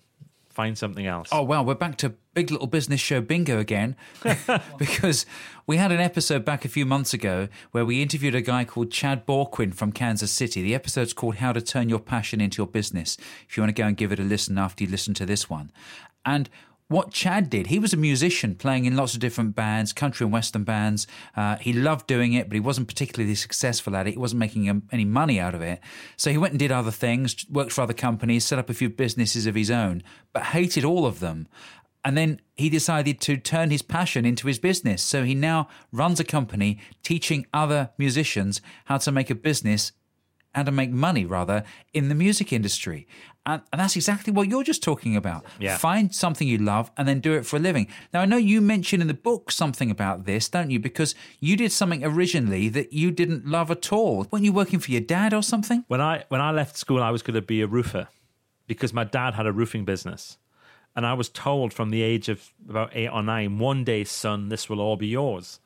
find 0.49 0.77
something 0.77 1.05
else. 1.05 1.29
Oh, 1.31 1.43
well, 1.43 1.63
we're 1.63 1.75
back 1.75 1.97
to 1.97 2.13
Big 2.37 2.51
Little 2.51 2.67
Business 2.67 3.01
Show 3.01 3.19
bingo 3.19 3.57
again 3.57 3.95
because 4.77 5.25
we 5.65 5.77
had 5.77 5.91
an 5.91 5.99
episode 5.99 6.45
back 6.45 6.65
a 6.65 6.67
few 6.67 6.85
months 6.85 7.11
ago 7.11 7.47
where 7.71 7.83
we 7.83 7.99
interviewed 7.99 8.35
a 8.35 8.41
guy 8.41 8.63
called 8.63 8.91
Chad 8.91 9.25
Bourquin 9.25 9.73
from 9.73 9.91
Kansas 9.91 10.31
City. 10.31 10.61
The 10.61 10.75
episode's 10.75 11.13
called 11.13 11.37
How 11.37 11.51
to 11.51 11.61
Turn 11.61 11.89
Your 11.89 11.97
Passion 11.97 12.39
into 12.39 12.59
Your 12.59 12.67
Business. 12.67 13.17
If 13.49 13.57
you 13.57 13.63
want 13.63 13.75
to 13.75 13.81
go 13.81 13.87
and 13.87 13.97
give 13.97 14.11
it 14.11 14.19
a 14.19 14.23
listen 14.23 14.59
after 14.59 14.83
you 14.83 14.89
listen 14.91 15.15
to 15.15 15.25
this 15.25 15.49
one. 15.49 15.71
And 16.27 16.47
what 16.89 17.11
Chad 17.11 17.49
did, 17.49 17.67
he 17.67 17.79
was 17.79 17.91
a 17.91 17.97
musician 17.97 18.55
playing 18.55 18.85
in 18.85 18.95
lots 18.95 19.13
of 19.13 19.19
different 19.19 19.55
bands, 19.55 19.91
country 19.91 20.23
and 20.23 20.31
western 20.31 20.63
bands. 20.63 21.05
Uh, 21.35 21.57
he 21.57 21.73
loved 21.73 22.07
doing 22.07 22.31
it, 22.31 22.47
but 22.47 22.53
he 22.53 22.61
wasn't 22.61 22.87
particularly 22.87 23.35
successful 23.35 23.93
at 23.93 24.07
it. 24.07 24.11
He 24.11 24.17
wasn't 24.17 24.39
making 24.39 24.83
any 24.91 25.03
money 25.03 25.37
out 25.37 25.53
of 25.53 25.61
it. 25.61 25.81
So 26.15 26.31
he 26.31 26.37
went 26.37 26.53
and 26.53 26.59
did 26.59 26.71
other 26.71 26.91
things, 26.91 27.45
worked 27.49 27.73
for 27.73 27.81
other 27.81 27.93
companies, 27.93 28.45
set 28.45 28.57
up 28.57 28.69
a 28.69 28.73
few 28.73 28.89
businesses 28.89 29.45
of 29.45 29.55
his 29.55 29.69
own, 29.69 30.01
but 30.31 30.43
hated 30.43 30.85
all 30.85 31.05
of 31.05 31.19
them. 31.19 31.49
And 32.07 32.17
then 32.17 32.39
he 32.55 32.69
decided 32.69 33.19
to 33.19 33.35
turn 33.35 33.69
his 33.69 33.81
passion 33.81 34.23
into 34.23 34.47
his 34.47 34.59
business. 34.59 35.03
So 35.03 35.25
he 35.25 35.35
now 35.35 35.67
runs 35.91 36.21
a 36.21 36.23
company 36.23 36.79
teaching 37.03 37.45
other 37.53 37.89
musicians 37.97 38.61
how 38.85 38.97
to 38.99 39.11
make 39.11 39.29
a 39.29 39.35
business 39.35 39.91
and 40.55 40.65
to 40.67 40.71
make 40.71 40.89
money 40.89 41.25
rather 41.25 41.65
in 41.93 42.07
the 42.07 42.15
music 42.15 42.53
industry. 42.53 43.09
And, 43.45 43.61
and, 43.73 43.81
that's 43.81 43.97
exactly 43.97 44.31
what 44.31 44.47
you're 44.47 44.63
just 44.63 44.81
talking 44.81 45.17
about. 45.17 45.43
Yeah. 45.59 45.75
Find 45.75 46.15
something 46.15 46.47
you 46.47 46.59
love 46.59 46.91
and 46.95 47.09
then 47.09 47.19
do 47.19 47.33
it 47.33 47.45
for 47.45 47.57
a 47.57 47.59
living. 47.59 47.89
Now, 48.13 48.21
I 48.21 48.25
know 48.25 48.37
you 48.37 48.61
mentioned 48.61 49.01
in 49.01 49.09
the 49.09 49.13
book 49.13 49.51
something 49.51 49.91
about 49.91 50.23
this, 50.23 50.47
don't 50.47 50.71
you? 50.71 50.79
Because 50.79 51.13
you 51.41 51.57
did 51.57 51.73
something 51.73 52.05
originally 52.05 52.69
that 52.69 52.93
you 52.93 53.11
didn't 53.11 53.45
love 53.45 53.69
at 53.69 53.91
all. 53.91 54.25
Weren't 54.31 54.45
you 54.45 54.53
working 54.53 54.79
for 54.79 54.91
your 54.91 55.01
dad 55.01 55.33
or 55.33 55.43
something? 55.43 55.83
When 55.89 55.99
I 55.99 56.23
when 56.29 56.39
I 56.39 56.51
left 56.51 56.77
school, 56.77 57.03
I 57.03 57.11
was 57.11 57.21
going 57.21 57.35
to 57.35 57.41
be 57.41 57.61
a 57.61 57.67
roofer 57.67 58.07
because 58.65 58.93
my 58.93 59.03
dad 59.03 59.33
had 59.33 59.45
a 59.45 59.51
roofing 59.51 59.83
business. 59.83 60.37
And 60.97 61.05
I 61.05 61.13
was 61.13 61.29
told 61.29 61.73
from 61.73 61.91
the 61.91 62.01
age 62.01 62.27
of 62.27 62.51
about 62.67 62.89
eight 62.93 63.09
or 63.09 63.21
nine, 63.21 63.59
one 63.59 63.83
day, 63.83 64.03
son, 64.03 64.49
this 64.49 64.67
will 64.67 64.81
all 64.81 64.97
be 64.97 65.05
yours. 65.05 65.59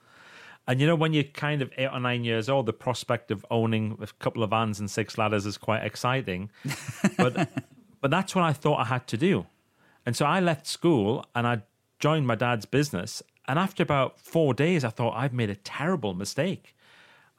And 0.68 0.82
you 0.82 0.86
know, 0.86 0.96
when 0.96 1.14
you're 1.14 1.24
kind 1.24 1.62
of 1.62 1.72
eight 1.78 1.88
or 1.88 2.02
nine 2.02 2.26
years 2.26 2.50
old, 2.50 2.66
the 2.66 2.74
prospect 2.74 3.32
of 3.32 3.46
owning 3.50 3.98
a 4.02 4.08
couple 4.20 4.44
of 4.44 4.50
vans 4.50 4.82
and 4.82 4.92
six 4.92 5.18
ladders 5.18 5.46
is 5.46 5.58
quite 5.58 5.84
exciting. 5.84 6.52
but 7.18 7.50
but 8.02 8.12
that's 8.12 8.36
what 8.36 8.44
I 8.44 8.52
thought 8.52 8.82
I 8.82 8.86
had 8.86 9.08
to 9.08 9.18
do. 9.18 9.46
And 10.06 10.18
so 10.18 10.26
I 10.26 10.42
left 10.42 10.68
school 10.68 11.26
and 11.34 11.48
I 11.48 11.62
joined 12.00 12.28
my 12.28 12.36
dad's 12.36 12.66
business. 12.66 13.24
And 13.48 13.58
after 13.58 13.82
about 13.84 14.20
four 14.20 14.54
days, 14.54 14.84
I 14.84 14.90
thought 14.90 15.16
I've 15.16 15.34
made 15.34 15.50
a 15.50 15.56
terrible 15.56 16.14
mistake. 16.14 16.76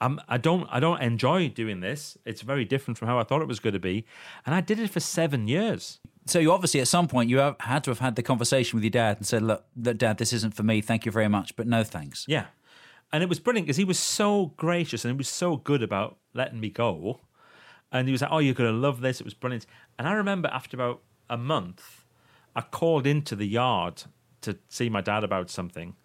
I'm, 0.01 0.19
I 0.27 0.37
don't 0.37 0.67
I 0.69 0.79
don't 0.79 1.01
enjoy 1.01 1.49
doing 1.49 1.79
this. 1.79 2.17
It's 2.25 2.41
very 2.41 2.65
different 2.65 2.97
from 2.97 3.07
how 3.07 3.19
I 3.19 3.23
thought 3.23 3.41
it 3.41 3.47
was 3.47 3.59
going 3.59 3.73
to 3.73 3.79
be, 3.79 4.05
and 4.45 4.53
I 4.53 4.61
did 4.61 4.79
it 4.79 4.89
for 4.89 4.99
seven 4.99 5.47
years. 5.47 5.99
So 6.25 6.39
you 6.39 6.51
obviously 6.51 6.79
at 6.79 6.87
some 6.87 7.07
point 7.07 7.29
you 7.29 7.37
have, 7.37 7.55
had 7.59 7.83
to 7.85 7.91
have 7.91 7.99
had 7.99 8.15
the 8.15 8.23
conversation 8.23 8.77
with 8.77 8.83
your 8.83 8.91
dad 8.91 9.17
and 9.17 9.25
said, 9.25 9.41
"Look, 9.41 9.65
look, 9.75 9.97
Dad, 9.97 10.17
this 10.17 10.33
isn't 10.33 10.55
for 10.55 10.63
me. 10.63 10.81
Thank 10.81 11.05
you 11.05 11.11
very 11.11 11.27
much, 11.29 11.55
but 11.55 11.67
no 11.67 11.83
thanks." 11.83 12.25
Yeah, 12.27 12.47
and 13.11 13.23
it 13.23 13.29
was 13.29 13.39
brilliant 13.39 13.67
because 13.67 13.77
he 13.77 13.85
was 13.85 13.99
so 13.99 14.53
gracious 14.57 15.05
and 15.05 15.13
he 15.13 15.17
was 15.17 15.29
so 15.29 15.57
good 15.57 15.83
about 15.83 16.17
letting 16.33 16.59
me 16.59 16.69
go. 16.69 17.21
And 17.91 18.07
he 18.07 18.11
was 18.11 18.21
like, 18.21 18.31
"Oh, 18.31 18.39
you're 18.39 18.55
going 18.55 18.71
to 18.71 18.77
love 18.77 19.01
this." 19.01 19.21
It 19.21 19.25
was 19.25 19.33
brilliant. 19.33 19.65
And 19.97 20.07
I 20.07 20.13
remember 20.13 20.49
after 20.51 20.75
about 20.75 21.01
a 21.29 21.37
month, 21.37 22.03
I 22.55 22.61
called 22.61 23.07
into 23.07 23.35
the 23.35 23.47
yard 23.47 24.03
to 24.41 24.57
see 24.67 24.89
my 24.89 25.01
dad 25.01 25.23
about 25.23 25.49
something, 25.49 25.95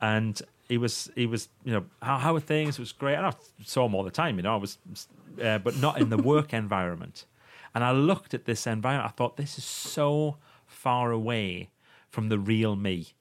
and 0.00 0.40
he 0.68 0.78
was 0.78 1.10
he 1.14 1.26
was 1.26 1.48
you 1.64 1.72
know 1.72 1.84
how 2.00 2.18
how 2.18 2.38
things? 2.38 2.78
It 2.78 2.82
was 2.82 2.92
great. 2.92 3.16
And 3.16 3.26
I 3.26 3.32
saw 3.64 3.86
him 3.86 3.94
all 3.94 4.04
the 4.04 4.10
time. 4.10 4.36
You 4.36 4.42
know, 4.42 4.54
I 4.54 4.56
was, 4.56 4.78
uh, 5.42 5.58
but 5.58 5.76
not 5.78 6.00
in 6.00 6.10
the 6.10 6.16
work 6.16 6.52
environment. 6.64 7.26
And 7.74 7.82
I 7.82 7.92
looked 7.92 8.34
at 8.34 8.44
this 8.44 8.66
environment. 8.66 9.10
I 9.10 9.14
thought 9.16 9.36
this 9.36 9.58
is 9.58 9.64
so 9.64 10.36
far 10.66 11.10
away 11.10 11.70
from 12.10 12.28
the 12.28 12.38
real 12.38 12.76
me, 12.76 13.14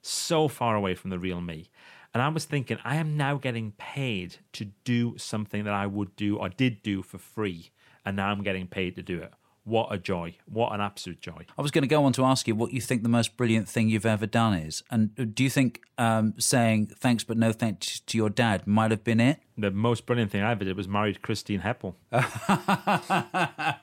so 0.00 0.48
far 0.48 0.74
away 0.74 0.94
from 0.94 1.10
the 1.10 1.18
real 1.18 1.40
me. 1.40 1.68
And 2.12 2.22
I 2.22 2.28
was 2.28 2.44
thinking, 2.44 2.78
I 2.84 2.96
am 2.96 3.16
now 3.16 3.36
getting 3.36 3.72
paid 3.72 4.36
to 4.52 4.66
do 4.84 5.16
something 5.16 5.64
that 5.64 5.74
I 5.74 5.86
would 5.86 6.16
do 6.16 6.38
or 6.38 6.48
did 6.48 6.82
do 6.82 7.02
for 7.02 7.18
free, 7.18 7.70
and 8.04 8.16
now 8.16 8.28
I'm 8.28 8.42
getting 8.42 8.66
paid 8.66 8.96
to 8.96 9.02
do 9.02 9.18
it. 9.20 9.32
What 9.64 9.92
a 9.92 9.98
joy! 9.98 10.36
What 10.46 10.72
an 10.72 10.80
absolute 10.80 11.20
joy! 11.20 11.44
I 11.58 11.62
was 11.62 11.70
going 11.70 11.82
to 11.82 11.88
go 11.88 12.04
on 12.04 12.12
to 12.14 12.24
ask 12.24 12.48
you 12.48 12.54
what 12.54 12.72
you 12.72 12.80
think 12.80 13.02
the 13.02 13.10
most 13.10 13.36
brilliant 13.36 13.68
thing 13.68 13.88
you've 13.88 14.06
ever 14.06 14.26
done 14.26 14.54
is. 14.54 14.82
And 14.90 15.34
do 15.34 15.44
you 15.44 15.50
think 15.50 15.82
um, 15.98 16.34
saying 16.38 16.92
thanks 16.98 17.24
but 17.24 17.36
no 17.36 17.52
thanks 17.52 18.00
to 18.00 18.16
your 18.16 18.30
dad 18.30 18.66
might 18.66 18.90
have 18.90 19.04
been 19.04 19.20
it? 19.20 19.38
The 19.58 19.70
most 19.70 20.06
brilliant 20.06 20.30
thing 20.30 20.42
I 20.42 20.52
ever 20.52 20.64
did 20.64 20.76
was 20.76 20.88
married 20.88 21.20
Christine 21.20 21.60
Heppell. 21.60 21.94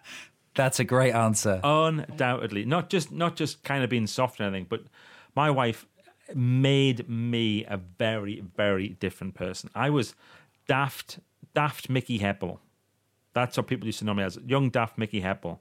That's 0.56 0.80
a 0.80 0.84
great 0.84 1.14
answer. 1.14 1.62
Undoubtedly, 1.64 2.66
not 2.66 2.90
just 2.90 3.12
not 3.12 3.36
just 3.36 3.64
kind 3.64 3.84
of 3.84 3.90
being 3.92 4.08
soft 4.08 4.40
and 4.40 4.48
anything, 4.48 4.66
but 4.68 4.82
my 5.36 5.52
wife 5.52 5.86
made 6.34 7.08
me 7.08 7.64
a 7.66 7.78
very 7.78 8.42
very 8.56 8.90
different 8.90 9.36
person. 9.36 9.70
I 9.76 9.92
was 9.92 10.16
daft 10.68 11.20
daft 11.54 11.90
Mickey 11.90 12.20
Heppell. 12.20 12.58
That's 13.38 13.58
what 13.58 13.68
people 13.68 13.86
used 13.86 14.00
to 14.00 14.06
know 14.06 14.14
me 14.14 14.24
as 14.24 14.40
young 14.46 14.70
daft 14.70 14.98
Mickey 14.98 15.22
Heppell, 15.22 15.60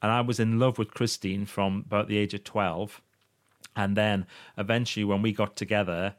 and 0.00 0.12
I 0.12 0.20
was 0.20 0.38
in 0.38 0.58
love 0.58 0.78
with 0.78 0.94
Christine 0.94 1.44
from 1.46 1.84
about 1.86 2.06
the 2.08 2.18
age 2.18 2.34
of 2.34 2.44
twelve, 2.44 3.02
and 3.74 3.96
then 3.96 4.26
eventually 4.56 5.04
when 5.04 5.22
we 5.22 5.32
got 5.32 5.56
together, 5.56 6.14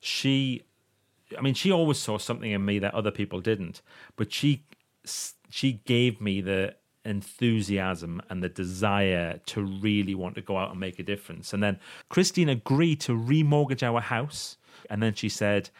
she, 0.00 0.62
I 1.36 1.40
mean, 1.40 1.54
she 1.54 1.70
always 1.72 1.98
saw 1.98 2.18
something 2.18 2.50
in 2.50 2.64
me 2.64 2.78
that 2.78 2.94
other 2.94 3.10
people 3.10 3.40
didn't, 3.40 3.82
but 4.16 4.32
she 4.32 4.64
she 5.50 5.82
gave 5.84 6.20
me 6.20 6.40
the 6.40 6.76
enthusiasm 7.04 8.22
and 8.30 8.42
the 8.42 8.48
desire 8.48 9.40
to 9.46 9.60
really 9.60 10.14
want 10.14 10.34
to 10.36 10.42
go 10.42 10.56
out 10.56 10.70
and 10.70 10.78
make 10.78 10.98
a 11.00 11.02
difference. 11.02 11.52
And 11.52 11.62
then 11.62 11.80
Christine 12.08 12.48
agreed 12.48 13.00
to 13.00 13.12
remortgage 13.12 13.82
our 13.82 14.00
house. 14.00 14.56
And 14.88 15.02
then 15.02 15.14
she 15.14 15.28
said, 15.28 15.70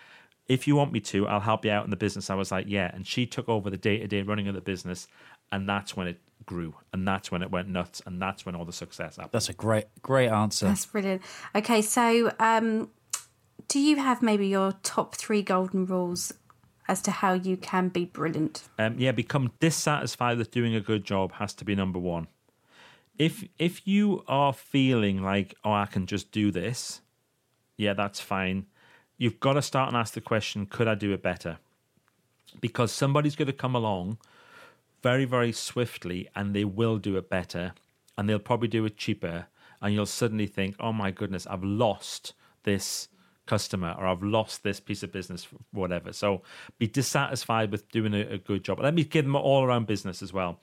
if 0.52 0.68
you 0.68 0.76
want 0.76 0.92
me 0.92 1.00
to, 1.00 1.26
I'll 1.26 1.40
help 1.40 1.64
you 1.64 1.70
out 1.70 1.84
in 1.84 1.90
the 1.90 1.96
business. 1.96 2.28
I 2.28 2.34
was 2.34 2.52
like, 2.52 2.66
yeah. 2.68 2.90
And 2.92 3.06
she 3.06 3.24
took 3.24 3.48
over 3.48 3.70
the 3.70 3.78
day 3.78 3.98
to 3.98 4.06
day 4.06 4.20
running 4.20 4.48
of 4.48 4.54
the 4.54 4.60
business. 4.60 5.08
And 5.50 5.66
that's 5.66 5.96
when 5.96 6.06
it 6.06 6.20
grew. 6.44 6.74
And 6.92 7.08
that's 7.08 7.32
when 7.32 7.42
it 7.42 7.50
went 7.50 7.68
nuts. 7.68 8.02
And 8.04 8.20
that's 8.20 8.44
when 8.44 8.54
all 8.54 8.66
the 8.66 8.72
success 8.72 9.16
happened. 9.16 9.32
That's 9.32 9.48
a 9.48 9.54
great, 9.54 9.86
great 10.02 10.28
answer. 10.28 10.66
That's 10.66 10.84
brilliant. 10.84 11.22
Okay, 11.54 11.80
so 11.80 12.32
um, 12.38 12.90
do 13.68 13.80
you 13.80 13.96
have 13.96 14.20
maybe 14.20 14.46
your 14.46 14.72
top 14.82 15.14
three 15.14 15.40
golden 15.40 15.86
rules 15.86 16.34
as 16.86 17.00
to 17.02 17.10
how 17.10 17.32
you 17.32 17.56
can 17.56 17.88
be 17.88 18.04
brilliant? 18.04 18.64
Um, 18.78 18.96
yeah, 18.98 19.12
become 19.12 19.52
dissatisfied 19.58 20.36
with 20.36 20.50
doing 20.50 20.74
a 20.74 20.80
good 20.80 21.04
job 21.04 21.32
has 21.32 21.54
to 21.54 21.64
be 21.64 21.74
number 21.74 21.98
one. 21.98 22.26
If 23.18 23.44
if 23.58 23.86
you 23.86 24.22
are 24.28 24.52
feeling 24.52 25.22
like, 25.22 25.54
oh, 25.64 25.72
I 25.72 25.86
can 25.86 26.06
just 26.06 26.30
do 26.30 26.50
this, 26.50 27.00
yeah, 27.78 27.94
that's 27.94 28.20
fine. 28.20 28.66
You've 29.22 29.38
got 29.38 29.52
to 29.52 29.62
start 29.62 29.86
and 29.86 29.96
ask 29.96 30.14
the 30.14 30.20
question, 30.20 30.66
could 30.66 30.88
I 30.88 30.96
do 30.96 31.12
it 31.12 31.22
better? 31.22 31.58
Because 32.60 32.90
somebody's 32.90 33.36
going 33.36 33.46
to 33.46 33.52
come 33.52 33.76
along 33.76 34.18
very, 35.00 35.26
very 35.26 35.52
swiftly 35.52 36.28
and 36.34 36.56
they 36.56 36.64
will 36.64 36.98
do 36.98 37.16
it 37.16 37.30
better 37.30 37.74
and 38.18 38.28
they'll 38.28 38.40
probably 38.40 38.66
do 38.66 38.84
it 38.84 38.96
cheaper. 38.96 39.46
And 39.80 39.94
you'll 39.94 40.06
suddenly 40.06 40.48
think, 40.48 40.74
oh 40.80 40.92
my 40.92 41.12
goodness, 41.12 41.46
I've 41.46 41.62
lost 41.62 42.32
this 42.64 43.06
customer 43.46 43.94
or 43.96 44.08
I've 44.08 44.24
lost 44.24 44.64
this 44.64 44.80
piece 44.80 45.04
of 45.04 45.12
business, 45.12 45.46
whatever. 45.70 46.12
So 46.12 46.42
be 46.78 46.88
dissatisfied 46.88 47.70
with 47.70 47.88
doing 47.92 48.14
a, 48.14 48.22
a 48.22 48.38
good 48.38 48.64
job. 48.64 48.80
Let 48.80 48.92
me 48.92 49.04
give 49.04 49.24
them 49.24 49.36
all 49.36 49.62
around 49.62 49.86
business 49.86 50.20
as 50.20 50.32
well. 50.32 50.58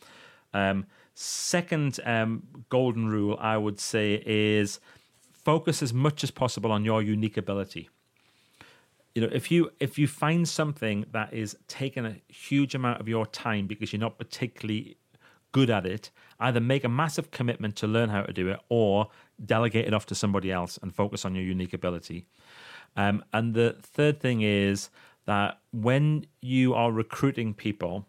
Um, 0.53 0.85
second 1.13 2.01
um, 2.03 2.43
golden 2.67 3.07
rule 3.07 3.37
I 3.39 3.55
would 3.55 3.79
say 3.79 4.21
is 4.25 4.81
focus 5.31 5.81
as 5.81 5.93
much 5.93 6.25
as 6.25 6.31
possible 6.31 6.73
on 6.73 6.83
your 6.83 7.01
unique 7.01 7.37
ability. 7.37 7.87
You 9.15 9.23
know, 9.23 9.29
if 9.31 9.51
you 9.51 9.71
if 9.79 9.97
you 9.97 10.07
find 10.07 10.47
something 10.47 11.05
that 11.11 11.33
is 11.33 11.57
taking 11.67 12.05
a 12.05 12.15
huge 12.27 12.75
amount 12.75 13.01
of 13.01 13.07
your 13.07 13.25
time 13.25 13.67
because 13.67 13.91
you're 13.91 13.99
not 13.99 14.17
particularly 14.17 14.97
good 15.51 15.69
at 15.69 15.85
it, 15.85 16.11
either 16.39 16.59
make 16.59 16.83
a 16.83 16.89
massive 16.89 17.31
commitment 17.31 17.75
to 17.77 17.87
learn 17.87 18.09
how 18.09 18.21
to 18.21 18.33
do 18.33 18.49
it 18.49 18.59
or 18.69 19.07
delegate 19.45 19.87
it 19.87 19.93
off 19.93 20.05
to 20.05 20.15
somebody 20.15 20.51
else 20.51 20.77
and 20.81 20.93
focus 20.93 21.25
on 21.25 21.33
your 21.35 21.43
unique 21.43 21.73
ability. 21.73 22.25
Um, 22.95 23.23
and 23.33 23.53
the 23.53 23.77
third 23.81 24.19
thing 24.19 24.41
is 24.41 24.89
that 25.25 25.59
when 25.71 26.25
you 26.41 26.73
are 26.73 26.91
recruiting 26.91 27.53
people, 27.53 28.05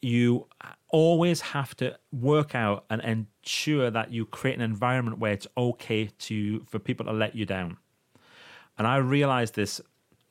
you 0.00 0.46
always 0.90 1.40
have 1.40 1.76
to 1.76 1.98
work 2.12 2.54
out 2.54 2.84
and 2.90 3.00
ensure 3.02 3.90
that 3.90 4.12
you 4.12 4.24
create 4.26 4.56
an 4.56 4.62
environment 4.62 5.18
where 5.18 5.32
it's 5.32 5.46
okay 5.56 6.06
to 6.18 6.64
for 6.66 6.78
people 6.78 7.06
to 7.06 7.12
let 7.12 7.34
you 7.34 7.44
down. 7.44 7.76
And 8.78 8.86
I 8.86 8.96
realized 8.96 9.54
this 9.54 9.80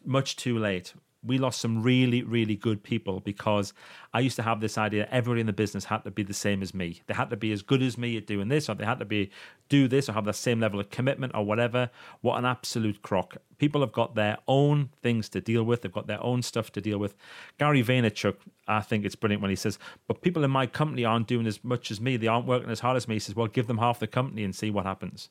much 0.05 0.37
too 0.37 0.57
late 0.57 0.93
we 1.27 1.37
lost 1.37 1.59
some 1.59 1.83
really, 1.83 2.23
really 2.23 2.55
good 2.55 2.83
people 2.83 3.19
because 3.19 3.73
I 4.13 4.19
used 4.21 4.35
to 4.37 4.43
have 4.43 4.61
this 4.61 4.77
idea 4.77 5.07
everybody 5.11 5.41
in 5.41 5.47
the 5.47 5.53
business 5.53 5.85
had 5.85 6.03
to 6.03 6.11
be 6.11 6.23
the 6.23 6.33
same 6.33 6.61
as 6.61 6.73
me. 6.73 7.01
They 7.07 7.13
had 7.13 7.29
to 7.31 7.37
be 7.37 7.51
as 7.51 7.61
good 7.61 7.81
as 7.81 7.97
me 7.97 8.17
at 8.17 8.25
doing 8.25 8.47
this, 8.47 8.69
or 8.69 8.75
they 8.75 8.85
had 8.85 8.99
to 8.99 9.05
be 9.05 9.31
do 9.69 9.87
this 9.87 10.07
or 10.07 10.13
have 10.13 10.25
the 10.25 10.33
same 10.33 10.59
level 10.59 10.79
of 10.79 10.89
commitment 10.89 11.33
or 11.35 11.43
whatever. 11.43 11.89
What 12.21 12.37
an 12.37 12.45
absolute 12.45 13.01
crock. 13.01 13.37
People 13.57 13.81
have 13.81 13.91
got 13.91 14.15
their 14.15 14.37
own 14.47 14.89
things 15.01 15.27
to 15.29 15.41
deal 15.41 15.63
with, 15.63 15.81
they've 15.81 15.91
got 15.91 16.07
their 16.07 16.23
own 16.23 16.41
stuff 16.41 16.71
to 16.73 16.81
deal 16.81 16.97
with. 16.97 17.15
Gary 17.57 17.83
Vaynerchuk, 17.83 18.35
I 18.67 18.81
think 18.81 19.03
it's 19.03 19.15
brilliant 19.15 19.41
when 19.41 19.49
he 19.49 19.55
says, 19.55 19.79
But 20.07 20.21
people 20.21 20.43
in 20.43 20.51
my 20.51 20.67
company 20.67 21.03
aren't 21.03 21.27
doing 21.27 21.47
as 21.47 21.63
much 21.63 21.91
as 21.91 21.99
me, 21.99 22.17
they 22.17 22.27
aren't 22.27 22.47
working 22.47 22.69
as 22.69 22.79
hard 22.79 22.95
as 22.95 23.07
me. 23.07 23.15
He 23.15 23.19
says, 23.19 23.35
Well, 23.35 23.47
give 23.47 23.67
them 23.67 23.79
half 23.79 23.99
the 23.99 24.07
company 24.07 24.43
and 24.43 24.55
see 24.55 24.69
what 24.69 24.85
happens. 24.85 25.29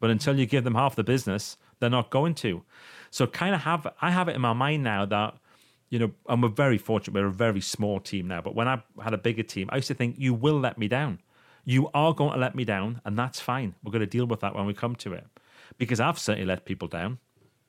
But 0.00 0.10
until 0.10 0.38
you 0.38 0.46
give 0.46 0.64
them 0.64 0.74
half 0.74 0.94
the 0.94 1.04
business, 1.04 1.56
they're 1.80 1.90
not 1.90 2.10
going 2.10 2.34
to. 2.36 2.62
So 3.10 3.26
kind 3.26 3.54
of 3.54 3.62
have 3.62 3.86
I 4.00 4.10
have 4.10 4.28
it 4.28 4.36
in 4.36 4.40
my 4.40 4.52
mind 4.52 4.84
now 4.84 5.06
that 5.06 5.34
you 5.90 5.98
know, 5.98 6.10
and 6.28 6.42
we're 6.42 6.48
very 6.48 6.78
fortunate. 6.78 7.14
We're 7.14 7.28
a 7.28 7.32
very 7.32 7.60
small 7.60 8.00
team 8.00 8.28
now. 8.28 8.40
But 8.40 8.54
when 8.54 8.68
I 8.68 8.82
had 9.02 9.14
a 9.14 9.18
bigger 9.18 9.42
team, 9.42 9.68
I 9.72 9.76
used 9.76 9.88
to 9.88 9.94
think 9.94 10.16
you 10.18 10.34
will 10.34 10.58
let 10.58 10.78
me 10.78 10.88
down. 10.88 11.20
You 11.64 11.90
are 11.94 12.14
going 12.14 12.32
to 12.32 12.38
let 12.38 12.54
me 12.54 12.64
down, 12.64 13.00
and 13.04 13.18
that's 13.18 13.40
fine. 13.40 13.74
We're 13.82 13.92
going 13.92 14.00
to 14.00 14.06
deal 14.06 14.26
with 14.26 14.40
that 14.40 14.54
when 14.54 14.66
we 14.66 14.74
come 14.74 14.94
to 14.96 15.12
it, 15.12 15.26
because 15.76 16.00
I've 16.00 16.18
certainly 16.18 16.46
let 16.46 16.64
people 16.64 16.88
down. 16.88 17.18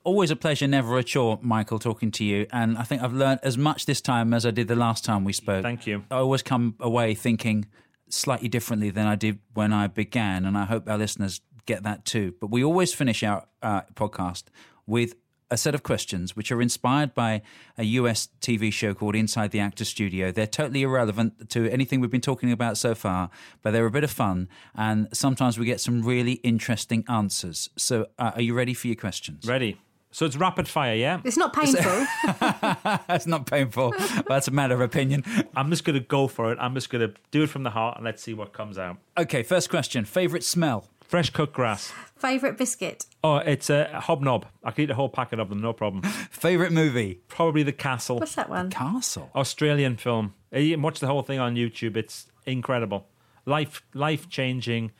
Always 0.04 0.30
a 0.30 0.36
pleasure, 0.36 0.66
never 0.66 0.96
a 0.96 1.04
chore, 1.04 1.38
Michael, 1.42 1.78
talking 1.78 2.10
to 2.12 2.24
you. 2.24 2.46
And 2.50 2.78
I 2.78 2.84
think 2.84 3.02
I've 3.02 3.12
learned 3.12 3.40
as 3.42 3.58
much 3.58 3.84
this 3.84 4.00
time 4.00 4.32
as 4.32 4.46
I 4.46 4.50
did 4.50 4.68
the 4.68 4.76
last 4.76 5.04
time 5.04 5.24
we 5.24 5.34
spoke. 5.34 5.62
Thank 5.62 5.86
you. 5.86 6.04
I 6.10 6.16
always 6.16 6.42
come 6.42 6.76
away 6.80 7.14
thinking 7.14 7.66
slightly 8.08 8.48
differently 8.48 8.88
than 8.88 9.06
I 9.06 9.14
did 9.16 9.38
when 9.52 9.72
I 9.72 9.86
began, 9.86 10.46
and 10.46 10.56
I 10.56 10.64
hope 10.64 10.88
our 10.88 10.96
listeners 10.96 11.42
get 11.66 11.82
that 11.82 12.04
too. 12.04 12.34
But 12.40 12.50
we 12.50 12.64
always 12.64 12.92
finish 12.92 13.22
our 13.22 13.46
uh, 13.62 13.82
podcast 13.94 14.44
with 14.86 15.14
a 15.50 15.56
set 15.56 15.74
of 15.74 15.82
questions 15.82 16.36
which 16.36 16.52
are 16.52 16.62
inspired 16.62 17.14
by 17.14 17.42
a 17.76 17.82
US 17.84 18.28
TV 18.40 18.72
show 18.72 18.94
called 18.94 19.16
Inside 19.16 19.50
the 19.50 19.60
Actor 19.60 19.84
Studio. 19.84 20.30
They're 20.30 20.46
totally 20.46 20.82
irrelevant 20.82 21.50
to 21.50 21.68
anything 21.70 22.00
we've 22.00 22.10
been 22.10 22.20
talking 22.20 22.52
about 22.52 22.78
so 22.78 22.94
far, 22.94 23.30
but 23.62 23.72
they're 23.72 23.86
a 23.86 23.90
bit 23.90 24.04
of 24.04 24.10
fun, 24.10 24.48
and 24.74 25.08
sometimes 25.12 25.58
we 25.58 25.66
get 25.66 25.80
some 25.80 26.02
really 26.02 26.34
interesting 26.34 27.04
answers. 27.08 27.68
So, 27.76 28.06
uh, 28.18 28.32
are 28.36 28.42
you 28.42 28.54
ready 28.54 28.74
for 28.74 28.86
your 28.86 28.96
questions? 28.96 29.46
Ready. 29.46 29.78
So 30.12 30.26
it's 30.26 30.36
rapid 30.36 30.66
fire, 30.66 30.94
yeah? 30.94 31.20
It's 31.24 31.36
not 31.36 31.52
painful. 31.52 31.82
That's 33.06 33.28
not 33.28 33.46
painful. 33.46 33.94
That's 34.26 34.48
a 34.48 34.50
matter 34.50 34.74
of 34.74 34.80
opinion. 34.80 35.24
I'm 35.54 35.70
just 35.70 35.84
going 35.84 35.94
to 35.94 36.04
go 36.04 36.26
for 36.26 36.50
it. 36.50 36.58
I'm 36.60 36.74
just 36.74 36.90
going 36.90 37.08
to 37.08 37.14
do 37.30 37.44
it 37.44 37.48
from 37.48 37.62
the 37.62 37.70
heart 37.70 37.96
and 37.96 38.04
let's 38.04 38.20
see 38.20 38.34
what 38.34 38.52
comes 38.52 38.76
out. 38.76 38.96
Okay, 39.16 39.44
first 39.44 39.70
question. 39.70 40.04
Favorite 40.04 40.42
smell? 40.42 40.88
Fresh 41.10 41.30
cut 41.30 41.52
grass. 41.52 41.92
Favourite 42.14 42.56
biscuit? 42.56 43.04
Oh, 43.24 43.38
it's 43.38 43.68
a 43.68 44.00
hobnob. 44.00 44.46
I 44.62 44.70
could 44.70 44.82
eat 44.82 44.90
a 44.90 44.94
whole 44.94 45.08
packet 45.08 45.40
of 45.40 45.48
them, 45.48 45.60
no 45.60 45.72
problem. 45.72 46.02
Favorite 46.30 46.70
movie? 46.70 47.18
Probably 47.26 47.64
The 47.64 47.72
Castle. 47.72 48.20
What's 48.20 48.36
that 48.36 48.48
one? 48.48 48.70
Castle. 48.70 49.28
Australian 49.34 49.96
film. 49.96 50.34
You 50.52 50.74
can 50.74 50.82
watch 50.82 51.00
the 51.00 51.08
whole 51.08 51.22
thing 51.22 51.40
on 51.40 51.56
YouTube. 51.56 51.96
It's 51.96 52.28
incredible. 52.46 53.08
Life 53.44 53.82
life 53.92 54.28
changing, 54.28 54.92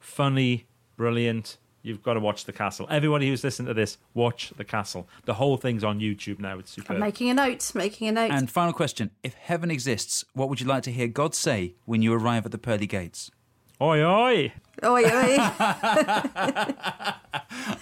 funny, 0.00 0.68
brilliant. 0.96 1.58
You've 1.82 2.02
got 2.02 2.14
to 2.14 2.20
watch 2.20 2.46
The 2.46 2.52
Castle. 2.54 2.86
Everybody 2.88 3.28
who's 3.28 3.44
listening 3.44 3.66
to 3.66 3.74
this, 3.74 3.98
watch 4.14 4.54
The 4.56 4.64
Castle. 4.64 5.06
The 5.26 5.34
whole 5.34 5.58
thing's 5.58 5.84
on 5.84 6.00
YouTube 6.00 6.38
now. 6.38 6.58
It's 6.58 6.70
super. 6.70 6.94
I'm 6.94 6.98
making 7.00 7.28
a 7.28 7.34
note. 7.34 7.74
Making 7.74 8.08
a 8.08 8.12
note. 8.12 8.30
And 8.30 8.50
final 8.50 8.72
question: 8.72 9.10
If 9.22 9.34
heaven 9.34 9.70
exists, 9.70 10.24
what 10.32 10.48
would 10.48 10.62
you 10.62 10.66
like 10.66 10.84
to 10.84 10.92
hear 10.92 11.08
God 11.08 11.34
say 11.34 11.74
when 11.84 12.00
you 12.00 12.14
arrive 12.14 12.46
at 12.46 12.52
the 12.52 12.58
pearly 12.58 12.86
gates? 12.86 13.30
Oi, 13.80 14.02
oi. 14.02 14.52
Oi, 14.84 15.04
oi. 15.04 15.38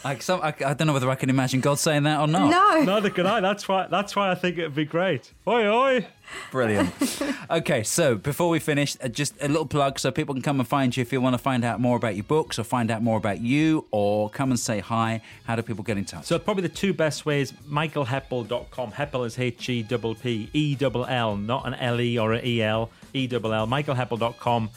Like 0.05 0.23
some, 0.23 0.41
I, 0.41 0.55
I 0.65 0.75
don't 0.75 0.87
know 0.87 0.93
whether 0.93 1.11
I 1.11 1.17
can 1.17 1.31
imagine 1.31 1.61
God 1.61 1.79
saying 1.79 2.05
that 2.05 2.21
or 2.21 2.29
not. 2.29 2.49
no. 2.49 2.83
Neither 2.85 3.11
can 3.11 3.27
I. 3.27 3.41
That's 3.41 3.67
why. 3.67 3.87
That's 3.89 4.15
why 4.15 4.31
I 4.31 4.35
think 4.37 4.57
it'd 4.57 4.75
be 4.75 4.85
great. 4.85 5.33
Oi, 5.49 5.67
oi. 5.67 6.07
Brilliant. 6.53 6.93
okay, 7.51 7.83
so 7.83 8.15
before 8.15 8.49
we 8.49 8.59
finish, 8.61 8.97
uh, 9.03 9.09
just 9.09 9.35
a 9.41 9.49
little 9.49 9.67
plug 9.67 9.99
so 9.99 10.11
people 10.13 10.35
can 10.35 10.43
come 10.43 10.61
and 10.61 10.69
find 10.69 10.97
you 10.97 11.01
if 11.03 11.13
you 11.13 11.21
want 11.21 11.35
to 11.35 11.39
find 11.39 11.65
out 11.65 11.81
more 11.81 11.97
about 11.97 12.15
your 12.15 12.25
books 12.25 12.59
or 12.59 12.65
find 12.65 12.91
out 12.91 13.03
more 13.03 13.17
about 13.17 13.41
you 13.41 13.87
or 13.91 14.31
come 14.31 14.51
and 14.51 14.59
say 14.61 14.79
hi. 14.81 15.23
How 15.45 15.57
do 15.57 15.63
people 15.63 15.83
get 15.85 15.99
in 15.99 16.05
touch? 16.05 16.25
So 16.25 16.39
probably 16.39 16.63
the 16.63 16.69
two 16.69 16.93
best 16.93 17.27
ways, 17.27 17.53
michaelheppell.com. 17.69 18.93
Heppell 18.93 19.27
is 19.27 19.39
H-E-P-P, 19.39 20.51
E-double-L, 20.53 21.37
not 21.37 21.67
an 21.67 21.75
L-E 21.75 22.19
or 22.19 22.33
an 22.35 22.45
E-L, 22.45 22.91
E-double-L, 23.13 23.67
michaelheppell.com. 23.67 24.71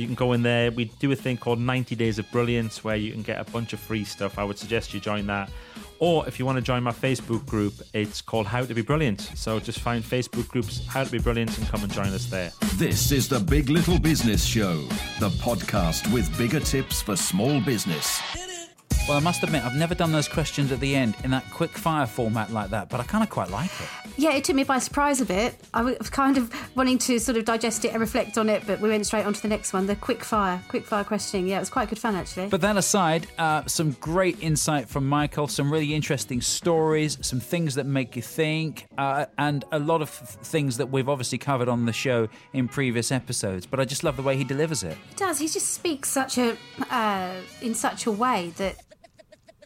You 0.00 0.06
can 0.06 0.14
go 0.14 0.32
in 0.32 0.42
there. 0.42 0.70
We 0.70 0.86
do 0.86 1.12
a 1.12 1.16
thing 1.16 1.36
called 1.36 1.60
90 1.60 1.94
Days 1.94 2.18
of 2.18 2.30
Brilliance 2.30 2.82
where 2.82 2.96
you 2.96 3.12
can 3.12 3.22
get 3.22 3.38
a 3.38 3.50
bunch 3.50 3.74
of 3.74 3.80
free 3.80 4.04
stuff. 4.04 4.38
I 4.38 4.44
would 4.44 4.58
suggest 4.58 4.94
you 4.94 5.00
join 5.00 5.26
that. 5.26 5.50
Or 5.98 6.26
if 6.26 6.38
you 6.38 6.46
want 6.46 6.56
to 6.56 6.62
join 6.62 6.82
my 6.82 6.92
Facebook 6.92 7.44
group, 7.44 7.74
it's 7.92 8.22
called 8.22 8.46
How 8.46 8.64
to 8.64 8.74
Be 8.74 8.80
Brilliant. 8.80 9.20
So 9.34 9.60
just 9.60 9.80
find 9.80 10.02
Facebook 10.02 10.48
groups 10.48 10.86
How 10.86 11.04
to 11.04 11.10
Be 11.10 11.18
Brilliant 11.18 11.56
and 11.58 11.68
come 11.68 11.82
and 11.82 11.92
join 11.92 12.08
us 12.08 12.24
there. 12.26 12.50
This 12.76 13.12
is 13.12 13.28
the 13.28 13.40
Big 13.40 13.68
Little 13.68 13.98
Business 13.98 14.42
Show, 14.42 14.78
the 15.18 15.28
podcast 15.42 16.10
with 16.12 16.36
bigger 16.38 16.60
tips 16.60 17.02
for 17.02 17.16
small 17.16 17.60
business. 17.60 18.59
Well, 19.08 19.16
I 19.16 19.20
must 19.20 19.42
admit, 19.42 19.64
I've 19.64 19.74
never 19.74 19.96
done 19.96 20.12
those 20.12 20.28
questions 20.28 20.70
at 20.70 20.78
the 20.78 20.94
end 20.94 21.16
in 21.24 21.32
that 21.32 21.44
quick 21.50 21.70
fire 21.70 22.06
format 22.06 22.52
like 22.52 22.70
that, 22.70 22.88
but 22.88 23.00
I 23.00 23.02
kind 23.02 23.24
of 23.24 23.30
quite 23.30 23.50
like 23.50 23.70
it. 23.80 23.88
Yeah, 24.16 24.34
it 24.34 24.44
took 24.44 24.54
me 24.54 24.62
by 24.62 24.78
surprise 24.78 25.20
a 25.20 25.24
bit. 25.24 25.56
I 25.74 25.82
was 25.82 26.10
kind 26.10 26.38
of 26.38 26.54
wanting 26.76 26.98
to 26.98 27.18
sort 27.18 27.36
of 27.36 27.44
digest 27.44 27.84
it 27.84 27.88
and 27.88 28.00
reflect 28.00 28.38
on 28.38 28.48
it, 28.48 28.64
but 28.66 28.80
we 28.80 28.88
went 28.88 29.04
straight 29.06 29.26
on 29.26 29.32
to 29.32 29.42
the 29.42 29.48
next 29.48 29.72
one, 29.72 29.86
the 29.86 29.96
quick 29.96 30.22
fire, 30.22 30.62
quick 30.68 30.84
fire 30.84 31.02
questioning. 31.02 31.48
Yeah, 31.48 31.56
it 31.56 31.60
was 31.60 31.70
quite 31.70 31.88
good 31.88 31.98
fun 31.98 32.14
actually. 32.14 32.48
But 32.48 32.60
that 32.60 32.76
aside, 32.76 33.26
uh, 33.38 33.64
some 33.66 33.92
great 33.92 34.40
insight 34.42 34.88
from 34.88 35.08
Michael, 35.08 35.48
some 35.48 35.72
really 35.72 35.92
interesting 35.94 36.40
stories, 36.40 37.18
some 37.20 37.40
things 37.40 37.74
that 37.76 37.86
make 37.86 38.14
you 38.14 38.22
think, 38.22 38.86
uh, 38.96 39.26
and 39.38 39.64
a 39.72 39.78
lot 39.80 40.02
of 40.02 40.10
things 40.10 40.76
that 40.76 40.90
we've 40.90 41.08
obviously 41.08 41.38
covered 41.38 41.68
on 41.68 41.86
the 41.86 41.92
show 41.92 42.28
in 42.52 42.68
previous 42.68 43.10
episodes. 43.10 43.66
But 43.66 43.80
I 43.80 43.86
just 43.86 44.04
love 44.04 44.16
the 44.16 44.22
way 44.22 44.36
he 44.36 44.44
delivers 44.44 44.84
it. 44.84 44.96
He 45.08 45.14
does. 45.16 45.38
He 45.38 45.48
just 45.48 45.72
speaks 45.72 46.10
such 46.10 46.38
a 46.38 46.56
uh, 46.90 47.36
in 47.62 47.74
such 47.74 48.06
a 48.06 48.12
way 48.12 48.52
that 48.58 48.76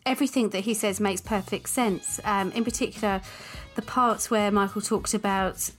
everything 0.07 0.51
that 0.51 0.61
he 0.61 0.75
says 0.75 1.01
makes 1.01 1.21
perfect 1.21 1.69
sense. 1.69 2.21
Um, 2.25 2.53
in 2.53 2.65
particular, 2.65 3.21
the 3.75 3.83
parts 3.83 4.31
where 4.31 4.51
Michael 4.51 4.83
talks 4.83 5.15
about 5.15 5.71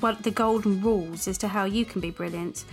what 0.00 0.22
the 0.24 0.30
golden 0.30 0.80
rules 0.80 1.28
as 1.28 1.38
to 1.38 1.48
how 1.48 1.64
you 1.64 1.84
can 1.84 2.00
be 2.00 2.10
brilliant, 2.10 2.64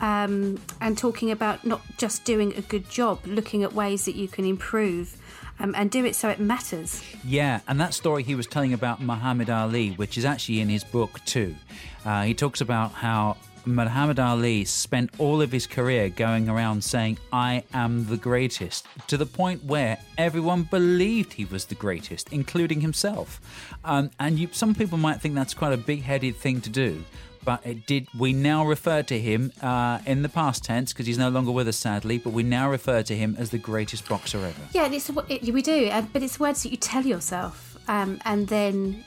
um, 0.00 0.58
and 0.80 0.96
talking 0.96 1.30
about 1.30 1.64
not 1.64 1.82
just 1.98 2.24
doing 2.24 2.54
a 2.56 2.62
good 2.62 2.88
job, 2.88 3.20
looking 3.26 3.62
at 3.62 3.72
ways 3.74 4.06
that 4.06 4.14
you 4.14 4.28
can 4.28 4.44
improve. 4.44 5.16
Um, 5.62 5.74
and 5.76 5.90
do 5.90 6.06
it 6.06 6.16
so 6.16 6.30
it 6.30 6.40
matters. 6.40 7.04
Yeah, 7.22 7.60
and 7.68 7.78
that 7.82 7.92
story 7.92 8.22
he 8.22 8.34
was 8.34 8.46
telling 8.46 8.72
about 8.72 9.02
Muhammad 9.02 9.50
Ali, 9.50 9.90
which 9.90 10.16
is 10.16 10.24
actually 10.24 10.60
in 10.60 10.70
his 10.70 10.82
book 10.84 11.22
too. 11.26 11.54
Uh, 12.02 12.22
he 12.22 12.32
talks 12.32 12.62
about 12.62 12.92
how 12.92 13.36
Muhammad 13.66 14.18
Ali 14.18 14.64
spent 14.64 15.10
all 15.18 15.42
of 15.42 15.52
his 15.52 15.66
career 15.66 16.08
going 16.08 16.48
around 16.48 16.82
saying, 16.82 17.18
I 17.32 17.64
am 17.74 18.06
the 18.06 18.16
greatest, 18.16 18.86
to 19.08 19.16
the 19.16 19.26
point 19.26 19.64
where 19.64 19.98
everyone 20.18 20.64
believed 20.64 21.32
he 21.32 21.44
was 21.44 21.64
the 21.64 21.74
greatest, 21.74 22.32
including 22.32 22.80
himself. 22.80 23.40
Um, 23.84 24.10
and 24.18 24.38
you, 24.38 24.48
some 24.52 24.74
people 24.74 24.98
might 24.98 25.20
think 25.20 25.34
that's 25.34 25.54
quite 25.54 25.72
a 25.72 25.76
big 25.76 26.02
headed 26.02 26.36
thing 26.36 26.60
to 26.62 26.70
do. 26.70 27.04
But 27.42 27.66
it 27.66 27.86
did. 27.86 28.06
We 28.18 28.34
now 28.34 28.66
refer 28.66 29.02
to 29.04 29.18
him 29.18 29.50
uh, 29.62 30.00
in 30.04 30.20
the 30.20 30.28
past 30.28 30.62
tense 30.62 30.92
because 30.92 31.06
he's 31.06 31.16
no 31.16 31.30
longer 31.30 31.50
with 31.50 31.68
us, 31.68 31.78
sadly. 31.78 32.18
But 32.18 32.34
we 32.34 32.42
now 32.42 32.70
refer 32.70 33.02
to 33.02 33.16
him 33.16 33.34
as 33.38 33.48
the 33.48 33.56
greatest 33.56 34.06
boxer 34.06 34.38
ever. 34.38 34.60
Yeah, 34.72 34.84
and 34.84 34.94
it's 34.94 35.08
it, 35.08 35.54
we 35.54 35.62
do, 35.62 35.90
but 36.12 36.22
it's 36.22 36.38
words 36.38 36.62
that 36.64 36.68
you 36.68 36.76
tell 36.76 37.06
yourself, 37.06 37.78
um, 37.88 38.20
and 38.26 38.46
then 38.48 39.02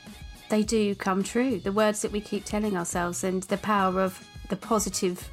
they 0.50 0.64
do 0.64 0.96
come 0.96 1.22
true. 1.22 1.60
The 1.60 1.72
words 1.72 2.02
that 2.02 2.12
we 2.12 2.22
keep 2.22 2.44
telling 2.44 2.76
ourselves, 2.76 3.24
and 3.24 3.44
the 3.44 3.58
power 3.58 4.02
of 4.02 4.28
the 4.54 4.68
positive 4.68 5.30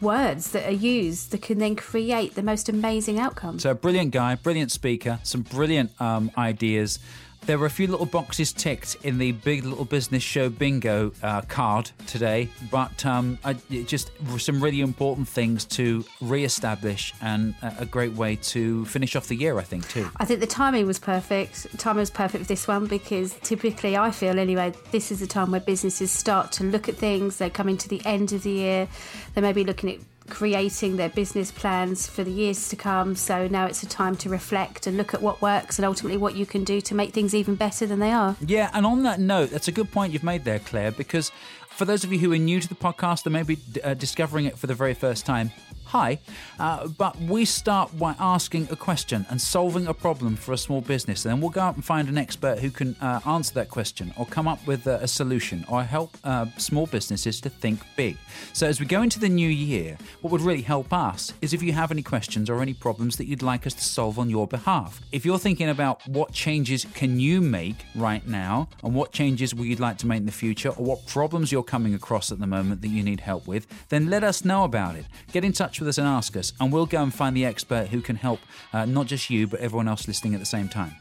words 0.00 0.52
that 0.52 0.66
are 0.66 0.78
used 0.96 1.32
that 1.32 1.42
can 1.42 1.58
then 1.58 1.74
create 1.74 2.34
the 2.34 2.42
most 2.42 2.68
amazing 2.68 3.18
outcomes. 3.18 3.62
So, 3.62 3.70
a 3.70 3.74
brilliant 3.74 4.12
guy, 4.12 4.36
brilliant 4.36 4.70
speaker, 4.70 5.18
some 5.22 5.42
brilliant 5.42 6.00
um, 6.00 6.30
ideas. 6.38 6.98
There 7.46 7.58
were 7.58 7.66
a 7.66 7.70
few 7.70 7.86
little 7.86 8.06
boxes 8.06 8.52
ticked 8.52 8.96
in 9.04 9.18
the 9.18 9.30
Big 9.30 9.64
Little 9.64 9.84
Business 9.84 10.24
Show 10.24 10.48
bingo 10.48 11.12
uh, 11.22 11.42
card 11.42 11.92
today, 12.08 12.48
but 12.72 13.06
um, 13.06 13.38
I, 13.44 13.52
just 13.86 14.10
some 14.38 14.60
really 14.60 14.80
important 14.80 15.28
things 15.28 15.64
to 15.66 16.04
re-establish 16.20 17.14
and 17.22 17.54
a, 17.62 17.86
great 17.86 18.14
way 18.14 18.34
to 18.34 18.84
finish 18.86 19.14
off 19.14 19.28
the 19.28 19.36
year, 19.36 19.60
I 19.60 19.62
think, 19.62 19.88
too. 19.88 20.10
I 20.16 20.24
think 20.24 20.40
the 20.40 20.48
timing 20.48 20.86
was 20.86 20.98
perfect. 20.98 21.78
Timing 21.78 22.00
was 22.00 22.10
perfect 22.10 22.42
for 22.42 22.48
this 22.48 22.66
one 22.66 22.86
because 22.86 23.34
typically, 23.44 23.96
I 23.96 24.10
feel 24.10 24.40
anyway, 24.40 24.72
this 24.90 25.12
is 25.12 25.20
the 25.20 25.28
time 25.28 25.52
where 25.52 25.60
businesses 25.60 26.10
start 26.10 26.50
to 26.52 26.64
look 26.64 26.88
at 26.88 26.96
things. 26.96 27.36
They're 27.36 27.48
coming 27.48 27.76
to 27.76 27.88
the 27.88 28.04
end 28.04 28.32
of 28.32 28.42
the 28.42 28.50
year. 28.50 28.88
They 29.34 29.40
may 29.40 29.52
be 29.52 29.62
looking 29.62 29.92
at 29.92 30.00
creating 30.28 30.96
their 30.96 31.08
business 31.08 31.50
plans 31.50 32.06
for 32.06 32.24
the 32.24 32.30
years 32.30 32.68
to 32.68 32.76
come. 32.76 33.14
So 33.16 33.48
now 33.48 33.66
it's 33.66 33.82
a 33.82 33.86
time 33.86 34.16
to 34.16 34.28
reflect 34.28 34.86
and 34.86 34.96
look 34.96 35.14
at 35.14 35.22
what 35.22 35.40
works 35.40 35.78
and 35.78 35.86
ultimately 35.86 36.16
what 36.18 36.36
you 36.36 36.46
can 36.46 36.64
do 36.64 36.80
to 36.82 36.94
make 36.94 37.12
things 37.12 37.34
even 37.34 37.54
better 37.54 37.86
than 37.86 37.98
they 37.98 38.12
are. 38.12 38.36
Yeah, 38.40 38.70
and 38.72 38.84
on 38.84 39.02
that 39.04 39.20
note, 39.20 39.50
that's 39.50 39.68
a 39.68 39.72
good 39.72 39.90
point 39.92 40.12
you've 40.12 40.24
made 40.24 40.44
there, 40.44 40.58
Claire, 40.58 40.92
because 40.92 41.30
for 41.68 41.84
those 41.84 42.04
of 42.04 42.12
you 42.12 42.18
who 42.18 42.32
are 42.32 42.38
new 42.38 42.60
to 42.60 42.68
the 42.68 42.74
podcast 42.74 43.26
and 43.26 43.32
maybe 43.32 43.58
uh, 43.84 43.94
discovering 43.94 44.46
it 44.46 44.58
for 44.58 44.66
the 44.66 44.74
very 44.74 44.94
first 44.94 45.26
time, 45.26 45.52
hi. 45.86 46.18
Uh, 46.58 46.88
but 46.88 47.16
we 47.22 47.44
start 47.44 47.96
by 47.98 48.14
asking 48.18 48.68
a 48.70 48.76
question 48.76 49.24
and 49.30 49.40
solving 49.40 49.86
a 49.86 49.94
problem 49.94 50.36
for 50.36 50.52
a 50.52 50.58
small 50.58 50.80
business. 50.80 51.24
And 51.24 51.32
then 51.32 51.40
we'll 51.40 51.50
go 51.50 51.60
out 51.60 51.74
and 51.74 51.84
find 51.84 52.08
an 52.08 52.18
expert 52.18 52.58
who 52.58 52.70
can 52.70 52.94
uh, 53.00 53.20
answer 53.26 53.54
that 53.54 53.70
question 53.70 54.12
or 54.16 54.26
come 54.26 54.48
up 54.48 54.64
with 54.66 54.86
a, 54.86 55.02
a 55.02 55.08
solution 55.08 55.64
or 55.68 55.82
help 55.82 56.16
uh, 56.24 56.46
small 56.58 56.86
businesses 56.86 57.40
to 57.40 57.48
think 57.48 57.80
big. 57.96 58.16
So 58.52 58.66
as 58.66 58.80
we 58.80 58.86
go 58.86 59.02
into 59.02 59.18
the 59.20 59.28
new 59.28 59.48
year, 59.48 59.96
what 60.20 60.32
would 60.32 60.40
really 60.40 60.62
help 60.62 60.92
us 60.92 61.32
is 61.40 61.54
if 61.54 61.62
you 61.62 61.72
have 61.72 61.90
any 61.90 62.02
questions 62.02 62.50
or 62.50 62.60
any 62.60 62.74
problems 62.74 63.16
that 63.16 63.26
you'd 63.26 63.42
like 63.42 63.66
us 63.66 63.74
to 63.74 63.84
solve 63.84 64.18
on 64.18 64.28
your 64.28 64.46
behalf. 64.46 65.00
If 65.12 65.24
you're 65.24 65.38
thinking 65.38 65.68
about 65.68 66.06
what 66.08 66.32
changes 66.32 66.86
can 66.94 67.20
you 67.20 67.40
make 67.40 67.76
right 67.94 68.26
now 68.26 68.68
and 68.82 68.94
what 68.94 69.12
changes 69.12 69.54
would 69.54 69.66
you 69.66 69.76
like 69.76 69.98
to 69.98 70.06
make 70.06 70.18
in 70.18 70.26
the 70.26 70.32
future 70.32 70.70
or 70.70 70.84
what 70.84 71.06
problems 71.06 71.52
you're 71.52 71.62
coming 71.62 71.94
across 71.94 72.32
at 72.32 72.38
the 72.38 72.46
moment 72.46 72.82
that 72.82 72.88
you 72.88 73.02
need 73.02 73.20
help 73.20 73.46
with, 73.46 73.66
then 73.88 74.10
let 74.10 74.24
us 74.24 74.44
know 74.44 74.64
about 74.64 74.96
it. 74.96 75.06
Get 75.32 75.44
in 75.44 75.52
touch 75.52 75.75
with 75.80 75.88
us 75.88 75.98
and 75.98 76.06
ask 76.06 76.36
us, 76.36 76.52
and 76.60 76.72
we'll 76.72 76.86
go 76.86 77.02
and 77.02 77.12
find 77.14 77.36
the 77.36 77.44
expert 77.44 77.88
who 77.88 78.00
can 78.00 78.16
help 78.16 78.40
uh, 78.72 78.84
not 78.84 79.06
just 79.06 79.30
you, 79.30 79.46
but 79.46 79.60
everyone 79.60 79.88
else 79.88 80.06
listening 80.08 80.34
at 80.34 80.40
the 80.40 80.46
same 80.46 80.68
time. 80.68 80.94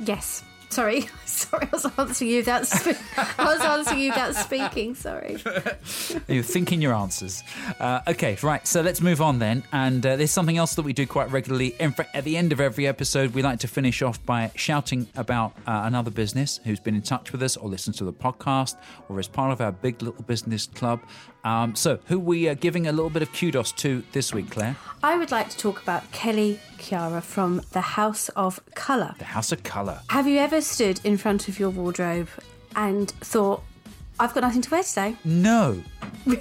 Yes. 0.00 0.44
Sorry, 0.72 1.06
sorry, 1.26 1.66
I 1.66 1.68
was 1.70 1.84
answering 1.98 2.30
you 2.30 2.36
without. 2.38 2.66
Spe- 2.66 2.98
I 3.38 3.44
was 3.44 3.60
answering 3.60 4.00
you 4.00 4.08
without 4.08 4.34
speaking. 4.34 4.94
Sorry. 4.94 5.36
You're 6.28 6.42
thinking 6.42 6.80
your 6.80 6.94
answers. 6.94 7.42
Uh, 7.78 8.00
okay, 8.08 8.38
right. 8.42 8.66
So 8.66 8.80
let's 8.80 9.02
move 9.02 9.20
on 9.20 9.38
then. 9.38 9.64
And 9.72 10.04
uh, 10.06 10.16
there's 10.16 10.30
something 10.30 10.56
else 10.56 10.74
that 10.76 10.82
we 10.82 10.94
do 10.94 11.06
quite 11.06 11.30
regularly. 11.30 11.74
In 11.78 11.92
fact, 11.92 12.16
at 12.16 12.24
the 12.24 12.38
end 12.38 12.52
of 12.52 12.60
every 12.60 12.86
episode, 12.86 13.34
we 13.34 13.42
like 13.42 13.58
to 13.58 13.68
finish 13.68 14.00
off 14.00 14.24
by 14.24 14.50
shouting 14.54 15.08
about 15.14 15.52
uh, 15.66 15.82
another 15.84 16.10
business 16.10 16.58
who's 16.64 16.80
been 16.80 16.94
in 16.94 17.02
touch 17.02 17.32
with 17.32 17.42
us, 17.42 17.58
or 17.58 17.68
listened 17.68 17.96
to 17.96 18.04
the 18.04 18.12
podcast, 18.14 18.76
or 19.10 19.20
is 19.20 19.28
part 19.28 19.52
of 19.52 19.60
our 19.60 19.72
big 19.72 20.00
little 20.00 20.22
business 20.22 20.68
club. 20.68 21.02
Um, 21.44 21.74
so, 21.74 21.98
who 22.06 22.18
we 22.18 22.48
are 22.48 22.54
giving 22.54 22.86
a 22.86 22.92
little 22.92 23.10
bit 23.10 23.22
of 23.22 23.32
kudos 23.32 23.72
to 23.72 24.02
this 24.12 24.32
week, 24.32 24.50
Claire? 24.50 24.76
I 25.02 25.16
would 25.16 25.30
like 25.30 25.48
to 25.50 25.56
talk 25.58 25.82
about 25.82 26.10
Kelly 26.12 26.60
Chiara 26.78 27.20
from 27.20 27.62
the 27.72 27.80
House 27.80 28.28
of 28.30 28.60
Colour. 28.74 29.14
The 29.18 29.24
House 29.24 29.50
of 29.50 29.62
Colour. 29.64 30.00
Have 30.08 30.28
you 30.28 30.38
ever 30.38 30.60
stood 30.60 31.00
in 31.04 31.16
front 31.16 31.48
of 31.48 31.58
your 31.58 31.70
wardrobe 31.70 32.28
and 32.76 33.10
thought, 33.10 33.62
I've 34.20 34.34
got 34.34 34.40
nothing 34.42 34.62
to 34.62 34.70
wear 34.70 34.82
today? 34.82 35.16
No. 35.24 35.82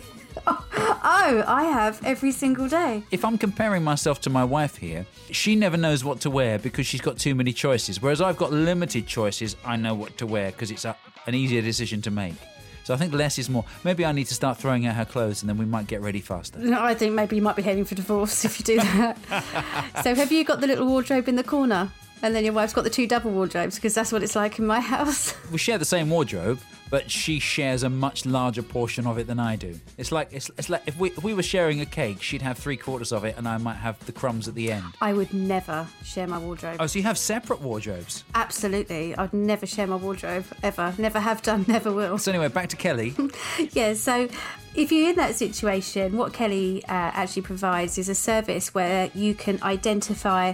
Oh, 1.03 1.43
I 1.45 1.63
have 1.63 2.03
every 2.05 2.31
single 2.31 2.67
day. 2.67 3.03
If 3.11 3.25
I'm 3.25 3.37
comparing 3.37 3.83
myself 3.83 4.21
to 4.21 4.29
my 4.29 4.43
wife 4.43 4.77
here, 4.77 5.05
she 5.29 5.55
never 5.55 5.77
knows 5.77 6.03
what 6.03 6.21
to 6.21 6.29
wear 6.29 6.57
because 6.57 6.85
she's 6.85 7.01
got 7.01 7.17
too 7.17 7.35
many 7.35 7.53
choices. 7.53 8.01
Whereas 8.01 8.21
I've 8.21 8.37
got 8.37 8.51
limited 8.51 9.07
choices, 9.07 9.55
I 9.65 9.75
know 9.75 9.93
what 9.93 10.17
to 10.17 10.25
wear 10.25 10.51
because 10.51 10.71
it's 10.71 10.85
a, 10.85 10.95
an 11.27 11.35
easier 11.35 11.61
decision 11.61 12.01
to 12.03 12.11
make. 12.11 12.35
So 12.91 12.95
I 12.95 12.97
think 12.97 13.13
less 13.13 13.39
is 13.39 13.49
more. 13.49 13.63
Maybe 13.85 14.03
I 14.03 14.11
need 14.11 14.27
to 14.27 14.33
start 14.33 14.57
throwing 14.57 14.85
out 14.85 14.95
her 14.97 15.05
clothes 15.05 15.41
and 15.41 15.49
then 15.49 15.57
we 15.57 15.63
might 15.63 15.87
get 15.87 16.01
ready 16.01 16.19
faster. 16.19 16.59
No, 16.59 16.83
I 16.83 16.93
think 16.93 17.13
maybe 17.13 17.37
you 17.37 17.41
might 17.41 17.55
be 17.55 17.61
heading 17.61 17.85
for 17.85 17.95
divorce 17.95 18.43
if 18.43 18.59
you 18.59 18.65
do 18.65 18.75
that. 18.75 19.17
so, 20.03 20.13
have 20.13 20.29
you 20.29 20.43
got 20.43 20.59
the 20.59 20.67
little 20.67 20.85
wardrobe 20.85 21.29
in 21.29 21.37
the 21.37 21.43
corner? 21.43 21.89
And 22.21 22.35
then 22.35 22.43
your 22.43 22.53
wife's 22.53 22.73
got 22.73 22.83
the 22.83 22.89
two 22.89 23.07
double 23.07 23.31
wardrobes 23.31 23.75
because 23.75 23.93
that's 23.93 24.11
what 24.11 24.23
it's 24.23 24.35
like 24.35 24.59
in 24.59 24.65
my 24.65 24.81
house. 24.81 25.33
We 25.53 25.57
share 25.57 25.77
the 25.77 25.85
same 25.85 26.09
wardrobe, 26.09 26.59
but 26.91 27.09
she 27.09 27.39
shares 27.39 27.81
a 27.81 27.89
much 27.89 28.27
larger 28.27 28.61
portion 28.61 29.07
of 29.07 29.17
it 29.17 29.25
than 29.25 29.39
I 29.39 29.55
do. 29.55 29.79
It's 29.97 30.11
like 30.11 30.27
it's, 30.31 30.51
it's 30.59 30.69
like 30.69 30.83
if 30.85 30.99
we 30.99 31.09
if 31.09 31.23
we 31.23 31.33
were 31.33 31.41
sharing 31.41 31.81
a 31.81 31.85
cake, 31.85 32.21
she'd 32.21 32.43
have 32.43 32.59
three 32.59 32.77
quarters 32.77 33.11
of 33.11 33.23
it, 33.23 33.35
and 33.37 33.47
I 33.47 33.57
might 33.57 33.77
have 33.77 33.97
the 34.05 34.11
crumbs 34.11 34.47
at 34.47 34.53
the 34.53 34.71
end. 34.71 34.85
I 35.01 35.13
would 35.13 35.33
never 35.33 35.87
share 36.03 36.27
my 36.27 36.37
wardrobe. 36.37 36.77
Oh, 36.79 36.85
so 36.85 36.99
you 36.99 37.03
have 37.03 37.17
separate 37.17 37.61
wardrobes. 37.61 38.23
Absolutely. 38.35 39.15
I'd 39.15 39.33
never 39.33 39.65
share 39.65 39.87
my 39.87 39.95
wardrobe, 39.95 40.45
ever. 40.61 40.93
Never 40.97 41.19
have 41.19 41.41
done, 41.41 41.65
never 41.67 41.91
will. 41.91 42.17
So 42.17 42.31
anyway, 42.31 42.49
back 42.49 42.69
to 42.69 42.75
Kelly. 42.75 43.15
Yeah, 43.71 43.93
so 43.93 44.27
if 44.75 44.91
you're 44.91 45.09
in 45.09 45.15
that 45.15 45.35
situation, 45.35 46.17
what 46.17 46.33
Kelly 46.33 46.83
uh, 46.85 46.89
actually 46.89 47.43
provides 47.43 47.97
is 47.97 48.09
a 48.09 48.15
service 48.15 48.73
where 48.73 49.09
you 49.15 49.33
can 49.33 49.61
identify 49.63 50.53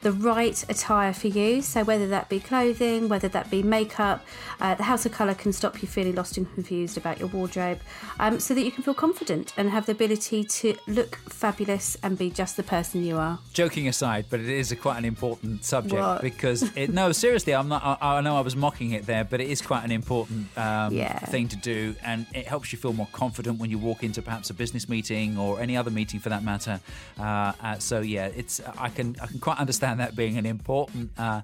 the 0.00 0.12
right 0.12 0.62
attire 0.68 1.12
for 1.12 1.28
you. 1.28 1.62
So, 1.62 1.84
whether 1.84 2.06
that 2.08 2.28
be 2.28 2.40
clothing, 2.40 3.08
whether 3.08 3.28
that 3.28 3.50
be 3.50 3.62
makeup, 3.62 4.24
uh, 4.60 4.74
the 4.74 4.84
House 4.84 5.06
of 5.06 5.12
Colour 5.12 5.34
can 5.34 5.52
stop 5.52 5.82
you 5.82 5.88
feeling 5.88 6.14
lost 6.14 6.36
and 6.36 6.52
confused 6.54 6.96
about 6.96 7.18
your 7.18 7.28
wardrobe 7.28 7.80
um, 8.20 8.38
so 8.40 8.54
that 8.54 8.62
you 8.62 8.70
can 8.70 8.82
feel 8.84 8.94
confident 8.94 9.52
and 9.56 9.70
have 9.70 9.86
the 9.86 9.92
ability 9.92 10.44
to 10.44 10.76
look 10.86 11.16
fabulous 11.28 11.96
and 12.02 12.16
be 12.18 12.30
just 12.30 12.56
the 12.56 12.62
person 12.62 13.04
you 13.04 13.16
are. 13.16 13.38
Joking 13.52 13.88
aside, 13.88 14.26
but 14.30 14.40
it 14.40 14.48
is 14.48 14.70
a 14.72 14.76
quite 14.76 14.98
an 14.98 15.04
important 15.04 15.64
subject 15.64 16.00
What? 16.00 16.22
because 16.22 16.62
it, 16.76 16.90
no, 16.90 17.12
seriously, 17.12 17.54
I'm 17.54 17.68
not. 17.68 17.82
I, 17.84 18.18
I 18.18 18.20
know 18.20 18.36
I 18.36 18.40
was 18.40 18.54
mocking 18.56 18.92
it 18.92 19.06
there, 19.06 19.24
but 19.24 19.40
it 19.40 19.48
is 19.48 19.60
quite 19.62 19.84
an 19.84 19.90
important 19.92 20.56
um, 20.56 20.92
Yeah. 20.92 21.18
thing 21.18 21.48
to 21.48 21.56
do, 21.56 21.94
and 22.04 22.26
it 22.34 22.46
helps 22.46 22.72
you 22.72 22.78
feel 22.78 22.92
more 22.92 23.08
confident 23.12 23.58
when 23.58 23.70
you 23.70 23.78
walk 23.78 24.02
into 24.02 24.22
perhaps 24.22 24.50
a 24.50 24.54
business 24.54 24.88
meeting 24.88 25.38
or 25.38 25.60
any 25.60 25.76
other 25.76 25.90
meeting 25.90 26.20
for 26.20 26.28
that 26.28 26.42
matter. 26.44 26.80
Uh, 27.18 27.52
uh, 27.62 27.78
so 27.78 28.00
yeah, 28.00 28.26
it's 28.36 28.60
I 28.78 28.88
can 28.90 29.16
I 29.20 29.26
can 29.26 29.38
quite 29.40 29.58
understand 29.58 29.87
that 29.96 30.14
being 30.14 30.36
an 30.36 30.46
important 30.46 31.10
uh, 31.18 31.42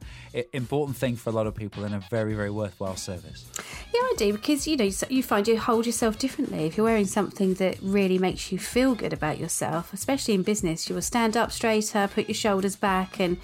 important 0.53 0.97
thing 0.97 1.16
for 1.16 1.30
a 1.30 1.32
lot 1.32 1.47
of 1.47 1.55
people 1.55 1.84
and 1.84 1.95
a 1.95 2.01
very 2.11 2.34
very 2.34 2.51
worthwhile 2.51 2.97
service. 2.97 3.47
Yeah, 3.92 4.01
I 4.01 4.14
do 4.16 4.32
because 4.32 4.66
you 4.66 4.76
know 4.76 4.90
you 5.09 5.22
find 5.22 5.49
you 5.49 5.59
hold 5.59 5.86
yourself 5.86 6.18
differently. 6.18 6.66
If 6.66 6.76
you're 6.76 6.86
wearing 6.86 7.07
something 7.07 7.55
that 7.55 7.78
really 7.82 8.18
makes 8.18 8.53
you 8.53 8.59
feel 8.59 8.95
good 8.95 9.12
about 9.12 9.38
yourself, 9.38 9.92
especially 9.92 10.34
in 10.34 10.42
business, 10.42 10.88
you 10.88 10.95
will 10.95 11.03
stand 11.03 11.36
up 11.36 11.53
straighter, 11.53 12.09
put 12.12 12.28
your 12.28 12.34
shoulders 12.34 12.76
back, 12.76 13.18
and 13.18 13.38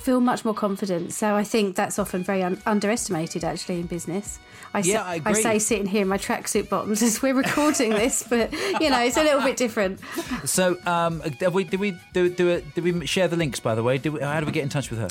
feel 0.00 0.20
much 0.20 0.44
more 0.44 0.54
confident. 0.54 1.12
So 1.12 1.34
I 1.36 1.44
think 1.44 1.76
that's 1.76 1.98
often 1.98 2.24
very 2.24 2.42
un- 2.42 2.60
underestimated 2.66 3.44
actually 3.44 3.80
in 3.80 3.86
business. 3.86 4.38
I, 4.72 4.80
Yeah, 4.80 5.02
sa- 5.02 5.08
I 5.10 5.14
agree. 5.16 5.34
say 5.42 5.58
sitting 5.58 5.86
here 5.86 6.02
in 6.02 6.08
my 6.08 6.18
tracksuit 6.18 6.68
bottoms 6.68 7.02
as 7.02 7.22
we're 7.22 7.34
recording 7.34 7.90
this, 7.90 8.22
but 8.28 8.52
you 8.80 8.90
know 8.90 9.00
it's 9.00 9.16
a 9.16 9.22
little 9.22 9.40
bit 9.42 9.56
different. 9.56 10.00
So 10.44 10.76
um, 10.86 11.22
did 11.38 11.52
we 11.52 11.64
did 11.64 11.80
we 11.80 11.96
do, 12.12 12.28
do 12.30 12.60
did 12.74 12.84
we 12.84 13.06
share 13.06 13.28
the 13.28 13.36
links 13.36 13.60
by 13.60 13.74
the 13.74 13.82
way? 13.82 13.98
Did 13.98 14.12
we, 14.14 14.20
how 14.20 14.40
do 14.40 14.46
we 14.46 14.52
get 14.52 14.62
in 14.62 14.68
touch 14.68 14.90
with 14.90 15.00
her? 15.00 15.08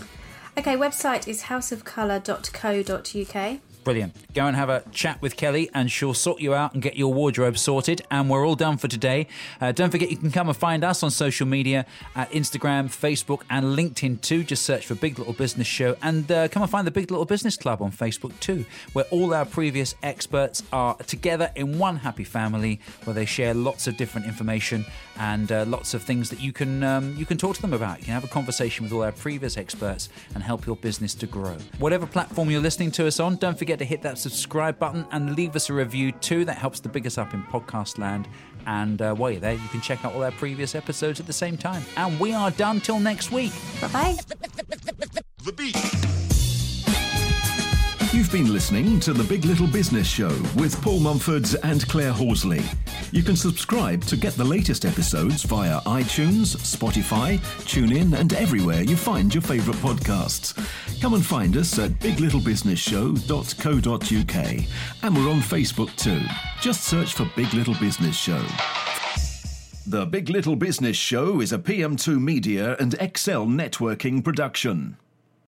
Okay, 0.57 0.75
website 0.75 1.27
is 1.27 1.43
houseofcolour.co.uk. 1.43 3.59
Brilliant. 3.83 4.13
Go 4.33 4.45
and 4.45 4.55
have 4.55 4.69
a 4.69 4.83
chat 4.91 5.21
with 5.21 5.37
Kelly, 5.37 5.69
and 5.73 5.89
she'll 5.91 6.13
sort 6.13 6.41
you 6.41 6.53
out 6.53 6.73
and 6.73 6.81
get 6.81 6.97
your 6.97 7.13
wardrobe 7.13 7.57
sorted. 7.57 8.01
And 8.11 8.29
we're 8.29 8.45
all 8.45 8.55
done 8.55 8.77
for 8.77 8.87
today. 8.87 9.27
Uh, 9.61 9.71
don't 9.71 9.89
forget, 9.89 10.11
you 10.11 10.17
can 10.17 10.31
come 10.31 10.49
and 10.49 10.57
find 10.57 10.83
us 10.83 11.01
on 11.01 11.11
social 11.11 11.47
media 11.47 11.85
at 12.13 12.29
Instagram, 12.31 12.87
Facebook, 12.87 13.41
and 13.49 13.77
LinkedIn 13.77 14.21
too. 14.21 14.43
Just 14.43 14.65
search 14.65 14.85
for 14.85 14.95
Big 14.95 15.17
Little 15.17 15.33
Business 15.33 15.65
Show, 15.65 15.95
and 16.03 16.29
uh, 16.31 16.49
come 16.49 16.61
and 16.61 16.69
find 16.69 16.85
the 16.85 16.91
Big 16.91 17.09
Little 17.09 17.25
Business 17.25 17.55
Club 17.55 17.81
on 17.81 17.91
Facebook 17.91 18.37
too, 18.39 18.65
where 18.93 19.05
all 19.11 19.33
our 19.33 19.45
previous 19.45 19.95
experts 20.03 20.61
are 20.73 20.95
together 21.07 21.49
in 21.55 21.79
one 21.79 21.95
happy 21.95 22.25
family, 22.25 22.81
where 23.05 23.13
they 23.13 23.25
share 23.25 23.53
lots 23.53 23.87
of 23.87 23.95
different 23.95 24.27
information 24.27 24.85
and 25.17 25.51
uh, 25.51 25.65
lots 25.67 25.93
of 25.93 26.01
things 26.01 26.29
that 26.29 26.39
you 26.39 26.51
can 26.53 26.83
um, 26.83 27.15
you 27.17 27.25
can 27.25 27.37
talk 27.37 27.55
to 27.55 27.61
them 27.61 27.73
about. 27.73 27.99
You 27.99 28.05
can 28.05 28.13
have 28.13 28.23
a 28.23 28.29
conversation 28.29 28.83
with 28.83 28.93
all 28.93 29.03
our 29.03 29.11
previous 29.11 29.57
experts 29.57 30.09
and 30.35 30.43
help 30.43 30.65
your 30.65 30.75
business 30.75 31.13
to 31.15 31.27
grow. 31.27 31.57
Whatever 31.77 32.05
platform 32.05 32.49
you're 32.49 32.61
listening 32.61 32.91
to 32.91 33.07
us 33.07 33.19
on, 33.19 33.37
don't 33.37 33.57
forget 33.69 33.77
to 33.77 33.85
hit 33.85 34.01
that 34.01 34.17
subscribe 34.17 34.79
button 34.79 35.05
and 35.11 35.35
leave 35.35 35.55
us 35.55 35.69
a 35.69 35.73
review 35.73 36.11
too. 36.11 36.43
That 36.43 36.57
helps 36.57 36.79
to 36.79 36.89
big 36.89 37.05
us 37.05 37.19
up 37.19 37.35
in 37.35 37.43
podcast 37.43 37.99
land. 37.99 38.27
And 38.65 38.99
uh, 38.99 39.13
while 39.13 39.29
you're 39.29 39.39
there, 39.39 39.53
you 39.53 39.67
can 39.67 39.79
check 39.79 40.03
out 40.03 40.15
all 40.15 40.23
our 40.23 40.31
previous 40.31 40.73
episodes 40.73 41.19
at 41.19 41.27
the 41.27 41.33
same 41.33 41.55
time. 41.55 41.83
And 41.95 42.19
we 42.19 42.33
are 42.33 42.49
done 42.49 42.81
till 42.81 42.99
next 42.99 43.31
week. 43.31 43.51
Bye 43.79 43.87
bye. 43.89 44.17
The 45.45 45.51
beat. 45.51 46.28
You've 48.11 48.31
been 48.31 48.51
listening 48.51 48.99
to 49.01 49.13
The 49.13 49.23
Big 49.23 49.45
Little 49.45 49.67
Business 49.67 50.07
Show 50.07 50.29
with 50.55 50.81
Paul 50.81 50.99
Mumfords 50.99 51.55
and 51.61 51.87
Claire 51.87 52.11
Horsley. 52.11 52.63
You 53.11 53.21
can 53.21 53.35
subscribe 53.35 54.03
to 54.05 54.17
get 54.17 54.33
the 54.33 54.43
latest 54.43 54.83
episodes 54.83 55.43
via 55.43 55.79
iTunes, 55.81 56.57
Spotify, 56.57 57.37
TuneIn, 57.65 58.17
and 58.17 58.33
everywhere 58.33 58.81
you 58.81 58.97
find 58.97 59.31
your 59.31 59.43
favourite 59.43 59.79
podcasts. 59.81 60.55
Come 60.99 61.13
and 61.13 61.23
find 61.23 61.55
us 61.55 61.77
at 61.77 61.91
biglittlebusinessshow.co.uk. 61.99 64.65
And 65.03 65.15
we're 65.15 65.29
on 65.29 65.41
Facebook 65.41 65.95
too. 65.95 66.23
Just 66.61 66.85
search 66.85 67.13
for 67.13 67.29
Big 67.35 67.53
Little 67.53 67.75
Business 67.75 68.17
Show. 68.17 68.43
The 69.85 70.07
Big 70.07 70.29
Little 70.29 70.55
Business 70.55 70.97
Show 70.97 71.41
is 71.41 71.53
a 71.53 71.59
PM2 71.59 72.19
Media 72.19 72.75
and 72.79 72.95
Excel 72.95 73.45
networking 73.45 74.23
production. 74.23 74.97